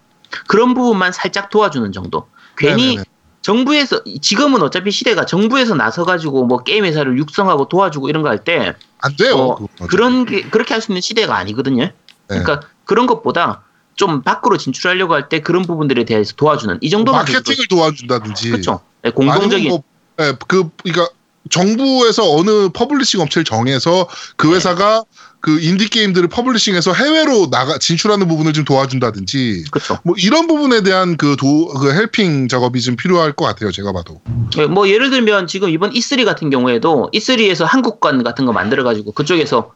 그런 0.47 0.73
부분만 0.73 1.11
살짝 1.11 1.49
도와주는 1.49 1.91
정도. 1.91 2.27
괜히 2.57 2.87
네네네. 2.97 3.03
정부에서 3.41 4.01
지금은 4.21 4.61
어차피 4.61 4.91
시대가 4.91 5.25
정부에서 5.25 5.75
나서 5.75 6.03
가지고 6.05 6.45
뭐 6.45 6.59
게임 6.59 6.85
회사를 6.85 7.17
육성하고 7.17 7.69
도와주고 7.69 8.09
이런 8.09 8.21
거 8.23 8.29
할 8.29 8.43
때 8.43 8.73
안 9.01 9.15
돼요. 9.15 9.35
어. 9.37 9.67
그런 9.87 10.25
게 10.25 10.41
그렇게 10.41 10.73
할 10.73 10.81
수 10.81 10.91
있는 10.91 11.01
시대가 11.01 11.37
아니거든요. 11.37 11.83
네. 11.85 11.93
그러니까 12.27 12.61
그런 12.85 13.07
것보다 13.07 13.63
좀 13.95 14.21
밖으로 14.23 14.57
진출하려고 14.57 15.13
할 15.13 15.29
때 15.29 15.39
그런 15.41 15.61
부분들에 15.63 16.03
대해서 16.05 16.33
도와주는 16.35 16.79
이 16.81 16.89
정도만 16.89 17.21
마케팅을 17.25 17.67
도와준다든지 17.69 18.51
그렇죠. 18.51 18.81
네, 19.01 19.11
공동적인 19.11 19.69
뭐, 19.69 19.83
예, 20.19 20.33
그 20.47 20.69
그러니까 20.83 21.09
정부에서 21.49 22.35
어느 22.35 22.69
publishing 22.69 23.21
업체를 23.21 23.43
정해서 23.43 24.07
그 24.35 24.47
네. 24.47 24.55
회사가 24.55 25.03
그 25.41 25.59
인디 25.61 25.89
게임들을 25.89 26.27
publishing해서 26.27 26.93
해외로 26.93 27.49
나가 27.49 27.77
진출하는 27.77 28.27
부분을 28.27 28.51
좀 28.53 28.65
도와준다든지 28.65 29.65
그렇죠. 29.71 29.97
뭐 30.03 30.15
이런 30.17 30.47
부분에 30.47 30.83
대한 30.83 31.15
그도그 31.15 31.93
helping 31.93 32.49
작업이 32.49 32.81
좀 32.81 32.97
필요할 32.97 33.33
것 33.33 33.45
같아요. 33.45 33.71
제가 33.71 33.93
봐도. 33.93 34.19
예, 34.57 34.65
뭐 34.65 34.89
예를 34.89 35.09
들면 35.09 35.47
지금 35.47 35.69
이번 35.69 35.91
E3 35.91 36.25
같은 36.25 36.49
경우에도 36.49 37.09
E3에서 37.13 37.63
한국관 37.63 38.23
같은 38.23 38.45
거 38.45 38.51
만들어 38.51 38.83
가지고 38.83 39.13
그쪽에서 39.13 39.73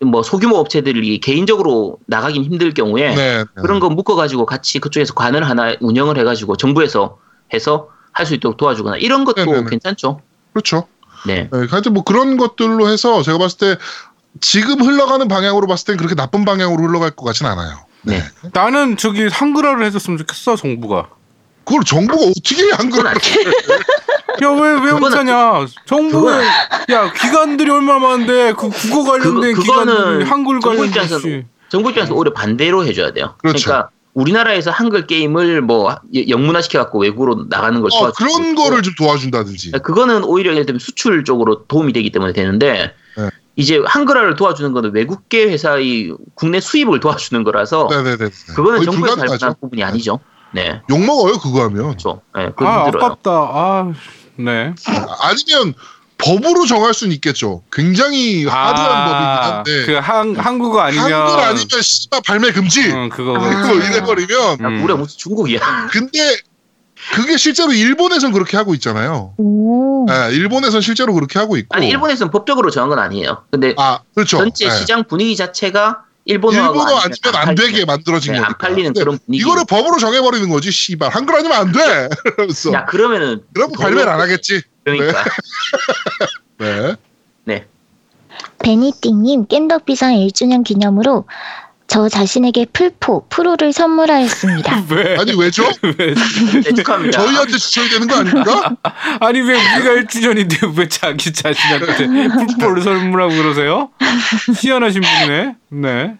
뭐 0.00 0.24
소규모 0.24 0.56
업체들이 0.56 1.20
개인적으로 1.20 1.98
나가긴 2.06 2.42
힘들 2.42 2.74
경우에 2.74 3.14
네. 3.14 3.44
그런 3.54 3.78
거 3.78 3.88
묶어 3.88 4.16
가지고 4.16 4.44
같이 4.46 4.80
그쪽에서 4.80 5.14
관을 5.14 5.48
하나 5.48 5.76
운영을 5.80 6.18
해 6.18 6.24
가지고 6.24 6.56
정부에서 6.56 7.18
해서 7.52 7.88
할 8.12 8.26
수 8.26 8.34
있도록 8.34 8.56
도와주거나 8.56 8.96
이런 8.98 9.24
것도 9.24 9.44
네네네. 9.44 9.70
괜찮죠. 9.70 10.20
그렇죠. 10.52 10.86
네. 11.26 11.48
네, 11.52 11.66
하여튼 11.70 11.94
뭐 11.94 12.04
그런 12.04 12.36
것들로 12.36 12.88
해서 12.88 13.22
제가 13.22 13.38
봤을 13.38 13.58
때 13.58 13.76
지금 14.40 14.80
흘러가는 14.80 15.26
방향으로 15.28 15.66
봤을 15.66 15.86
땐 15.86 15.96
그렇게 15.96 16.14
나쁜 16.14 16.44
방향으로 16.44 16.82
흘러갈 16.82 17.10
것 17.12 17.24
같진 17.24 17.46
않아요. 17.46 17.86
네. 18.02 18.18
네. 18.42 18.50
나는 18.52 18.96
저기 18.96 19.26
한글화를 19.28 19.84
해줬으면 19.86 20.18
좋겠어 20.18 20.56
정부가. 20.56 21.08
그걸 21.64 21.82
정부가 21.84 22.22
어떻게 22.26 22.70
한 22.72 22.90
그건 22.90 23.04
거야? 23.04 23.12
안 23.12 23.18
돼. 23.18 24.44
야왜 24.44 24.60
왜 24.72 24.90
그거는- 24.92 25.00
못하냐? 25.00 25.66
정부에 25.86 26.44
야 26.90 27.10
기관들이 27.12 27.70
얼마나 27.70 28.00
많은데 28.00 28.52
그 28.52 28.68
국어 28.68 29.04
관련된 29.12 29.54
기관들이 29.54 30.24
한글 30.24 30.60
정부 30.60 30.68
관련 30.68 30.86
입장에서는 30.88 31.20
시 31.22 31.44
정부 31.70 31.88
입장에서 31.90 32.12
오히려 32.14 32.32
반대로 32.34 32.84
해줘야 32.84 33.12
돼요. 33.12 33.36
그렇죠. 33.38 33.70
러니까 33.70 33.88
우리나라에서 34.14 34.70
한글 34.70 35.06
게임을 35.06 35.60
뭐 35.60 35.96
영문화 36.28 36.62
시켜갖고 36.62 37.00
외국으로 37.00 37.46
나가는 37.50 37.80
걸 37.80 37.90
어, 37.92 37.98
도와주고 37.98 38.24
그런 38.24 38.50
있고. 38.50 38.62
거를 38.62 38.82
좀 38.82 38.94
도와준다든지. 38.96 39.72
그거는 39.82 40.24
오히려 40.24 40.52
예를 40.52 40.66
들면 40.66 40.78
수출 40.78 41.24
쪽으로 41.24 41.64
도움이 41.66 41.92
되기 41.92 42.10
때문에 42.10 42.32
되는데 42.32 42.94
네. 43.16 43.30
이제 43.56 43.82
한글화를 43.84 44.36
도와주는 44.36 44.72
거는 44.72 44.94
외국계 44.94 45.50
회사의 45.50 46.14
국내 46.34 46.60
수입을 46.60 47.00
도와주는 47.00 47.42
거라서 47.44 47.88
네네네. 47.90 48.30
그거는 48.54 48.78
거의 48.78 48.84
정부에서 48.86 49.20
할. 49.20 49.28
만한 49.28 49.54
부분이 49.60 49.82
아니죠. 49.82 50.20
네, 50.52 50.80
욕 50.90 51.04
먹어요 51.04 51.34
그거 51.38 51.64
하면. 51.64 51.82
그렇죠. 51.82 52.20
네, 52.34 52.50
아 52.56 52.84
힘들어요. 52.84 53.04
아깝다. 53.04 53.30
아 53.30 53.92
네. 54.36 54.74
아니면 55.20 55.74
법으로 56.24 56.66
정할 56.66 56.94
수는 56.94 57.12
있겠죠. 57.14 57.62
굉장히 57.72 58.44
하드한 58.46 59.04
법이긴 59.04 59.26
한데 59.52 59.86
그 59.86 60.00
한 60.00 60.36
한국어 60.36 60.80
아니면 60.80 61.04
한글 61.12 61.44
아니면 61.44 61.66
씨발 61.82 62.20
발매 62.26 62.52
금지. 62.52 62.90
응, 62.90 63.08
그거 63.10 63.36
아. 63.36 63.40
그거 63.62 63.74
이래버리면 63.74 64.60
음. 64.60 64.84
우리가 64.84 64.98
무슨 64.98 65.18
중국이야. 65.18 65.60
근데 65.92 66.36
그게 67.14 67.36
실제로 67.36 67.72
일본에선 67.72 68.32
그렇게 68.32 68.56
하고 68.56 68.72
있잖아요. 68.74 69.34
오. 69.36 70.06
네, 70.08 70.30
일본에선 70.34 70.80
실제로 70.80 71.12
그렇게 71.12 71.38
하고 71.38 71.56
있고. 71.56 71.76
아니 71.76 71.88
일본에서는 71.88 72.30
법적으로 72.30 72.70
정한 72.70 72.88
건 72.88 72.98
아니에요. 72.98 73.44
근데 73.50 73.74
아 73.76 74.00
그렇죠. 74.14 74.38
전체 74.38 74.68
네. 74.68 74.74
시장 74.76 75.04
분위기 75.04 75.36
자체가 75.36 76.04
일본어하고 76.24 76.74
일본어 76.74 76.96
아니면 76.96 77.18
안 77.34 77.44
팔리는 77.54 77.54
되게 77.72 77.84
만들어진 77.84 78.32
네, 78.32 78.38
거니까. 78.40 78.48
안 78.48 78.58
팔리는 78.58 78.92
그런 78.94 79.18
분위기. 79.26 79.42
이거를 79.42 79.64
법으로 79.68 79.98
정해버리는 79.98 80.48
거지. 80.48 80.70
씨발 80.70 81.10
한글 81.10 81.36
아니면 81.36 81.58
안 81.58 81.72
돼. 81.72 82.08
그러면서 82.36 82.72
야 82.72 82.84
그러면은 82.86 83.42
그럼 83.52 83.72
발매를 83.72 84.08
안 84.10 84.20
하겠지. 84.20 84.62
그러니까 84.84 85.24
네. 86.58 86.94
네. 87.44 87.66
베니띵님 88.62 89.46
깸덕비상 89.46 90.14
1주년 90.28 90.64
기념으로 90.64 91.26
저 91.86 92.08
자신에게 92.08 92.66
풀포 92.72 93.26
프로를 93.28 93.72
선물하였습니다. 93.72 94.84
왜? 94.90 95.16
아니 95.18 95.38
왜죠? 95.38 95.64
왜? 95.82 96.14
네, 96.62 96.72
축하합니다. 96.74 97.18
저희한테 97.18 97.58
주셔야 97.58 97.88
되는 97.90 98.08
거 98.08 98.16
아닙니까? 98.16 98.76
아니 99.20 99.40
왜 99.42 99.54
우리가 99.54 99.90
1주년인데 100.02 100.78
왜 100.78 100.88
자기 100.88 101.32
자신한테 101.32 102.06
풀포를 102.28 102.82
선물하고 102.82 103.34
그러세요? 103.34 103.90
희한하신 104.60 105.02
분이네. 105.02 105.56
네. 105.70 106.16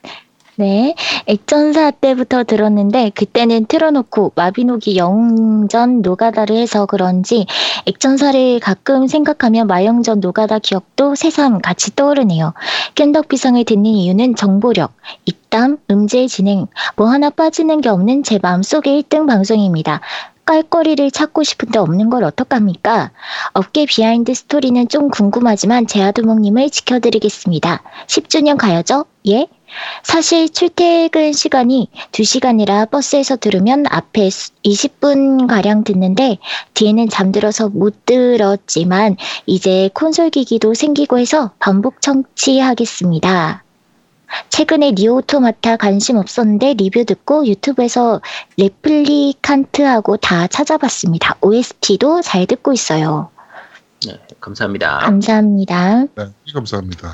네, 0.56 0.94
액전사 1.26 1.90
때부터 1.90 2.44
들었는데 2.44 3.10
그때는 3.14 3.66
틀어놓고 3.66 4.32
마비노기 4.36 4.96
영웅전 4.96 6.02
노가다를 6.02 6.56
해서 6.56 6.86
그런지 6.86 7.46
액전사를 7.86 8.60
가끔 8.60 9.08
생각하면 9.08 9.66
마영전 9.66 10.20
노가다 10.20 10.60
기억도 10.60 11.16
새삼 11.16 11.60
같이 11.60 11.96
떠오르네요. 11.96 12.54
깬덕비상을 12.94 13.64
듣는 13.64 13.86
이유는 13.86 14.36
정보력, 14.36 14.92
입담, 15.24 15.78
음질 15.90 16.28
진행, 16.28 16.68
뭐 16.94 17.08
하나 17.08 17.30
빠지는 17.30 17.80
게 17.80 17.88
없는 17.88 18.22
제 18.22 18.38
마음속의 18.40 19.02
1등 19.02 19.26
방송입니다. 19.26 20.00
깔거리를 20.44 21.10
찾고 21.10 21.42
싶은데 21.42 21.78
없는 21.78 22.10
걸 22.10 22.22
어떡합니까? 22.22 23.10
업계 23.54 23.86
비하인드 23.86 24.34
스토리는 24.34 24.88
좀 24.88 25.08
궁금하지만 25.08 25.86
제아두목님을 25.86 26.70
지켜드리겠습니다. 26.70 27.82
10주년 28.06 28.58
가야죠? 28.58 29.06
예? 29.26 29.46
사실 30.02 30.48
출퇴근 30.48 31.32
시간이 31.32 31.88
2시간이라 32.12 32.90
버스에서 32.90 33.36
들으면 33.36 33.84
앞에 33.88 34.28
20분가량 34.28 35.84
듣는데 35.84 36.38
뒤에는 36.74 37.08
잠들어서 37.08 37.68
못 37.68 38.06
들었지만 38.06 39.16
이제 39.46 39.90
콘솔 39.94 40.30
기기도 40.30 40.74
생기고 40.74 41.18
해서 41.18 41.52
반복 41.58 42.00
청취하겠습니다. 42.00 43.64
최근에 44.48 44.92
니어 44.92 45.16
오토마타 45.16 45.76
관심 45.76 46.16
없었는데 46.16 46.74
리뷰 46.74 47.04
듣고 47.04 47.46
유튜브에서 47.46 48.20
레플리칸트하고 48.56 50.16
다 50.16 50.46
찾아봤습니다. 50.46 51.36
OST도 51.40 52.22
잘 52.22 52.46
듣고 52.46 52.72
있어요. 52.72 53.30
네, 54.06 54.18
감사합니다. 54.40 54.98
감사합니다. 54.98 56.04
네, 56.14 56.24
감사합니다. 56.52 57.08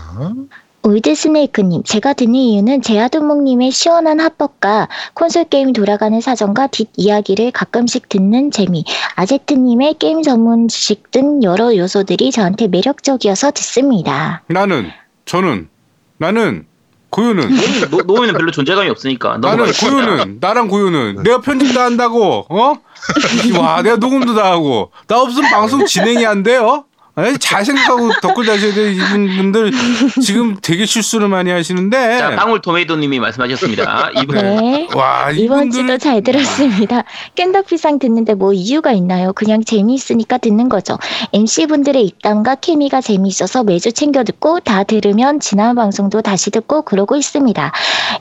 올드스네이크님, 0.83 1.83
제가 1.85 2.15
듣는 2.15 2.35
이유는 2.35 2.83
제아두목님의 2.83 3.71
시원한 3.71 4.21
합법과 4.21 4.89
콘솔 5.15 5.45
게임 5.45 5.73
돌아가는 5.73 6.19
사정과 6.21 6.69
뒷이야기를 6.69 7.51
가끔씩 7.51 8.09
듣는 8.09 8.51
재미, 8.51 8.85
아제트님의 9.17 9.95
게임 9.99 10.23
전문 10.23 10.69
지식 10.69 11.11
등 11.11 11.43
여러 11.43 11.77
요소들이 11.77 12.31
저한테 12.31 12.69
매력적이어서 12.69 13.51
듣습니다. 13.53 14.43
나는 14.47 14.91
저는 15.27 15.69
나는 16.17 16.67
고유는 17.11 17.51
노, 17.91 18.03
노움이는 18.03 18.35
별로 18.35 18.51
존재감이 18.51 18.89
없으니까 18.89 19.39
나는 19.39 19.43
넘어가겠습니다. 19.43 20.07
고유는 20.07 20.39
나랑 20.41 20.69
고유는 20.69 21.17
네. 21.17 21.23
내가 21.25 21.41
편집 21.41 21.75
다 21.75 21.85
한다고 21.85 22.47
어? 22.49 22.75
와 23.61 23.83
내가 23.83 23.97
녹음도 23.97 24.35
다 24.35 24.53
하고 24.53 24.93
나 25.09 25.21
없으면 25.21 25.51
방송 25.51 25.85
진행이 25.85 26.25
안 26.25 26.43
돼요? 26.43 26.85
에이, 27.27 27.39
잘 27.39 27.65
생각하고 27.65 28.11
댓글 28.21 28.47
다셔야 28.47 28.73
돼 28.75 28.93
이분들 28.93 29.73
지금 30.23 30.57
되게 30.61 30.87
실수를 30.87 31.29
많이 31.29 31.51
하시는데 31.51 32.19
자, 32.19 32.31
방울 32.37 32.61
토메이도님이 32.61 33.21
말씀하셨습니다. 33.21 34.11
이분 34.23 34.37
네. 34.37 34.89
와 34.95 35.31
이번 35.31 35.69
이분들 35.69 35.71
주도 35.73 35.99
잘 35.99 36.23
들었습니다. 36.23 37.05
깸덕비상 37.35 37.99
듣는데 37.99 38.35
뭐 38.35 38.53
이유가 38.53 38.93
있나요? 38.93 39.33
그냥 39.33 39.63
재미있으니까 39.65 40.39
듣는 40.39 40.69
거죠. 40.69 40.99
MC분들의 41.33 42.03
입담과 42.05 42.57
케미가 42.57 43.01
재미있어서 43.01 43.65
매주 43.65 43.93
챙겨 43.93 44.25
듣고 44.25 44.61
다 44.61 44.85
들으면 44.85 45.41
지난 45.41 45.75
방송도 45.75 46.23
다시 46.23 46.51
듣고 46.51 46.83
그러고 46.83 47.17
있습니다. 47.17 47.73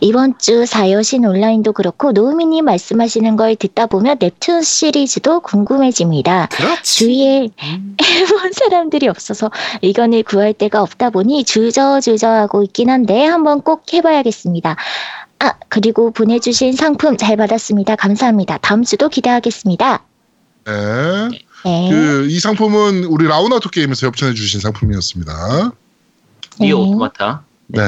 이번 0.02 0.38
주 0.38 0.66
사여신 0.66 1.26
온라인도 1.26 1.74
그렇고 1.74 2.12
노우미님 2.12 2.66
말씀하시는 2.66 3.36
걸 3.36 3.56
듣다 3.56 3.88
보면 3.88 4.18
넵튠 4.20 4.64
시리즈도 4.64 5.40
궁금해집니다. 5.42 6.48
그렇지 6.52 7.00
주위에 7.00 7.50
해본 7.60 8.52
사람 8.54 8.89
들이 8.90 9.08
없어서 9.08 9.52
의견을 9.82 10.24
구할 10.24 10.54
데가 10.54 10.82
없다 10.82 11.10
보니 11.10 11.44
주저주저하고 11.44 12.64
있긴 12.64 12.90
한데 12.90 13.26
한번 13.26 13.62
꼭 13.62 13.84
해봐야겠습니다. 13.92 14.76
아 15.40 15.54
그리고 15.70 16.12
보내주신 16.12 16.74
상품 16.74 17.18
잘 17.18 17.38
받았습니다. 17.38 17.96
감사합니다. 17.96 18.58
다음 18.58 18.84
주도 18.84 19.10
기대하겠습니다. 19.10 20.04
네. 20.66 20.74
네. 21.66 21.90
그 21.90 22.28
이 22.30 22.40
상품은 22.40 23.06
우리 23.06 23.28
라운아토 23.28 23.70
게임에서 23.70 24.08
협찬해 24.08 24.34
주신 24.34 24.62
상품이었습니다. 24.62 25.72
네. 26.60 26.72
오토마타. 26.72 27.44
네. 27.68 27.82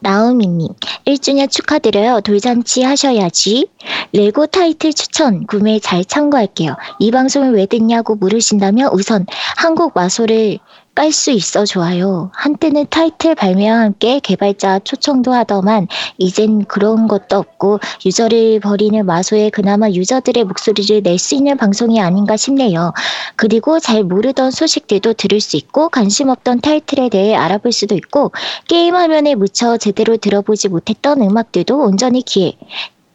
나우미님 0.00 0.68
1주년 1.06 1.50
축하드려요. 1.50 2.20
돌잔치 2.22 2.82
하셔야지. 2.82 3.68
레고 4.12 4.46
타이틀 4.46 4.92
추천 4.92 5.46
구매 5.46 5.78
잘 5.78 6.04
참고할게요. 6.04 6.76
이 6.98 7.10
방송을 7.10 7.52
왜 7.52 7.66
듣냐고 7.66 8.14
물으신다면 8.16 8.90
우선 8.92 9.26
한국 9.56 9.92
마소를 9.94 10.58
깔 11.00 11.12
수 11.12 11.30
있어 11.30 11.64
좋아요. 11.64 12.30
한때는 12.34 12.84
타이틀 12.90 13.34
발매와 13.34 13.80
함께 13.80 14.20
개발자 14.20 14.80
초청도 14.80 15.32
하더만 15.32 15.88
이젠 16.18 16.66
그런 16.66 17.08
것도 17.08 17.38
없고 17.38 17.80
유저를 18.04 18.60
버리는 18.60 19.06
마소에 19.06 19.48
그나마 19.48 19.88
유저들의 19.88 20.44
목소리를 20.44 21.02
낼 21.02 21.18
수 21.18 21.34
있는 21.34 21.56
방송이 21.56 22.02
아닌가 22.02 22.36
싶네요. 22.36 22.92
그리고 23.36 23.80
잘 23.80 24.04
모르던 24.04 24.50
소식들도 24.50 25.14
들을 25.14 25.40
수 25.40 25.56
있고 25.56 25.88
관심 25.88 26.28
없던 26.28 26.60
타이틀에 26.60 27.08
대해 27.08 27.34
알아볼 27.34 27.72
수도 27.72 27.94
있고 27.94 28.32
게임 28.68 28.94
화면에 28.94 29.36
묻혀 29.36 29.78
제대로 29.78 30.18
들어보지 30.18 30.68
못했던 30.68 31.22
음악들도 31.22 31.78
온전히 31.78 32.20
귀에 32.20 32.58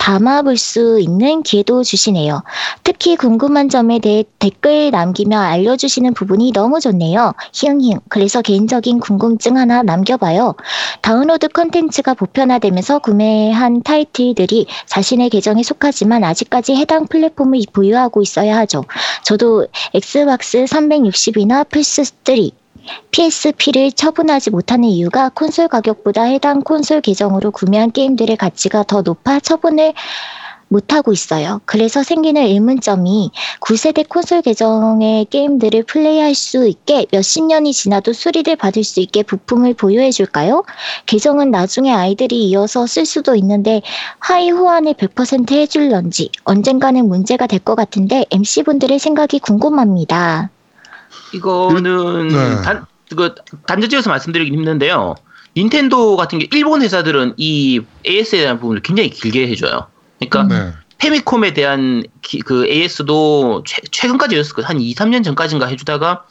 담아볼 0.06 0.56
수 0.56 1.00
있는 1.00 1.42
기회도 1.42 1.82
주시네요. 1.82 2.44
특히 2.84 3.16
궁금한 3.16 3.70
점에 3.70 3.98
대해 3.98 4.24
댓글 4.38 4.92
남기며 4.92 5.40
알려주시는 5.40 6.14
부분이 6.14 6.52
너무 6.52 6.80
좋네요. 6.80 7.34
히응히응. 7.54 8.02
그래서 8.08 8.44
개인적인 8.44 9.00
궁금증 9.00 9.58
하나 9.58 9.82
남겨봐요. 9.82 10.54
다운로드 11.02 11.48
컨텐츠가 11.48 12.14
보편화되면서 12.14 13.00
구매한 13.00 13.82
타이틀들이 13.82 14.68
자신의 14.86 15.32
계정에 15.32 15.64
속하지만 15.64 16.24
아직까지 16.24 16.76
해당 16.76 17.08
플랫폼을 17.08 17.62
보유하고 17.74 18.22
있어야 18.22 18.58
하죠. 18.58 18.84
저도 19.24 19.66
엑스박스 19.96 20.66
360이나 20.66 21.68
플스3 21.68 22.65
PSP를 23.12 23.92
처분하지 23.92 24.52
못하는 24.52 24.90
이유가 24.90 25.30
콘솔 25.30 25.70
가격보다 25.70 26.24
해당 26.24 26.62
콘솔 26.62 27.02
계정으로 27.02 27.52
구매한 27.52 27.92
게임들의 27.92 28.36
가치가 28.38 28.84
더 28.84 29.02
높아 29.02 29.40
처분을 29.40 29.94
못하고 30.68 31.14
있어요. 31.14 31.62
그래서 31.66 32.02
생기는 32.04 32.42
의문점이 32.42 33.32
9세대 33.62 34.10
콘솔 34.10 34.42
계정의 34.42 35.26
게임들을 35.26 35.84
플레이할 35.84 36.34
수 36.34 36.68
있게 36.68 37.06
몇십 37.12 37.46
년이 37.46 37.72
지나도 37.72 38.14
수리를 38.14 38.56
받을 38.56 38.84
수 38.84 39.00
있게 39.00 39.24
부품을 39.24 39.76
보유해 39.76 40.12
줄까요? 40.12 40.64
계정은 41.06 41.52
나중에 41.52 41.92
아이들이 41.94 42.46
이어서 42.50 42.88
쓸 42.88 43.06
수도 43.06 43.36
있는데 43.36 43.82
하위 44.20 44.50
호환을 44.50 44.96
100% 44.96 45.52
해줄런지 45.52 46.32
언젠가는 46.44 47.08
문제가 47.08 47.48
될 47.48 47.60
것 47.60 47.76
같은데 47.76 48.26
MC분들의 48.32 49.00
생각이 49.00 49.40
궁금합니다. 49.40 50.50
이거는 51.36 52.28
네. 52.30 52.62
단, 52.64 52.86
그 53.16 53.36
단정지어서 53.68 54.10
말씀드리긴 54.10 54.54
힘든데요. 54.56 55.16
닌텐도 55.58 56.18
같은 56.18 56.40
게 56.40 56.48
일본 56.52 56.82
회사들은 56.82 57.36
이 57.38 57.82
AS에 58.06 58.40
대한 58.42 58.60
부분을 58.60 58.82
굉장히 58.82 59.10
길게 59.10 59.48
해줘요. 59.48 59.88
그러니까 60.20 60.44
네. 60.44 60.74
페미콤에 60.98 61.54
대한 61.54 62.04
기- 62.22 62.40
그 62.40 62.66
AS도 62.68 63.64
최, 63.92 64.08
근까지였을 64.08 64.54
거예요. 64.56 64.68
한 64.68 64.80
2, 64.82 64.94
3년 64.96 65.24
전까지인가 65.24 65.68
해주다가 65.68 66.26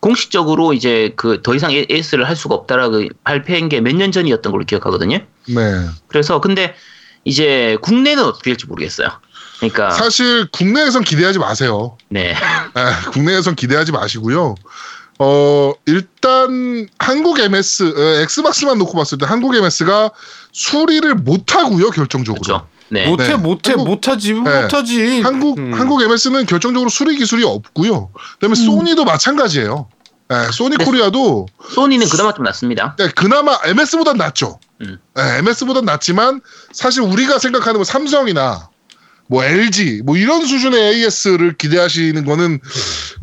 공식적으로 0.00 0.72
이제 0.72 1.12
그 1.16 1.42
더 1.42 1.54
이상 1.54 1.70
AS를 1.72 2.26
할 2.28 2.36
수가 2.36 2.54
없다라고 2.54 3.08
발표한 3.24 3.68
게 3.68 3.80
몇 3.80 3.94
년 3.96 4.12
전이었던 4.12 4.50
걸로 4.52 4.64
기억하거든요. 4.64 5.18
네. 5.48 5.86
그래서 6.08 6.40
근데 6.40 6.74
이제 7.24 7.76
국내는 7.82 8.24
어떻게 8.24 8.50
될지 8.50 8.66
모르겠어요. 8.66 9.08
그러니까 9.60 9.90
사실 9.90 10.48
국내에선 10.50 11.04
기대하지 11.04 11.38
마세요. 11.38 11.96
네. 12.08 12.34
아, 12.74 13.10
국내에선 13.12 13.54
기대하지 13.54 13.92
마시고요. 13.92 14.54
어, 15.18 15.72
일단 15.86 16.88
한국 16.98 17.38
MS, 17.38 17.94
에, 17.96 18.22
엑스박스만 18.22 18.78
놓고 18.78 18.96
봤을 18.96 19.18
때 19.18 19.26
한국 19.26 19.54
MS가 19.54 20.10
수리를 20.52 21.14
못 21.16 21.54
하고요, 21.54 21.90
결정적으로. 21.90 22.40
그렇죠. 22.40 22.66
네. 22.88 23.06
못해 23.06 23.28
네. 23.28 23.36
못해 23.36 23.70
한국- 23.72 23.86
못하지 23.88 24.32
네. 24.32 24.62
못하지 24.62 25.20
한국 25.20 25.58
음. 25.58 25.74
한국 25.74 26.02
MS는 26.02 26.46
결정적으로 26.46 26.88
수리 26.90 27.16
기술이 27.16 27.44
없고요. 27.44 28.10
그다음에 28.40 28.54
소니도 28.56 29.04
마찬가지예요. 29.04 29.88
예, 30.32 30.50
소니 30.52 30.76
네. 30.76 30.84
코리아도 30.84 31.46
소니는 31.74 32.08
그나마 32.08 32.32
좀 32.32 32.44
낫습니다. 32.44 32.96
예, 33.00 33.08
그나마 33.08 33.58
MS보단 33.64 34.16
낫죠. 34.16 34.58
음. 34.80 34.98
예, 35.18 35.38
MS보단 35.38 35.84
낫지만 35.84 36.40
사실 36.72 37.02
우리가 37.02 37.38
생각하는 37.38 37.76
뭐 37.78 37.84
삼성이나 37.84 38.69
뭐 39.30 39.44
LG 39.44 40.02
뭐 40.04 40.16
이런 40.16 40.44
수준의 40.44 40.94
AS를 40.96 41.56
기대하시는 41.56 42.24
거는 42.24 42.58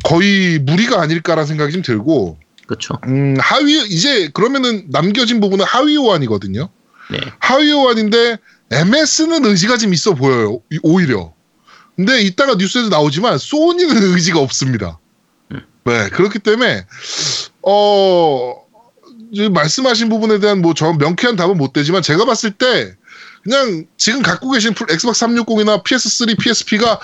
거의 0.05 0.57
무리가 0.57 1.01
아닐까라는 1.01 1.45
생각이 1.45 1.73
좀 1.73 1.81
들고 1.81 2.37
그렇죠. 2.65 2.97
음, 3.07 3.35
하위 3.39 3.77
이제 3.89 4.29
그러면은 4.33 4.85
남겨진 4.89 5.41
부분은 5.41 5.65
하위 5.65 5.97
호환이거든요. 5.97 6.69
네. 7.11 7.17
하위 7.39 7.71
호환인데 7.73 8.37
MS는 8.71 9.45
의지가 9.45 9.77
좀 9.77 9.93
있어 9.93 10.15
보여요. 10.15 10.61
이- 10.71 10.79
오히려. 10.81 11.33
근데 11.97 12.21
이따가 12.21 12.55
뉴스에도 12.55 12.87
나오지만 12.89 13.37
소니는 13.37 13.87
의지가 14.15 14.39
없습니다. 14.39 14.99
음. 15.51 15.61
네 15.83 16.09
그렇기 16.09 16.39
때문에 16.39 16.85
어 17.63 18.53
말씀하신 19.51 20.07
부분에 20.07 20.39
대한 20.39 20.61
뭐 20.61 20.73
저 20.73 20.93
명쾌한 20.93 21.35
답은 21.35 21.57
못 21.57 21.73
되지만 21.73 22.01
제가 22.01 22.23
봤을 22.25 22.51
때 22.51 22.93
그냥 23.47 23.85
지금 23.95 24.21
갖고 24.21 24.51
계신 24.51 24.73
풀- 24.73 24.91
엑스박스 24.91 25.25
360이나 25.25 25.81
PS3, 25.83 26.37
PSP가 26.37 26.99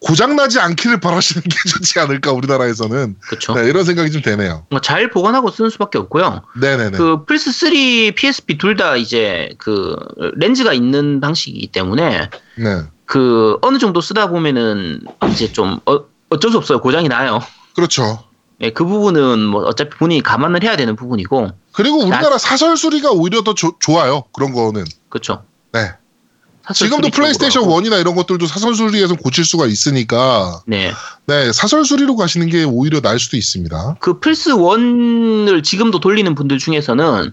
고장 0.00 0.36
나지 0.36 0.60
않기를 0.60 1.00
바라시는 1.00 1.42
게 1.42 1.56
좋지 1.70 1.98
않을까 1.98 2.30
우리나라에서는 2.32 3.16
그렇죠. 3.20 3.54
네, 3.54 3.66
이런 3.68 3.84
생각이 3.84 4.12
좀 4.12 4.20
되네요. 4.22 4.66
뭐잘 4.70 5.10
보관하고 5.10 5.50
쓰는 5.50 5.70
수밖에 5.70 5.98
없고요. 5.98 6.42
네네네. 6.60 6.98
그 6.98 7.24
플스 7.24 7.50
3, 7.50 7.70
PSP 8.14 8.58
둘 8.58 8.76
다 8.76 8.96
이제 8.96 9.48
그 9.58 9.96
렌즈가 10.36 10.72
있는 10.74 11.20
방식이기 11.20 11.68
때문에 11.68 12.28
네. 12.58 12.82
그 13.06 13.56
어느 13.62 13.78
정도 13.78 14.00
쓰다 14.02 14.28
보면은 14.28 15.00
이제 15.32 15.50
좀 15.52 15.80
어, 15.86 16.04
어쩔 16.28 16.50
수 16.52 16.58
없어요. 16.58 16.80
고장이 16.80 17.08
나요. 17.08 17.40
그렇죠. 17.74 18.22
네, 18.60 18.70
그 18.70 18.84
부분은 18.84 19.40
뭐 19.40 19.64
어차피 19.64 19.96
본인이 19.96 20.22
감안을 20.22 20.62
해야 20.62 20.76
되는 20.76 20.94
부분이고 20.96 21.50
그리고 21.72 21.98
우리나라 22.00 22.38
사설 22.38 22.76
수리가 22.76 23.10
오히려 23.12 23.42
더 23.42 23.54
조- 23.54 23.76
좋아요. 23.80 24.24
그런 24.32 24.52
거는. 24.52 24.84
그렇죠. 25.08 25.42
네. 25.82 26.74
지금도 26.74 27.08
플레이스테이션 27.10 27.62
쪽으로 27.62 27.76
하고. 27.76 27.86
1이나 27.86 28.00
이런 28.00 28.14
것들도 28.14 28.46
사설 28.46 28.74
수리에서 28.74 29.14
고칠 29.14 29.44
수가 29.44 29.66
있으니까 29.66 30.62
네. 30.66 30.92
네, 31.26 31.52
사설 31.52 31.84
수리로 31.84 32.16
가시는 32.16 32.48
게 32.50 32.64
오히려 32.64 33.00
나을 33.00 33.18
수도 33.18 33.36
있습니다. 33.36 33.96
그 34.00 34.20
플스 34.20 34.50
1을 34.50 35.64
지금도 35.64 36.00
돌리는 36.00 36.34
분들 36.34 36.58
중에서는 36.58 37.32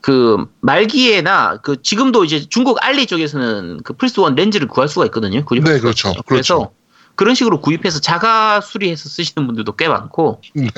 그 0.00 0.46
말기에나 0.60 1.58
그 1.62 1.80
지금도 1.82 2.24
이제 2.24 2.46
중국 2.48 2.78
알리 2.82 3.06
쪽에서는 3.06 3.80
그 3.84 3.92
플스 3.92 4.20
1 4.20 4.34
렌즈를 4.34 4.68
구할 4.68 4.88
수가 4.88 5.04
있거든요. 5.06 5.40
네, 5.40 5.44
그렇죠. 5.44 6.12
그렇죠. 6.12 6.22
그래서 6.26 6.70
그런 7.14 7.34
식으로 7.34 7.60
구입해서 7.60 8.00
자가 8.00 8.60
수리해서 8.60 9.08
쓰시는 9.08 9.46
분들도 9.46 9.76
꽤 9.76 9.86
많고 9.86 10.40
네. 10.54 10.70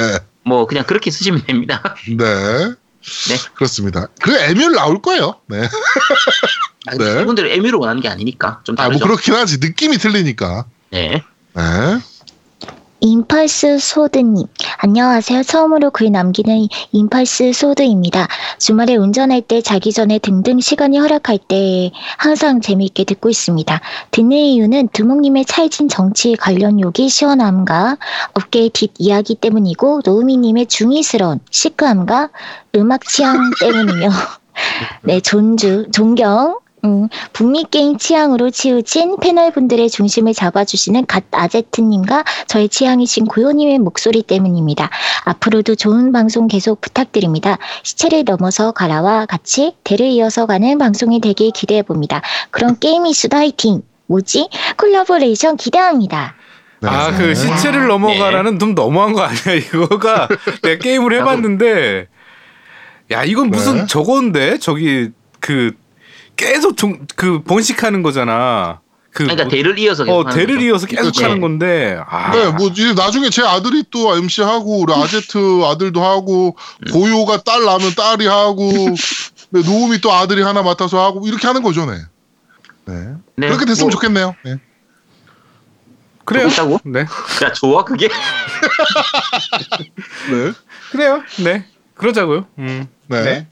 뭐 0.45 0.67
그냥 0.67 0.85
그렇게 0.85 1.11
쓰시면 1.11 1.45
됩니다. 1.47 1.95
네. 2.09 2.75
그렇습니다. 3.55 4.09
그 4.21 4.35
에뮬 4.37 4.73
나올 4.73 5.01
거예요. 5.03 5.35
네. 5.47 5.69
아니, 6.87 6.99
네. 6.99 7.23
이분들은 7.23 7.51
에뮤로 7.51 7.79
원하는 7.81 8.01
게 8.03 8.09
아니니까 8.09 8.61
좀 8.65 8.75
아, 8.79 8.85
뭐 8.85 8.99
다르죠. 8.99 9.05
그렇긴 9.05 9.35
하지. 9.35 9.59
느낌이 9.59 9.99
틀리니까. 9.99 10.67
네. 10.91 11.23
네. 11.55 11.63
임펄스 13.07 13.81
소드님, 13.81 14.47
안녕하세요. 14.79 15.43
처음으로 15.43 15.91
글 15.91 16.11
남기는 16.11 16.69
임펄스 16.93 17.53
소드입니다. 17.53 18.29
주말에 18.59 18.97
운전할 18.97 19.43
때, 19.43 19.61
자기 19.61 19.93
전에 19.93 20.19
등등 20.19 20.59
시간이 20.59 20.97
허락할 20.97 21.39
때 21.47 21.93
항상 22.17 22.63
재미있게 22.63 23.05
듣고 23.05 23.29
있습니다. 23.29 23.79
듣는 24.11 24.35
이유는 24.39 24.89
두목님의 24.89 25.45
찰진 25.45 25.91
정치 25.91 26.35
관련 26.35 26.81
욕이 26.81 27.11
시원함과 27.11 27.99
업계의 28.33 28.71
뒷이야기 28.71 29.35
때문이고 29.35 30.01
노우미님의 30.03 30.65
중의스러운 30.65 31.41
시크함과 31.51 32.31
음악 32.77 33.07
취향 33.07 33.37
때문이며 33.61 34.09
네, 35.05 35.21
존주, 35.21 35.89
존경, 35.93 36.59
음, 36.85 37.09
북미 37.32 37.64
게임 37.70 37.97
취향으로 37.97 38.51
치우친 38.51 39.16
패널분들의 39.20 39.89
중심을 39.89 40.35
잡아주시는 40.35 41.07
갓 41.07 41.24
아제트님과 41.30 42.24
저의 42.47 42.68
취향이신 42.68 43.24
고요님의 43.24 43.78
목소리 43.78 44.22
때문입니다. 44.22 44.91
앞으로도 45.24 45.76
좋은 45.76 46.12
방송 46.12 46.47
계속 46.47 46.80
부탁드립니다. 46.80 47.59
시체를 47.82 48.24
넘어서 48.24 48.72
가라와 48.72 49.26
같이 49.26 49.74
대를 49.82 50.07
이어서 50.07 50.47
가는 50.47 50.76
방송이 50.76 51.20
되길 51.20 51.53
기대해 51.53 51.82
봅니다. 51.82 52.20
그럼 52.51 52.76
게임 52.78 53.07
이슈도 53.07 53.37
화이팅! 53.37 53.82
뭐지? 54.07 54.51
콜라보레이션 54.76 55.57
기대합니다. 55.57 56.35
네. 56.80 56.89
아그 56.89 57.35
시체를 57.35 57.87
넘어가라는 57.87 58.59
좀 58.59 58.74
너무한 58.74 59.14
거 59.14 59.22
아니야 59.22 59.55
이거가 59.57 60.28
내가 60.61 60.78
게임을 60.82 61.14
해봤는데 61.14 62.09
야 63.12 63.24
이건 63.24 63.49
무슨 63.49 63.76
네. 63.76 63.87
저건데 63.87 64.59
저기 64.59 65.09
그 65.41 65.72
계속 66.37 66.76
종, 66.76 67.07
그 67.16 67.43
번식하는 67.43 68.03
거잖아. 68.03 68.80
그 69.11 69.24
그러니까 69.24 69.45
뭐- 69.45 69.51
대를 69.53 69.78
이어서 69.78 70.05
계속 70.05 70.16
어 70.16 70.22
하는 70.24 70.37
대를 70.37 70.57
거죠. 70.57 70.66
이어서 70.66 70.87
계속 70.87 71.03
그렇죠. 71.03 71.24
하는 71.24 71.41
건데 71.41 71.99
아 72.09 72.32
네, 72.32 72.51
뭐 72.51 72.66
이제 72.68 72.93
나중에 72.95 73.30
제 73.30 73.43
아들이 73.43 73.85
또 73.91 74.16
MC 74.16 74.43
하고 74.43 74.80
우리 74.80 74.93
아제트 74.93 75.62
아들도 75.64 76.03
하고 76.05 76.57
음. 76.87 76.93
고요가 76.93 77.41
딸 77.43 77.64
나면 77.64 77.95
딸이 77.95 78.26
하고 78.26 78.68
네, 79.51 79.62
노움이 79.64 80.01
또 80.01 80.12
아들이 80.12 80.43
하나 80.43 80.62
맡아서 80.64 81.05
하고 81.05 81.24
이렇게 81.28 81.47
하는 81.47 81.62
거죠, 81.62 81.87
네. 81.87 81.99
네. 82.87 83.14
네, 83.37 83.47
그렇게 83.47 83.66
됐으면 83.66 83.87
뭐, 83.87 83.91
좋겠네요. 83.93 84.35
네. 84.45 84.57
그래요. 86.24 86.49
좋다고? 86.49 86.80
네 86.85 87.01
야 87.45 87.53
좋아 87.53 87.85
그게? 87.85 88.09
네. 90.30 90.53
그래요. 90.91 91.22
네 91.45 91.64
그러자고요. 91.95 92.47
음. 92.59 92.89
네. 93.07 93.22
네. 93.22 93.47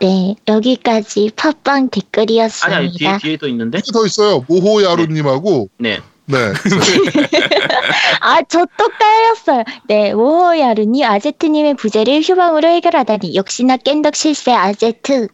네, 0.00 0.34
여기까지 0.48 1.30
팟빵 1.36 1.74
아니 1.76 1.88
댓글이었습니다. 1.90 2.76
아니 2.76 2.92
뒤에 2.92 3.18
뒤에 3.18 3.36
또 3.36 3.46
있는데. 3.48 3.80
더 3.92 4.06
있어요. 4.06 4.44
모호야루님하고 4.48 5.68
네. 5.78 5.98
네. 6.26 6.36
아, 8.20 8.40
저 8.42 8.64
또 8.78 8.88
까였어요. 8.88 9.64
네, 9.88 10.12
오호야루님, 10.12 11.04
아제트님의 11.04 11.74
부재를 11.74 12.22
휴방으로 12.22 12.68
해결하다니. 12.68 13.34
역시나 13.34 13.76
깬덕 13.78 14.14
실세 14.14 14.52
아제트. 14.52 15.28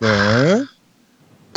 네. 0.00 0.08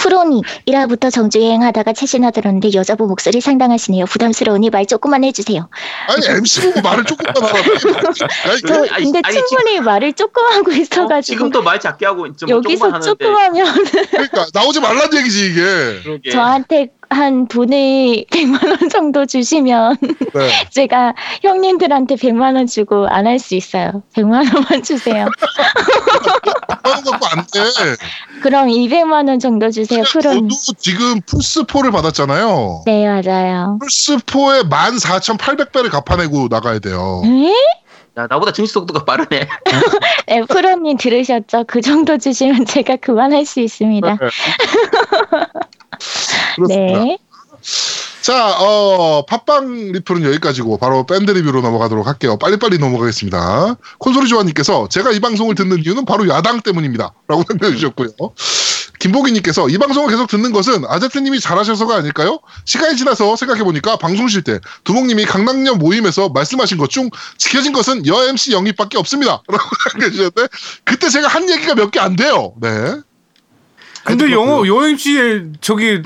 프로님, 0.01 0.41
1화부터 0.67 1.11
정주행 1.11 1.61
하다가 1.61 1.93
최신화 1.93 2.31
들었는데 2.31 2.71
여자분 2.73 3.07
목소리 3.07 3.39
상당하시네요. 3.39 4.05
부담스러우니 4.05 4.71
말 4.71 4.85
조금만 4.87 5.23
해주세요. 5.23 5.69
아니 6.07 6.25
MC 6.37 6.61
보고 6.61 6.81
말을 6.81 7.05
조금만 7.05 7.35
하라. 7.35 7.53
아니, 7.53 8.61
저 8.67 8.93
아니, 8.95 9.03
근데 9.05 9.21
아니, 9.23 9.35
충분히 9.35 9.79
말을 9.79 10.13
조금 10.13 10.43
하고 10.43 10.71
어, 10.71 10.73
있어가지고 10.73 11.35
지금도 11.35 11.61
말 11.61 11.79
작게 11.79 12.05
하고 12.05 12.35
좀 12.35 12.49
여기서 12.49 12.85
조금만 12.85 13.01
조금. 13.01 13.35
하면 13.35 13.85
그러니까 14.09 14.47
나오지 14.53 14.79
말란 14.79 15.13
얘기지 15.13 15.45
이게. 15.51 15.61
그러게. 16.03 16.31
저한테 16.31 16.89
한 17.11 17.47
돈을 17.47 18.25
100만 18.31 18.65
원 18.81 18.89
정도 18.89 19.25
주시면 19.25 19.97
네. 20.33 20.49
제가 20.71 21.13
형님들한테 21.43 22.15
100만 22.15 22.55
원 22.55 22.67
주고 22.67 23.07
안 23.07 23.27
할 23.27 23.37
수 23.39 23.55
있어요. 23.55 24.01
100만 24.15 24.53
원만 24.55 24.81
주세요. 24.83 25.27
안 26.83 27.45
돼. 27.53 27.95
그럼 28.41 28.67
200만 28.67 29.27
원 29.27 29.39
정도 29.39 29.69
주세요, 29.69 30.03
프로님. 30.03 30.49
저도 30.49 30.77
지금 30.79 31.19
플스4를 31.21 31.91
받았잖아요. 31.91 32.83
네, 32.85 33.05
맞아요. 33.07 33.77
플스4에 33.81 34.69
14,800배를 34.69 35.89
갚아내고 35.91 36.47
나가야 36.49 36.79
돼요. 36.79 37.21
에? 37.25 37.51
야 38.17 38.27
나보다 38.29 38.51
증식 38.51 38.73
속도가 38.73 39.05
빠르네. 39.05 39.47
네, 40.27 40.41
프로님 40.49 40.97
들으셨죠? 40.97 41.63
그 41.67 41.79
정도 41.81 42.17
주시면 42.17 42.65
제가 42.65 42.97
그만할 42.97 43.45
수 43.45 43.59
있습니다. 43.61 44.17
그렇습니다. 46.55 46.99
네. 47.03 47.17
자, 48.21 48.55
어, 48.59 49.25
팟빵 49.25 49.91
리플은 49.93 50.23
여기까지고 50.23 50.77
바로 50.77 51.05
밴드 51.07 51.31
리뷰로 51.31 51.61
넘어가도록 51.61 52.05
할게요. 52.05 52.37
빨리빨리 52.37 52.77
넘어가겠습니다. 52.77 53.75
콘솔이 53.97 54.27
조아님께서 54.29 54.89
제가 54.89 55.11
이 55.11 55.19
방송을 55.19 55.55
듣는 55.55 55.79
이유는 55.83 56.05
바로 56.05 56.27
야당 56.29 56.61
때문입니다. 56.61 57.13
라고 57.27 57.43
남겨주셨고요. 57.49 58.09
김보기님께서 58.99 59.67
이 59.69 59.79
방송을 59.79 60.11
계속 60.11 60.27
듣는 60.27 60.51
것은 60.51 60.85
아제트님이 60.87 61.39
잘하셔서가 61.39 61.95
아닐까요? 61.95 62.39
시간이 62.65 62.95
지나서 62.95 63.35
생각해보니까 63.35 63.95
방송 63.97 64.27
쉴때 64.27 64.59
두목님이 64.83 65.25
강남역 65.25 65.79
모임에서 65.79 66.29
말씀하신 66.29 66.77
것 66.77 66.89
중 66.89 67.09
지켜진 67.37 67.73
것은 67.73 68.05
여 68.05 68.27
MC 68.27 68.51
영입밖에 68.51 68.99
없습니다. 68.99 69.41
라고 69.49 69.63
남겨주셨는데 69.97 70.47
그때 70.83 71.09
제가 71.09 71.27
한 71.27 71.49
얘기가 71.49 71.73
몇 71.73 71.89
개 71.89 71.99
안 71.99 72.15
돼요. 72.15 72.53
네. 72.61 72.69
근데 74.03 74.31
영어 74.31 74.61
그렇고요. 74.61 74.75
여행지에 74.75 75.43
저기 75.61 76.01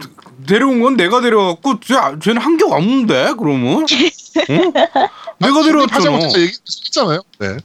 데려온 0.46 0.82
건 0.82 0.96
내가 0.96 1.22
데려갔고 1.22 1.80
쟤, 1.80 1.96
쟤는 2.22 2.42
한게 2.42 2.66
없는데 2.66 3.34
그러면 3.38 3.86
응? 4.50 4.72
내가 5.40 5.64
데려왔잖아. 5.64 6.00
하자마자 6.16 6.40
얘기했잖아요. 6.40 7.22
네. 7.40 7.58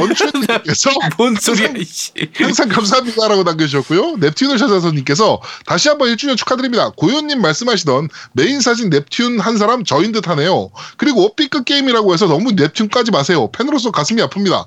원춘님께서 0.00 0.90
뭔 1.16 1.36
소리야 1.36 1.68
이씨. 1.76 2.12
항상 2.34 2.68
감사합니다라고 2.68 3.44
남겨주셨고요. 3.44 4.14
넵튠을 4.14 4.58
찾아서 4.58 4.90
님께서 4.90 5.40
다시 5.66 5.88
한번 5.88 6.08
1주년 6.08 6.36
축하드립니다. 6.36 6.90
고요님 6.96 7.40
말씀하시던 7.40 8.08
메인 8.32 8.60
사진 8.60 8.90
넵튠 8.90 9.38
한 9.38 9.56
사람 9.56 9.84
저인 9.84 10.10
듯 10.12 10.26
하네요. 10.28 10.70
그리고 10.96 11.34
B급 11.36 11.64
게임이라고 11.64 12.12
해서 12.12 12.26
너무 12.26 12.50
넵튠 12.50 12.90
까지 12.90 13.10
마세요. 13.12 13.50
팬으로서 13.52 13.90
가슴이 13.92 14.20
아픕니다. 14.22 14.64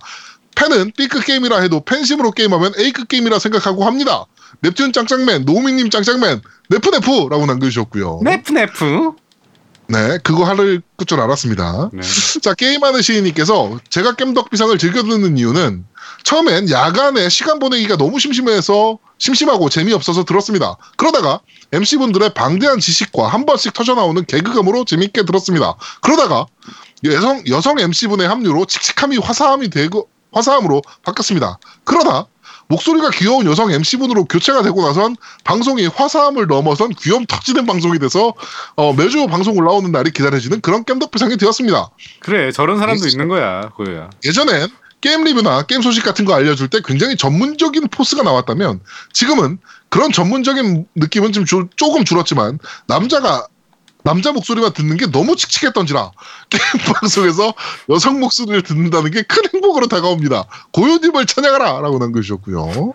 팬은 0.55 0.93
B급 0.97 1.25
게임이라 1.25 1.59
해도 1.61 1.81
팬심으로 1.83 2.31
게임하면 2.31 2.73
A급 2.79 3.07
게임이라 3.07 3.39
생각하고 3.39 3.85
합니다. 3.85 4.25
넵튠 4.61 4.93
짱짱맨, 4.93 5.45
노우미님 5.45 5.89
짱짱맨, 5.89 6.41
네프네프라고 6.69 7.45
남겨주셨고요. 7.45 8.21
네프 8.23 8.51
네프. 8.51 9.11
네, 9.87 10.17
그거 10.23 10.45
할 10.45 10.81
줄 11.05 11.19
알았습니다. 11.19 11.91
네. 11.93 12.01
자, 12.41 12.53
게임하는 12.55 13.01
시인님께서 13.01 13.79
제가 13.89 14.15
겜덕 14.15 14.49
비상을 14.49 14.75
즐겨 14.79 15.03
듣는 15.03 15.37
이유는 15.37 15.85
처음엔 16.23 16.71
야간에 16.71 17.29
시간 17.29 17.59
보내기가 17.59 17.97
너무 17.97 18.19
심심해서 18.19 18.97
심심하고 19.19 19.69
재미없어서 19.69 20.25
들었습니다. 20.25 20.77
그러다가 20.97 21.39
MC분들의 21.71 22.33
방대한 22.33 22.79
지식과 22.79 23.27
한 23.27 23.45
번씩 23.45 23.73
터져나오는 23.73 24.25
개그감으로 24.25 24.85
재밌게 24.85 25.23
들었습니다. 25.23 25.75
그러다가 26.01 26.47
여성, 27.03 27.43
여성 27.47 27.79
MC분의 27.79 28.27
합류로 28.27 28.65
칙칙함이 28.65 29.17
화사함이 29.17 29.69
되고, 29.69 30.09
화사함으로 30.39 30.81
바뀌었습니다. 31.03 31.57
그러다 31.85 32.27
목소리가 32.67 33.09
귀여운 33.11 33.45
여성 33.45 33.71
MC분으로 33.71 34.25
교체가 34.25 34.63
되고 34.63 34.81
나선 34.85 35.15
방송이 35.43 35.85
화사함을 35.87 36.47
넘어선 36.47 36.89
귀염 36.99 37.25
터지는 37.25 37.65
방송이 37.65 37.99
돼서 37.99 38.33
어, 38.75 38.93
매주 38.93 39.25
방송 39.27 39.55
올라오는 39.57 39.91
날이 39.91 40.11
기다려지는 40.11 40.61
그런 40.61 40.83
겜덕비상이 40.83 41.37
되었습니다. 41.37 41.89
그래 42.19 42.51
저런 42.51 42.77
사람도 42.79 43.07
있는 43.07 43.27
거야 43.27 43.69
고요야. 43.75 44.09
예전엔 44.25 44.67
게임 45.01 45.23
리뷰나 45.23 45.63
게임 45.63 45.81
소식 45.83 46.03
같은 46.03 46.25
거 46.25 46.33
알려줄 46.33 46.67
때 46.69 46.79
굉장히 46.83 47.15
전문적인 47.15 47.89
포스가 47.89 48.23
나왔다면 48.23 48.79
지금은 49.13 49.59
그런 49.89 50.11
전문적인 50.11 50.87
느낌은 50.95 51.31
좀 51.33 51.45
줄- 51.45 51.67
조금 51.75 52.03
줄었지만 52.03 52.57
남자가 52.87 53.45
남자 54.05 54.31
목소리만 54.31 54.71
듣는 54.73 54.97
게 54.97 55.07
너무 55.11 55.35
칙칙했던지라 55.35 56.11
게임 56.49 56.93
방송에서 56.93 57.53
여성 57.89 58.19
목소리를 58.19 58.61
듣는다는 58.61 59.09
게 59.11 59.23
큰 59.23 59.41
행복으로 59.53 59.87
다가옵니다. 59.87 60.45
고요님을 60.71 61.25
찬양하라! 61.25 61.81
라고 61.81 61.97
남겨주셨고요. 61.97 62.93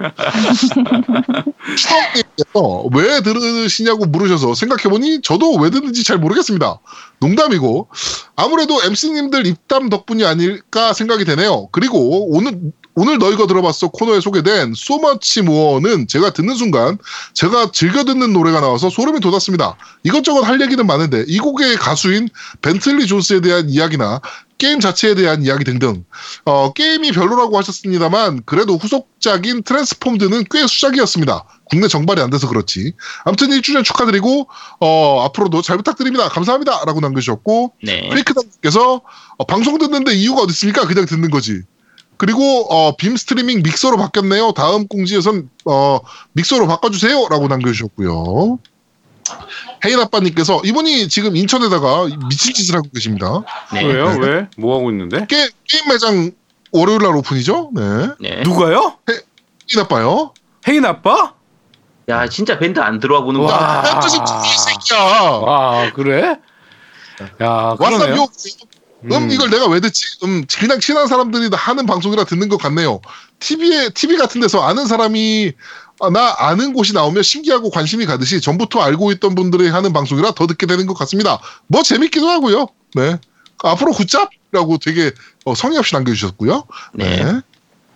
추억님께서 1.76 2.84
왜 2.94 3.20
들으시냐고 3.22 4.06
물으셔서 4.06 4.54
생각해보니 4.54 5.22
저도 5.22 5.56
왜 5.56 5.70
듣는지 5.70 6.04
잘 6.04 6.18
모르겠습니다. 6.18 6.78
농담이고 7.18 7.88
아무래도 8.36 8.80
MC님들 8.82 9.46
입담 9.46 9.88
덕분이 9.88 10.24
아닐까 10.24 10.92
생각이 10.92 11.24
되네요. 11.24 11.68
그리고 11.72 12.30
오늘 12.34 12.61
오늘 13.01 13.16
너희가 13.16 13.46
들어봤어 13.46 13.88
코너에 13.88 14.20
소개된 14.20 14.74
So 14.76 14.98
Much 14.98 15.41
More는 15.41 16.07
제가 16.07 16.34
듣는 16.34 16.55
순간 16.55 16.98
제가 17.32 17.70
즐겨 17.72 18.05
듣는 18.05 18.34
노래가 18.34 18.61
나와서 18.61 18.90
소름이 18.90 19.20
돋았습니다. 19.20 19.78
이것저것 20.03 20.42
할 20.42 20.61
얘기는 20.61 20.86
많은데 20.86 21.24
이 21.26 21.38
곡의 21.38 21.76
가수인 21.76 22.28
벤틀리 22.61 23.07
존스에 23.07 23.40
대한 23.40 23.70
이야기나 23.70 24.20
게임 24.59 24.80
자체에 24.80 25.14
대한 25.14 25.42
이야기 25.42 25.64
등등 25.64 26.05
어, 26.44 26.74
게임이 26.74 27.12
별로라고 27.12 27.57
하셨습니다만 27.57 28.42
그래도 28.44 28.76
후속작인 28.76 29.62
트랜스폼드는 29.62 30.44
꽤 30.51 30.66
수작이었습니다. 30.66 31.44
국내 31.70 31.88
정발이 31.88 32.20
안 32.20 32.28
돼서 32.28 32.48
그렇지. 32.48 32.92
아무튼 33.24 33.48
1주년 33.48 33.82
축하드리고 33.82 34.46
어, 34.80 35.22
앞으로도 35.24 35.62
잘 35.62 35.78
부탁드립니다. 35.78 36.28
감사합니다. 36.28 36.84
라고 36.84 37.01
남겨주셨고 37.01 37.72
네. 37.82 38.11
페이크당께서 38.11 39.01
어, 39.38 39.46
방송 39.46 39.78
듣는데 39.78 40.12
이유가 40.12 40.42
어디 40.42 40.51
있습니까? 40.51 40.86
그냥 40.86 41.07
듣는 41.07 41.30
거지. 41.30 41.62
그리고 42.21 42.66
어, 42.68 42.95
빔 42.97 43.16
스트리밍 43.16 43.62
믹서로 43.62 43.97
바뀌었네요. 43.97 44.53
다음 44.53 44.87
공지에선 44.87 45.49
어, 45.64 46.01
믹서로 46.35 46.66
바꿔주세요라고 46.66 47.49
남겨주셨고요. 47.49 48.59
혜인 49.87 49.99
아빠님께서 50.01 50.61
이분이 50.62 51.09
지금 51.09 51.35
인천에다가 51.35 52.09
미친 52.29 52.53
짓을 52.53 52.77
하고 52.77 52.91
계십니다. 52.95 53.43
네. 53.73 53.85
왜요? 53.87 54.11
네. 54.18 54.18
왜? 54.18 54.49
뭐 54.59 54.77
하고 54.77 54.91
있는데? 54.91 55.25
게, 55.29 55.49
게임 55.66 55.89
매장 55.89 56.33
월요일 56.73 56.99
날 56.99 57.16
오픈이죠? 57.16 57.71
네. 57.75 58.09
네. 58.21 58.43
누가요? 58.43 58.99
혜인 59.09 59.81
아빠요. 59.83 60.35
혜인 60.68 60.85
아빠? 60.85 61.33
야, 62.11 62.29
진짜 62.29 62.59
밴드 62.59 62.81
안 62.81 63.01
들어와 63.01 63.23
보는 63.23 63.41
거. 63.41 63.47
와. 63.47 63.83
야, 63.87 63.99
뜻이 64.01 64.18
이 64.18 64.59
새끼야. 64.59 65.23
와 65.23 65.91
그래? 65.95 66.37
야 67.41 67.77
그러네요. 67.79 68.27
요 69.11 69.16
음, 69.16 69.30
이걸 69.30 69.51
내가 69.51 69.66
왜 69.66 69.80
듣지? 69.80 70.05
음, 70.24 70.44
그냥 70.59 70.78
친한 70.80 71.07
사람들이 71.07 71.48
다 71.51 71.57
하는 71.57 71.86
방송이라 71.86 72.24
듣는 72.24 72.48
것 72.48 72.59
같네요. 72.59 73.01
TV에, 73.38 73.90
TV 73.90 74.16
같은 74.18 74.40
데서 74.40 74.62
아는 74.62 74.86
사람이, 74.86 75.53
아, 76.01 76.11
나 76.11 76.34
아는 76.38 76.72
곳이 76.72 76.92
나오면 76.92 77.22
신기하고 77.22 77.70
관심이 77.70 78.05
가듯이 78.05 78.40
전부터 78.40 78.80
알고 78.80 79.12
있던 79.12 79.34
분들이 79.34 79.68
하는 79.68 79.92
방송이라 79.92 80.32
더 80.32 80.46
듣게 80.46 80.66
되는 80.66 80.86
것 80.86 80.94
같습니다. 80.94 81.40
뭐 81.66 81.82
재밌기도 81.82 82.28
하고요. 82.28 82.66
네. 82.94 83.16
앞으로 83.62 83.92
good 83.93 84.14
job 84.14 84.30
라고 84.53 84.78
되게 84.78 85.12
어, 85.44 85.55
성의 85.55 85.78
없이 85.78 85.94
남겨주셨고요. 85.94 86.64
네. 86.94 87.24
네. 87.24 87.40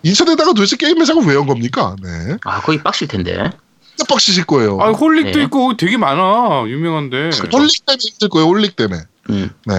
인천에다가 0.02 0.52
도대체 0.52 0.76
게임 0.76 0.98
매장을 0.98 1.24
왜 1.24 1.34
연 1.34 1.46
겁니까? 1.46 1.96
네. 2.02 2.36
아, 2.44 2.60
거기 2.60 2.82
빡실 2.82 3.08
텐데. 3.08 3.50
빡치실 4.08 4.44
거예요. 4.44 4.78
아 4.80 4.90
홀릭도 4.90 5.38
네. 5.38 5.44
있고 5.44 5.76
되게 5.76 5.96
많아 5.96 6.64
유명한데. 6.66 7.30
홀릭 7.52 7.86
때문에 7.86 7.98
힘들 8.00 8.28
거예요. 8.28 8.46
홀릭 8.48 8.76
때문에. 8.76 9.00
음. 9.30 9.50
네. 9.66 9.78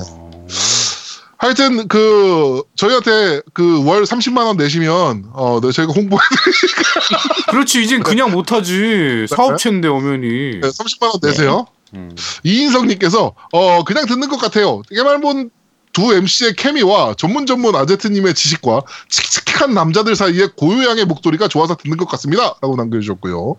하여튼 1.46 1.88
그 1.88 2.64
저희한테 2.76 3.42
그 3.54 3.84
월 3.84 4.04
30만 4.04 4.46
원 4.46 4.58
내시면 4.58 5.30
어 5.34 5.60
네, 5.62 5.72
저희가 5.72 5.94
홍보해 5.94 6.20
그렇지 7.52 7.84
이젠 7.84 8.02
그냥 8.02 8.32
못 8.32 8.52
하지 8.52 9.28
사업체인데 9.30 9.88
엄연히. 9.88 10.60
30만 10.62 11.04
원 11.04 11.14
내세요. 11.22 11.68
음. 11.94 12.16
이인성 12.44 12.88
님께서 12.88 13.36
어 13.52 13.84
그냥 13.84 14.06
듣는 14.08 14.28
것 14.30 14.38
같아요. 14.38 14.82
깨말본 14.90 15.52
두 15.96 16.14
MC의 16.14 16.56
케미와 16.58 17.16
전문 17.18 17.46
전문 17.46 17.74
아제트님의 17.74 18.34
지식과 18.34 18.82
칙칙한 19.08 19.74
남자들 19.74 20.18
사이의 20.18 20.50
고요양의 20.58 21.06
목소리가 21.06 21.48
좋아서 21.48 21.78
듣는 21.78 21.96
것 21.96 22.06
같습니다. 22.10 22.54
라고 22.62 22.76
남겨주셨고요. 22.76 23.56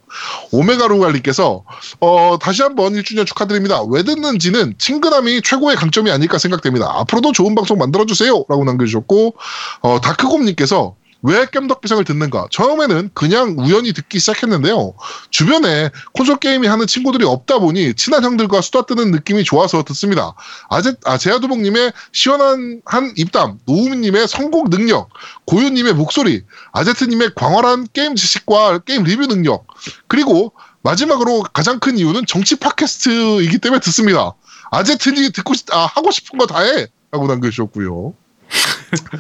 오메가루갈님께서 0.53 1.65
어, 2.01 2.39
다시 2.39 2.61
한번 2.61 2.93
1주년 2.93 3.25
축하드립니다. 3.25 3.83
왜 3.89 4.03
듣는지는 4.03 4.75
친근함이 4.77 5.41
최고의 5.41 5.77
강점이 5.77 6.11
아닐까 6.11 6.37
생각됩니다. 6.37 6.93
앞으로도 6.99 7.33
좋은 7.33 7.55
방송 7.55 7.79
만들어주세요. 7.79 8.45
라고 8.51 8.65
남겨주셨고 8.65 9.35
어, 9.81 10.01
다크곰님께서 10.03 10.95
왜 11.27 11.45
깸덕비상을 11.47 12.07
듣는가? 12.07 12.47
처음에는 12.53 13.11
그냥 13.13 13.57
우연히 13.59 13.93
듣기 13.93 14.21
시작했는데요. 14.21 14.95
주변에 15.31 15.91
콘솔 16.13 16.37
게임이 16.37 16.69
하는 16.69 16.87
친구들이 16.87 17.25
없다 17.25 17.59
보니 17.59 17.95
친한 17.95 18.23
형들과 18.23 18.61
수다 18.61 18.83
뜨는 18.83 19.11
느낌이 19.11 19.43
좋아서 19.43 19.83
듣습니다. 19.83 20.35
아제, 20.71 20.95
아, 21.05 21.19
제아두봉님의 21.19 21.93
시원한 22.13 22.81
한 22.85 23.13
입담, 23.17 23.59
노우미님의 23.67 24.29
선곡 24.29 24.71
능력, 24.71 25.09
고유님의 25.47 25.95
목소리, 25.95 26.45
아제트님의 26.73 27.31
광활한 27.35 27.89
게임 27.93 28.15
지식과 28.15 28.79
게임 28.81 29.03
리뷰 29.03 29.27
능력, 29.27 29.67
그리고 30.07 30.53
마지막으로 30.83 31.43
가장 31.53 31.81
큰 31.81 31.99
이유는 31.99 32.27
정치 32.27 32.55
팟캐스트이기 32.55 33.59
때문에 33.59 33.81
듣습니다. 33.81 34.35
아제트님이 34.71 35.33
듣고 35.33 35.55
싶, 35.55 35.75
아, 35.75 35.87
하고 35.87 36.13
싶은 36.13 36.39
거 36.39 36.47
다 36.47 36.61
해! 36.61 36.87
라고 37.11 37.27
남겨주셨고요. 37.27 38.15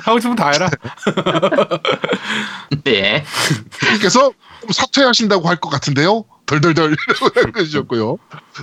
하고 0.01 0.19
싶으면 0.19 0.37
다 0.37 0.51
해라. 0.51 0.69
네. 2.85 3.25
님께서 3.93 4.33
좀 4.61 4.71
사퇴하신다고 4.73 5.49
할 5.49 5.57
것 5.57 5.71
같은데요. 5.71 6.25
덜덜덜 6.47 6.95
남겨주셨고요. 7.35 8.19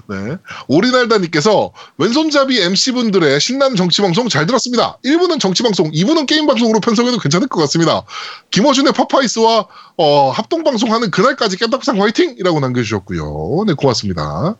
네. 0.08 0.38
오리날다님께서 0.68 1.74
왼손잡이 1.98 2.62
MC분들의 2.62 3.40
신나는 3.42 3.76
정치방송 3.76 4.30
잘 4.30 4.46
들었습니다. 4.46 4.98
1부는 5.04 5.40
정치방송, 5.40 5.92
2부는 5.92 6.26
게임방송으로 6.28 6.80
편성해도 6.80 7.18
괜찮을 7.18 7.48
것 7.48 7.60
같습니다. 7.62 8.04
김어준의 8.52 8.94
파파이스와 8.94 9.68
어, 9.98 10.32
합동방송하는 10.32 11.12
그날까지 11.12 11.58
깸덕상 11.58 12.00
화이팅! 12.00 12.36
이라고 12.38 12.60
남겨주셨고요. 12.62 13.66
네, 13.68 13.74
고맙습니다. 13.74 14.56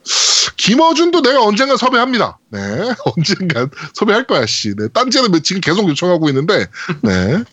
김어준도 0.58 1.22
내가 1.22 1.44
언젠간 1.44 1.78
섭외합니다. 1.78 2.40
네, 2.50 2.60
언젠간 3.16 3.70
섭외할 3.94 4.26
거야, 4.26 4.46
씨. 4.46 4.76
네, 4.76 4.88
딴지에는 4.90 5.44
지금 5.44 5.62
계속 5.62 5.88
요청하고 5.90 6.30
있는데, 6.30 6.68
네. 7.02 7.44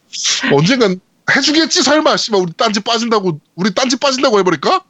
언젠간 0.52 1.00
해주겠지, 1.34 1.82
설마, 1.82 2.16
씨발, 2.16 2.40
우리 2.40 2.52
딴지 2.56 2.80
빠진다고, 2.80 3.40
우리 3.54 3.72
딴지 3.74 3.96
빠진다고 3.96 4.38
해버릴까? 4.40 4.84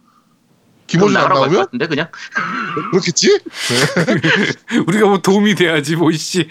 김어준 0.86 1.16
안 1.16 1.28
나오면? 1.28 1.56
같은데, 1.56 1.86
그냥. 1.86 2.08
그렇겠지? 2.90 3.38
우리가 4.88 5.06
뭐 5.06 5.18
도움이 5.18 5.54
돼야지 5.54 5.94
뭐 5.94 6.10
이씨. 6.10 6.48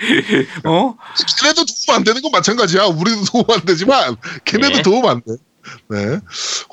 어? 0.64 0.96
걔네도 1.42 1.66
도움 1.66 1.98
안 1.98 2.04
되는 2.06 2.22
건 2.22 2.32
마찬가지야. 2.32 2.86
우리도 2.86 3.26
도움 3.26 3.46
안 3.50 3.66
되지만, 3.66 4.16
걔네도 4.46 4.78
네. 4.78 4.82
도움 4.82 5.06
안 5.08 5.22
돼. 5.22 5.36
네. 5.90 6.20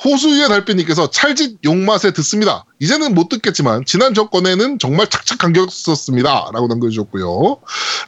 호수의 0.05 0.49
달빛님께서 0.49 1.11
찰짓 1.11 1.59
용맛에 1.64 2.12
듣습니다. 2.12 2.64
이제는 2.78 3.14
못 3.14 3.28
듣겠지만, 3.28 3.84
지난 3.86 4.14
정권에는 4.14 4.78
정말 4.78 5.09
착착 5.09 5.38
감겼었습니다. 5.38 6.51
라고 6.53 6.66
남겨주셨고요. 6.66 7.59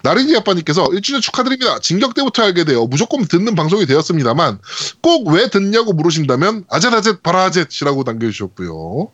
나린이 0.02 0.36
아빠님께서 0.36 0.84
1주년 0.88 1.22
축하드립니다. 1.22 1.78
진격 1.80 2.14
때부터 2.14 2.42
알게 2.42 2.64
되어 2.64 2.86
무조건 2.86 3.26
듣는 3.26 3.54
방송이 3.54 3.86
되었습니다만, 3.86 4.58
꼭 5.02 5.28
왜 5.28 5.50
듣냐고 5.50 5.92
물으신다면, 5.92 6.64
아젯아젯 6.70 7.22
바라아젯이라고 7.22 8.02
남겨주셨고요. 8.04 9.10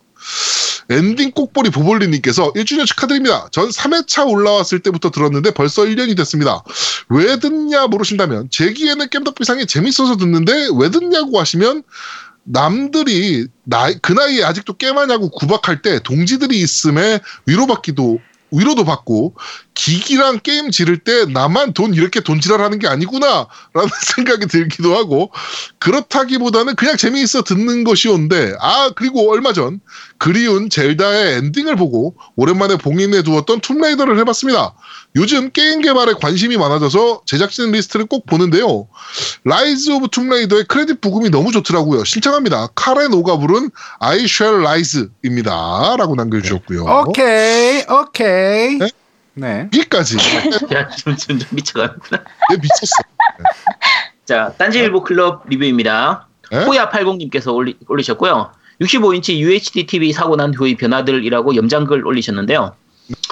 엔딩 0.90 1.30
꼭보리 1.30 1.70
보볼리님께서 1.70 2.52
1주년 2.52 2.86
축하드립니다. 2.86 3.48
전 3.50 3.68
3회차 3.68 4.28
올라왔을 4.28 4.80
때부터 4.80 5.10
들었는데 5.10 5.52
벌써 5.52 5.82
1년이 5.82 6.16
됐습니다. 6.16 6.62
왜 7.08 7.38
듣냐 7.38 7.86
물으신다면 7.86 8.48
제 8.50 8.72
귀에는 8.72 9.08
깸덕비상이 9.08 9.66
재밌어서 9.66 10.16
듣는데 10.16 10.68
왜 10.78 10.90
듣냐고 10.90 11.40
하시면 11.40 11.82
남들이 12.44 13.46
나이, 13.64 13.96
그 14.02 14.12
나이에 14.12 14.44
아직도 14.44 14.74
게임하냐고 14.74 15.30
구박할 15.30 15.80
때 15.80 15.98
동지들이 16.00 16.60
있음에 16.60 17.20
위로받기도 17.46 18.20
위로도 18.58 18.84
받고 18.84 19.34
기기랑 19.74 20.40
게임 20.42 20.70
지를 20.70 20.98
때 20.98 21.24
나만 21.26 21.72
돈 21.74 21.94
이렇게 21.94 22.20
돈 22.20 22.40
지랄하는 22.40 22.78
게 22.78 22.86
아니구나 22.88 23.48
라는 23.74 23.88
생각이 24.16 24.46
들기도 24.46 24.96
하고 24.96 25.30
그렇다기보다는 25.78 26.76
그냥 26.76 26.96
재미있어 26.96 27.42
듣는 27.42 27.84
것이온데 27.84 28.54
아 28.60 28.90
그리고 28.94 29.30
얼마 29.30 29.52
전 29.52 29.80
그리운 30.18 30.70
젤다의 30.70 31.38
엔딩을 31.38 31.76
보고 31.76 32.14
오랜만에 32.36 32.76
봉인해 32.76 33.22
두었던 33.22 33.60
툼레이더를 33.60 34.18
해봤습니다. 34.20 34.74
요즘 35.16 35.50
게임 35.50 35.80
개발에 35.80 36.14
관심이 36.14 36.56
많아져서 36.56 37.22
제작진 37.26 37.70
리스트를 37.72 38.06
꼭 38.06 38.26
보는데요. 38.26 38.88
라이즈 39.44 39.90
오브 39.90 40.08
툼레이더의 40.08 40.64
크레딧 40.64 41.00
브금이 41.00 41.30
너무 41.30 41.52
좋더라고요. 41.52 42.04
신청합니다. 42.04 42.68
카렌 42.74 43.12
오가 43.12 43.36
부른 43.38 43.70
I 44.00 44.24
Shall 44.24 44.64
Rise입니다. 44.66 45.96
라고 45.98 46.14
남겨주셨고요. 46.16 46.84
오케이 46.84 47.84
오케이. 47.88 48.43
네? 48.78 48.88
네. 49.34 49.68
여기까지. 49.74 50.16
야, 50.74 50.88
좀, 50.90 51.16
좀, 51.16 51.38
좀 51.38 51.48
미쳐가는구나. 51.50 52.24
얘 52.52 52.56
미쳤어. 52.56 52.94
자, 54.24 54.54
딴지일보 54.56 55.02
클럽 55.02 55.48
리뷰입니다. 55.48 56.28
네? 56.50 56.64
호야팔공님께서 56.64 57.52
올리, 57.52 57.76
올리셨고요. 57.88 58.52
65인치 58.80 59.38
UHD 59.38 59.86
TV 59.86 60.12
사고 60.12 60.36
난 60.36 60.54
후의 60.54 60.76
변화들이라고 60.76 61.56
염장글 61.56 62.06
올리셨는데요. 62.06 62.74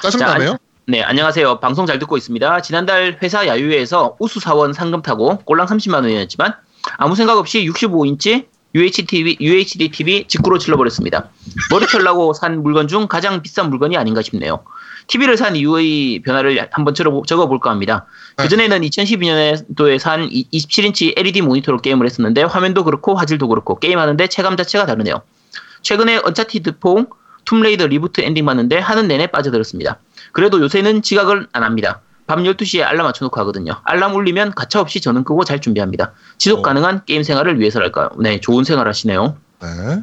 짜증나네요. 0.03 0.57
네, 0.87 1.03
안녕하세요. 1.03 1.61
방송 1.61 1.87
잘 1.87 1.99
듣고 1.99 2.17
있습니다. 2.17 2.61
지난달 2.63 3.19
회사 3.23 3.47
야유회에서 3.47 4.17
우수 4.19 4.41
사원 4.41 4.73
상금 4.73 5.03
타고 5.03 5.39
꼴랑 5.39 5.67
30만 5.67 5.95
원이었지만 6.03 6.55
아무 6.97 7.15
생각 7.15 7.39
없이 7.39 7.65
65인치 7.65 8.47
UHD 8.75 9.07
TV, 9.07 9.37
UHD 9.41 9.91
TV 9.91 10.25
직구로 10.29 10.59
질러버렸습니다. 10.59 11.29
머리털라고 11.71 12.33
산 12.33 12.63
물건 12.63 12.89
중 12.89 13.07
가장 13.07 13.43
비싼 13.43 13.69
물건이 13.71 13.97
아닌가 13.97 14.23
싶네요. 14.23 14.65
TV를 15.09 15.37
산 15.37 15.57
이후의 15.57 16.23
변화를 16.23 16.69
한번 16.71 16.95
적어- 16.95 17.23
적어볼까 17.27 17.71
합니다. 17.71 18.07
네. 18.39 18.45
그전에는 18.45 18.81
2012년도에 18.81 19.99
산 19.99 20.29
27인치 20.29 21.13
LED 21.17 21.43
모니터로 21.43 21.79
게임을 21.79 22.07
했었는데 22.07 22.45
화면도 22.45 22.85
그렇고 22.85 23.15
화질도 23.15 23.49
그렇고 23.49 23.79
게임하는데 23.79 24.27
체감 24.29 24.57
자체가 24.57 24.87
다르네요. 24.87 25.23
최근에 25.83 26.21
언차티드 26.25 26.75
4, 26.81 27.07
툼레이더 27.45 27.89
reboot 27.89 28.21
엔딩 28.21 28.47
봤는데 28.47 28.79
하는 28.79 29.09
내내 29.09 29.27
빠져들었습니다. 29.27 29.99
그래도 30.31 30.61
요새는 30.61 31.03
지각을 31.03 31.49
안 31.53 31.65
합니다. 31.65 32.01
밤 32.33 32.45
12시에 32.45 32.83
알람 32.83 33.05
맞춰놓고 33.05 33.39
하거든요. 33.41 33.75
알람 33.85 34.15
울리면 34.15 34.53
가차없이 34.53 35.03
저는 35.03 35.23
끄고 35.25 35.45
잘 35.45 35.61
준비합니다. 35.61 36.15
지속 36.39 36.61
어. 36.61 36.63
가능한 36.63 37.05
게임 37.05 37.23
생활을 37.23 37.61
위해서랄까요? 37.61 38.09
네, 38.21 38.41
좋은 38.41 38.65
생활 38.65 38.89
하시네요. 38.89 39.37
네. 39.61 40.03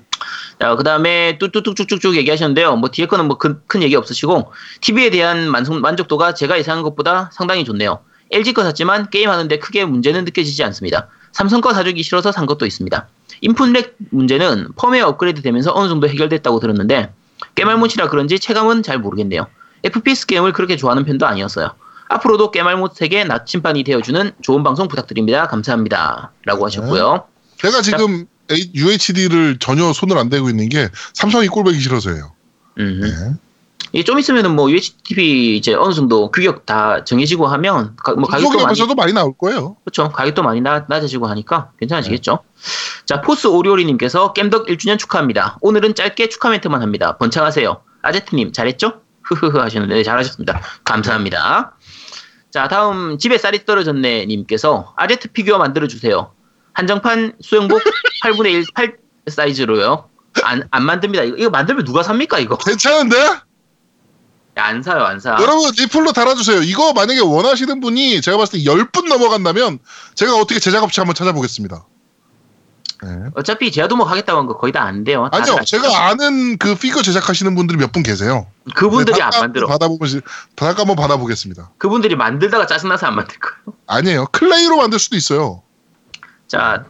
자, 0.60 0.76
그 0.76 0.84
다음에 0.84 1.40
뚜뚜뚝쭉쭉 1.40 2.16
얘기하셨는데요. 2.18 2.76
뭐 2.76 2.90
뒤에 2.90 3.08
거는 3.08 3.28
뭐큰 3.28 3.82
얘기 3.82 3.96
없으시고 3.96 4.52
TV에 4.82 5.10
대한 5.10 5.50
만족, 5.50 5.80
만족도가 5.80 6.36
제가 6.36 6.60
예상한 6.60 6.84
것보다 6.84 7.32
상당히 7.34 7.66
좋네요. 7.66 7.98
LG 8.30 8.54
거 8.54 8.62
샀지만 8.62 9.10
게임하는데 9.10 9.58
크게 9.58 9.86
문제는 9.86 10.24
느껴지지 10.26 10.64
않습니다. 10.66 11.08
삼성 11.32 11.62
거 11.62 11.74
사주기 11.74 12.04
싫어서 12.04 12.32
산 12.32 12.46
것도 12.46 12.68
있습니다. 12.68 13.08
인풋렉 13.42 13.96
문제는 14.12 14.68
펌웨어 14.76 15.08
업그레이드 15.08 15.42
되면서 15.42 15.72
어느 15.74 15.90
정도 15.90 16.08
해결됐다고 16.08 16.60
들었는데 16.60 17.12
깨말못이라 17.56 18.08
그런지 18.10 18.38
체감은 18.38 18.84
잘 18.84 19.00
모르겠네요. 19.00 19.48
FPS 19.84 20.28
게임을 20.28 20.54
그렇게 20.54 20.76
좋아하는 20.76 21.06
편도 21.06 21.26
아니었어요. 21.26 21.72
앞으로도 22.10 22.52
깨말못에게 22.52 23.24
나침반이 23.24 23.84
되어주는 23.84 24.34
좋은 24.42 24.64
방송 24.64 24.88
부탁드립니다. 24.88 25.48
감사합니다. 25.48 26.32
라고 26.44 26.66
하셨고요. 26.66 27.26
제가 27.58 27.82
지금 27.82 28.26
UHD를 28.50 29.60
전혀 29.60 29.94
손을 29.94 30.18
안 30.18 30.30
대고 30.30 30.50
있는 30.50 30.70
게 30.70 30.90
삼성이 31.14 31.48
꼴보기 31.48 31.80
싫어서예요. 31.80 32.34
음. 32.80 33.02
네. 33.02 33.40
이게 33.92 34.04
좀 34.04 34.20
있으면은 34.20 34.56
뭐 34.56 34.70
UHTV 34.70 35.58
이제 35.58 35.74
어느 35.74 35.94
정도 35.94 36.30
규격 36.30 36.66
다 36.66 37.04
정해지고 37.04 37.48
하면 37.48 37.96
가, 37.96 38.14
뭐 38.14 38.28
가격도 38.28 38.60
많이 38.60 38.96
많이 38.96 39.14
나올 39.14 39.34
거예요. 39.36 39.78
그렇죠 39.84 40.12
가격도 40.12 40.44
많이 40.44 40.62
나, 40.62 40.86
낮아지고 40.88 41.28
하니까 41.28 41.72
괜찮아지겠죠. 41.80 42.40
자 43.06 43.22
포스 43.22 43.48
오리오리님께서 43.48 44.34
겜덕 44.34 44.68
1주년 44.68 45.00
축하합니다. 45.00 45.58
오늘은 45.62 45.96
짧게 45.96 46.30
축하 46.30 46.50
멘트만 46.50 46.82
합니다. 46.82 47.18
번창하세요. 47.18 47.82
아제트님 48.04 48.52
잘했죠? 48.52 49.02
흐흐흐 49.24 49.60
하시는데 49.60 49.96
네, 49.96 50.04
잘하셨습니다. 50.04 50.62
감사합니다. 50.84 51.76
자 52.52 52.68
다음 52.68 53.18
집에 53.18 53.38
쌀이 53.38 53.66
떨어졌네 53.66 54.26
님께서 54.26 54.94
아제트 54.98 55.30
피규어 55.30 55.58
만들어 55.58 55.88
주세요. 55.88 56.32
한정판 56.74 57.34
수영복 57.42 57.82
8분의 58.24 58.52
1 58.54 58.66
8 58.74 58.98
사이즈로요. 59.28 60.10
안, 60.44 60.68
안 60.72 60.84
만듭니다. 60.84 61.24
이거, 61.24 61.38
이거 61.38 61.50
만들면 61.50 61.86
누가 61.86 62.04
삽니까 62.04 62.40
이거? 62.40 62.58
괜찮은데? 62.58 63.18
야, 63.18 64.66
안 64.66 64.82
사요 64.82 65.04
안 65.04 65.20
사. 65.20 65.38
여러분 65.40 65.72
리플로 65.78 66.12
달아주세요. 66.12 66.64
이거 66.64 66.94
만약에 66.94 67.20
원하시는 67.20 67.80
분이 67.80 68.22
제가 68.22 68.38
봤을 68.38 68.60
때 68.60 68.66
10분 68.66 69.08
넘어간다면 69.08 69.80
제가 70.16 70.36
어떻게 70.36 70.60
제작업체 70.60 71.02
한번 71.02 71.16
찾아보겠습니다. 71.16 71.86
네. 73.02 73.10
어차피 73.36 73.72
제아도목 73.72 74.10
하겠다고 74.10 74.40
한 74.40 74.46
거 74.48 74.58
거의 74.58 74.74
다 74.74 74.82
안 74.84 75.04
돼요. 75.04 75.30
아니요, 75.32 75.56
아시죠? 75.60 75.78
제가 75.82 76.08
아는 76.10 76.58
그 76.58 76.76
피규어 76.76 77.02
제작하시는 77.02 77.54
분들이 77.56 77.78
몇 77.78 77.92
분 77.92 78.04
계세요. 78.04 78.48
그분들이 78.76 79.18
네, 79.18 79.24
안 79.24 79.32
만들어. 79.40 79.68
받아보면 79.68 80.22
단가 80.56 80.82
한번 80.82 80.96
받아보겠습니다. 80.96 81.72
그분들이 81.78 82.16
만들다가 82.16 82.66
짜증나서 82.66 83.08
안 83.08 83.16
만들 83.16 83.38
거예요. 83.40 83.78
아니에요, 83.88 84.26
클레이로 84.32 84.78
만들 84.78 85.00
수도 85.00 85.16
있어요. 85.16 85.62
자 86.48 86.84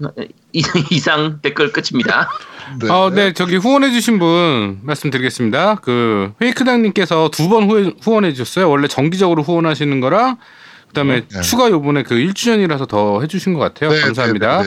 이- 0.54 0.64
이상 0.90 1.40
댓글 1.42 1.72
끝입니다. 1.74 2.30
네. 2.82 2.90
어, 2.90 3.10
네, 3.10 3.34
저기 3.34 3.58
후원해주신 3.58 4.18
분 4.20 4.80
말씀드리겠습니다. 4.84 5.76
그 5.82 6.34
페이크당님께서 6.40 7.30
두 7.32 7.50
번 7.50 7.70
후원해주셨어요. 8.02 8.70
원래 8.70 8.88
정기적으로 8.88 9.44
후원하시는 9.44 10.00
거랑 10.00 10.38
그다음에 10.88 11.26
네. 11.28 11.42
추가 11.42 11.70
요번에 11.70 12.04
그 12.04 12.16
1주년이라서 12.16 12.88
더 12.88 13.22
해주신 13.22 13.54
것 13.54 13.60
같아요. 13.60 13.92
네, 13.92 14.00
감사합니다. 14.02 14.64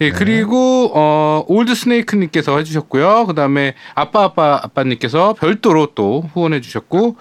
네, 0.00 0.06
네, 0.06 0.06
네. 0.06 0.06
예, 0.06 0.10
그리고 0.10 0.90
어 0.94 1.44
올드 1.46 1.74
스네이크 1.74 2.16
님께서 2.16 2.56
해 2.56 2.64
주셨고요. 2.64 3.26
그다음에 3.26 3.74
아빠 3.94 4.24
아빠 4.24 4.58
아빠님께서 4.62 5.34
별도로 5.34 5.88
또 5.94 6.24
후원해 6.32 6.60
주셨고 6.60 7.16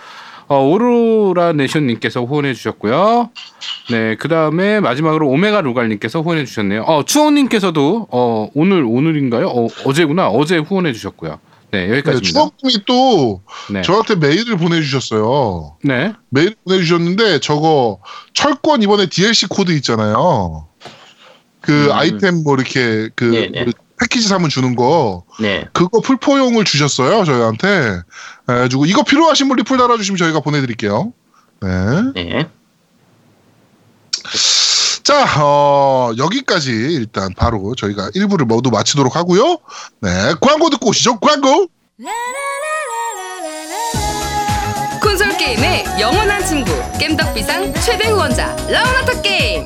어, 0.47 0.63
오로라 0.63 1.53
네션님께서 1.53 2.23
후원해 2.23 2.55
주셨고요. 2.55 3.29
네, 3.91 4.15
그 4.15 4.27
다음에 4.27 4.79
마지막으로 4.79 5.29
오메가 5.29 5.61
루갈님께서 5.61 6.21
후원해 6.21 6.43
주셨네요. 6.45 6.83
어 6.83 7.03
추억님께서도 7.05 8.07
어 8.09 8.49
오늘 8.55 8.83
오늘인가요? 8.83 9.47
어 9.47 9.67
어제구나 9.85 10.29
어제 10.29 10.57
후원해 10.57 10.93
주셨고요. 10.93 11.39
네 11.71 11.85
네, 11.85 11.91
여기까지입니다. 11.91 12.31
추억님이 12.31 12.83
또 12.87 13.41
네, 13.71 13.81
저한테 13.83 14.15
메일을 14.15 14.57
보내주셨어요. 14.57 15.77
네, 15.83 16.13
메일 16.29 16.55
보내주셨는데 16.63 17.41
저거 17.41 17.99
철권 18.33 18.81
이번에 18.81 19.05
DLC 19.05 19.47
코드 19.49 19.71
있잖아요. 19.73 20.65
그 21.61 21.87
음. 21.87 21.91
아이템 21.91 22.43
뭐 22.43 22.55
이렇게 22.55 23.09
그 23.15 23.25
네네. 23.25 23.63
뭐 23.63 23.73
패키지 23.99 24.27
사면 24.27 24.49
주는 24.49 24.75
거 24.75 25.23
네. 25.39 25.65
그거 25.73 25.99
플포용을 25.99 26.63
주셨어요 26.63 27.25
저희한테. 27.25 28.01
그래가지고 28.45 28.85
이거 28.85 29.03
필요하신 29.03 29.47
분 29.47 29.57
리플 29.57 29.77
달아주시면 29.77 30.17
저희가 30.17 30.39
보내드릴게요. 30.39 31.13
네. 31.61 31.69
네. 32.15 32.49
자, 35.03 35.25
어, 35.41 36.11
여기까지 36.17 36.71
일단 36.71 37.33
바로 37.35 37.73
저희가 37.75 38.09
1부를 38.11 38.45
모두 38.45 38.69
마치도록 38.69 39.15
하고요. 39.15 39.57
네, 40.01 40.09
광고 40.39 40.69
듣고 40.69 40.89
오시죠. 40.89 41.19
광고. 41.19 41.67
콘솔 45.01 45.37
게임의 45.37 45.85
영원한 45.99 46.45
친구 46.45 46.71
겜덕비상 46.99 47.73
최대 47.81 48.09
후원자 48.09 48.55
라우나투 48.69 49.21
게임 49.21 49.65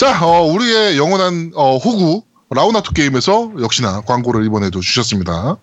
자, 0.00 0.18
어, 0.24 0.44
우리의 0.44 0.96
영원한 0.96 1.52
어, 1.54 1.76
호구 1.76 2.22
라우나투 2.48 2.94
게임에서 2.94 3.52
역시나 3.60 4.00
광고를 4.00 4.46
이번에도 4.46 4.80
주셨습니다. 4.80 5.58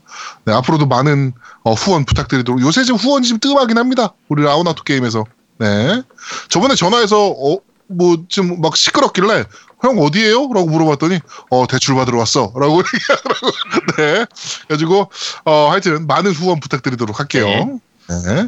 네, 0.45 0.53
앞으로도 0.53 0.85
많은 0.85 1.33
어, 1.63 1.73
후원 1.73 2.05
부탁드리도록 2.05 2.61
요새 2.61 2.83
지금 2.83 2.99
후원 2.99 3.23
지금 3.23 3.39
뜸하긴 3.39 3.79
합니다. 3.79 4.13
우리 4.29 4.43
라우나투 4.43 4.83
게임에서. 4.83 5.23
네. 5.57 6.03
저번에 6.49 6.75
전화해서 6.75 7.29
어, 7.29 7.57
뭐 7.87 8.17
지금 8.29 8.61
막 8.61 8.77
시끄럽길래 8.77 9.45
형 9.81 9.97
어디에요? 9.97 10.53
라고 10.53 10.67
물어봤더니 10.67 11.19
어 11.49 11.65
대출 11.67 11.95
받으러 11.95 12.19
왔어 12.19 12.53
라고 12.55 12.83
얘기하더라고 12.93 13.47
네 13.97 14.25
그래가지고 14.67 15.09
어 15.45 15.69
하여튼 15.71 16.05
많은 16.05 16.31
후원 16.33 16.59
부탁드리도록 16.59 17.19
할게요 17.19 17.45
네. 18.09 18.23
네. 18.25 18.47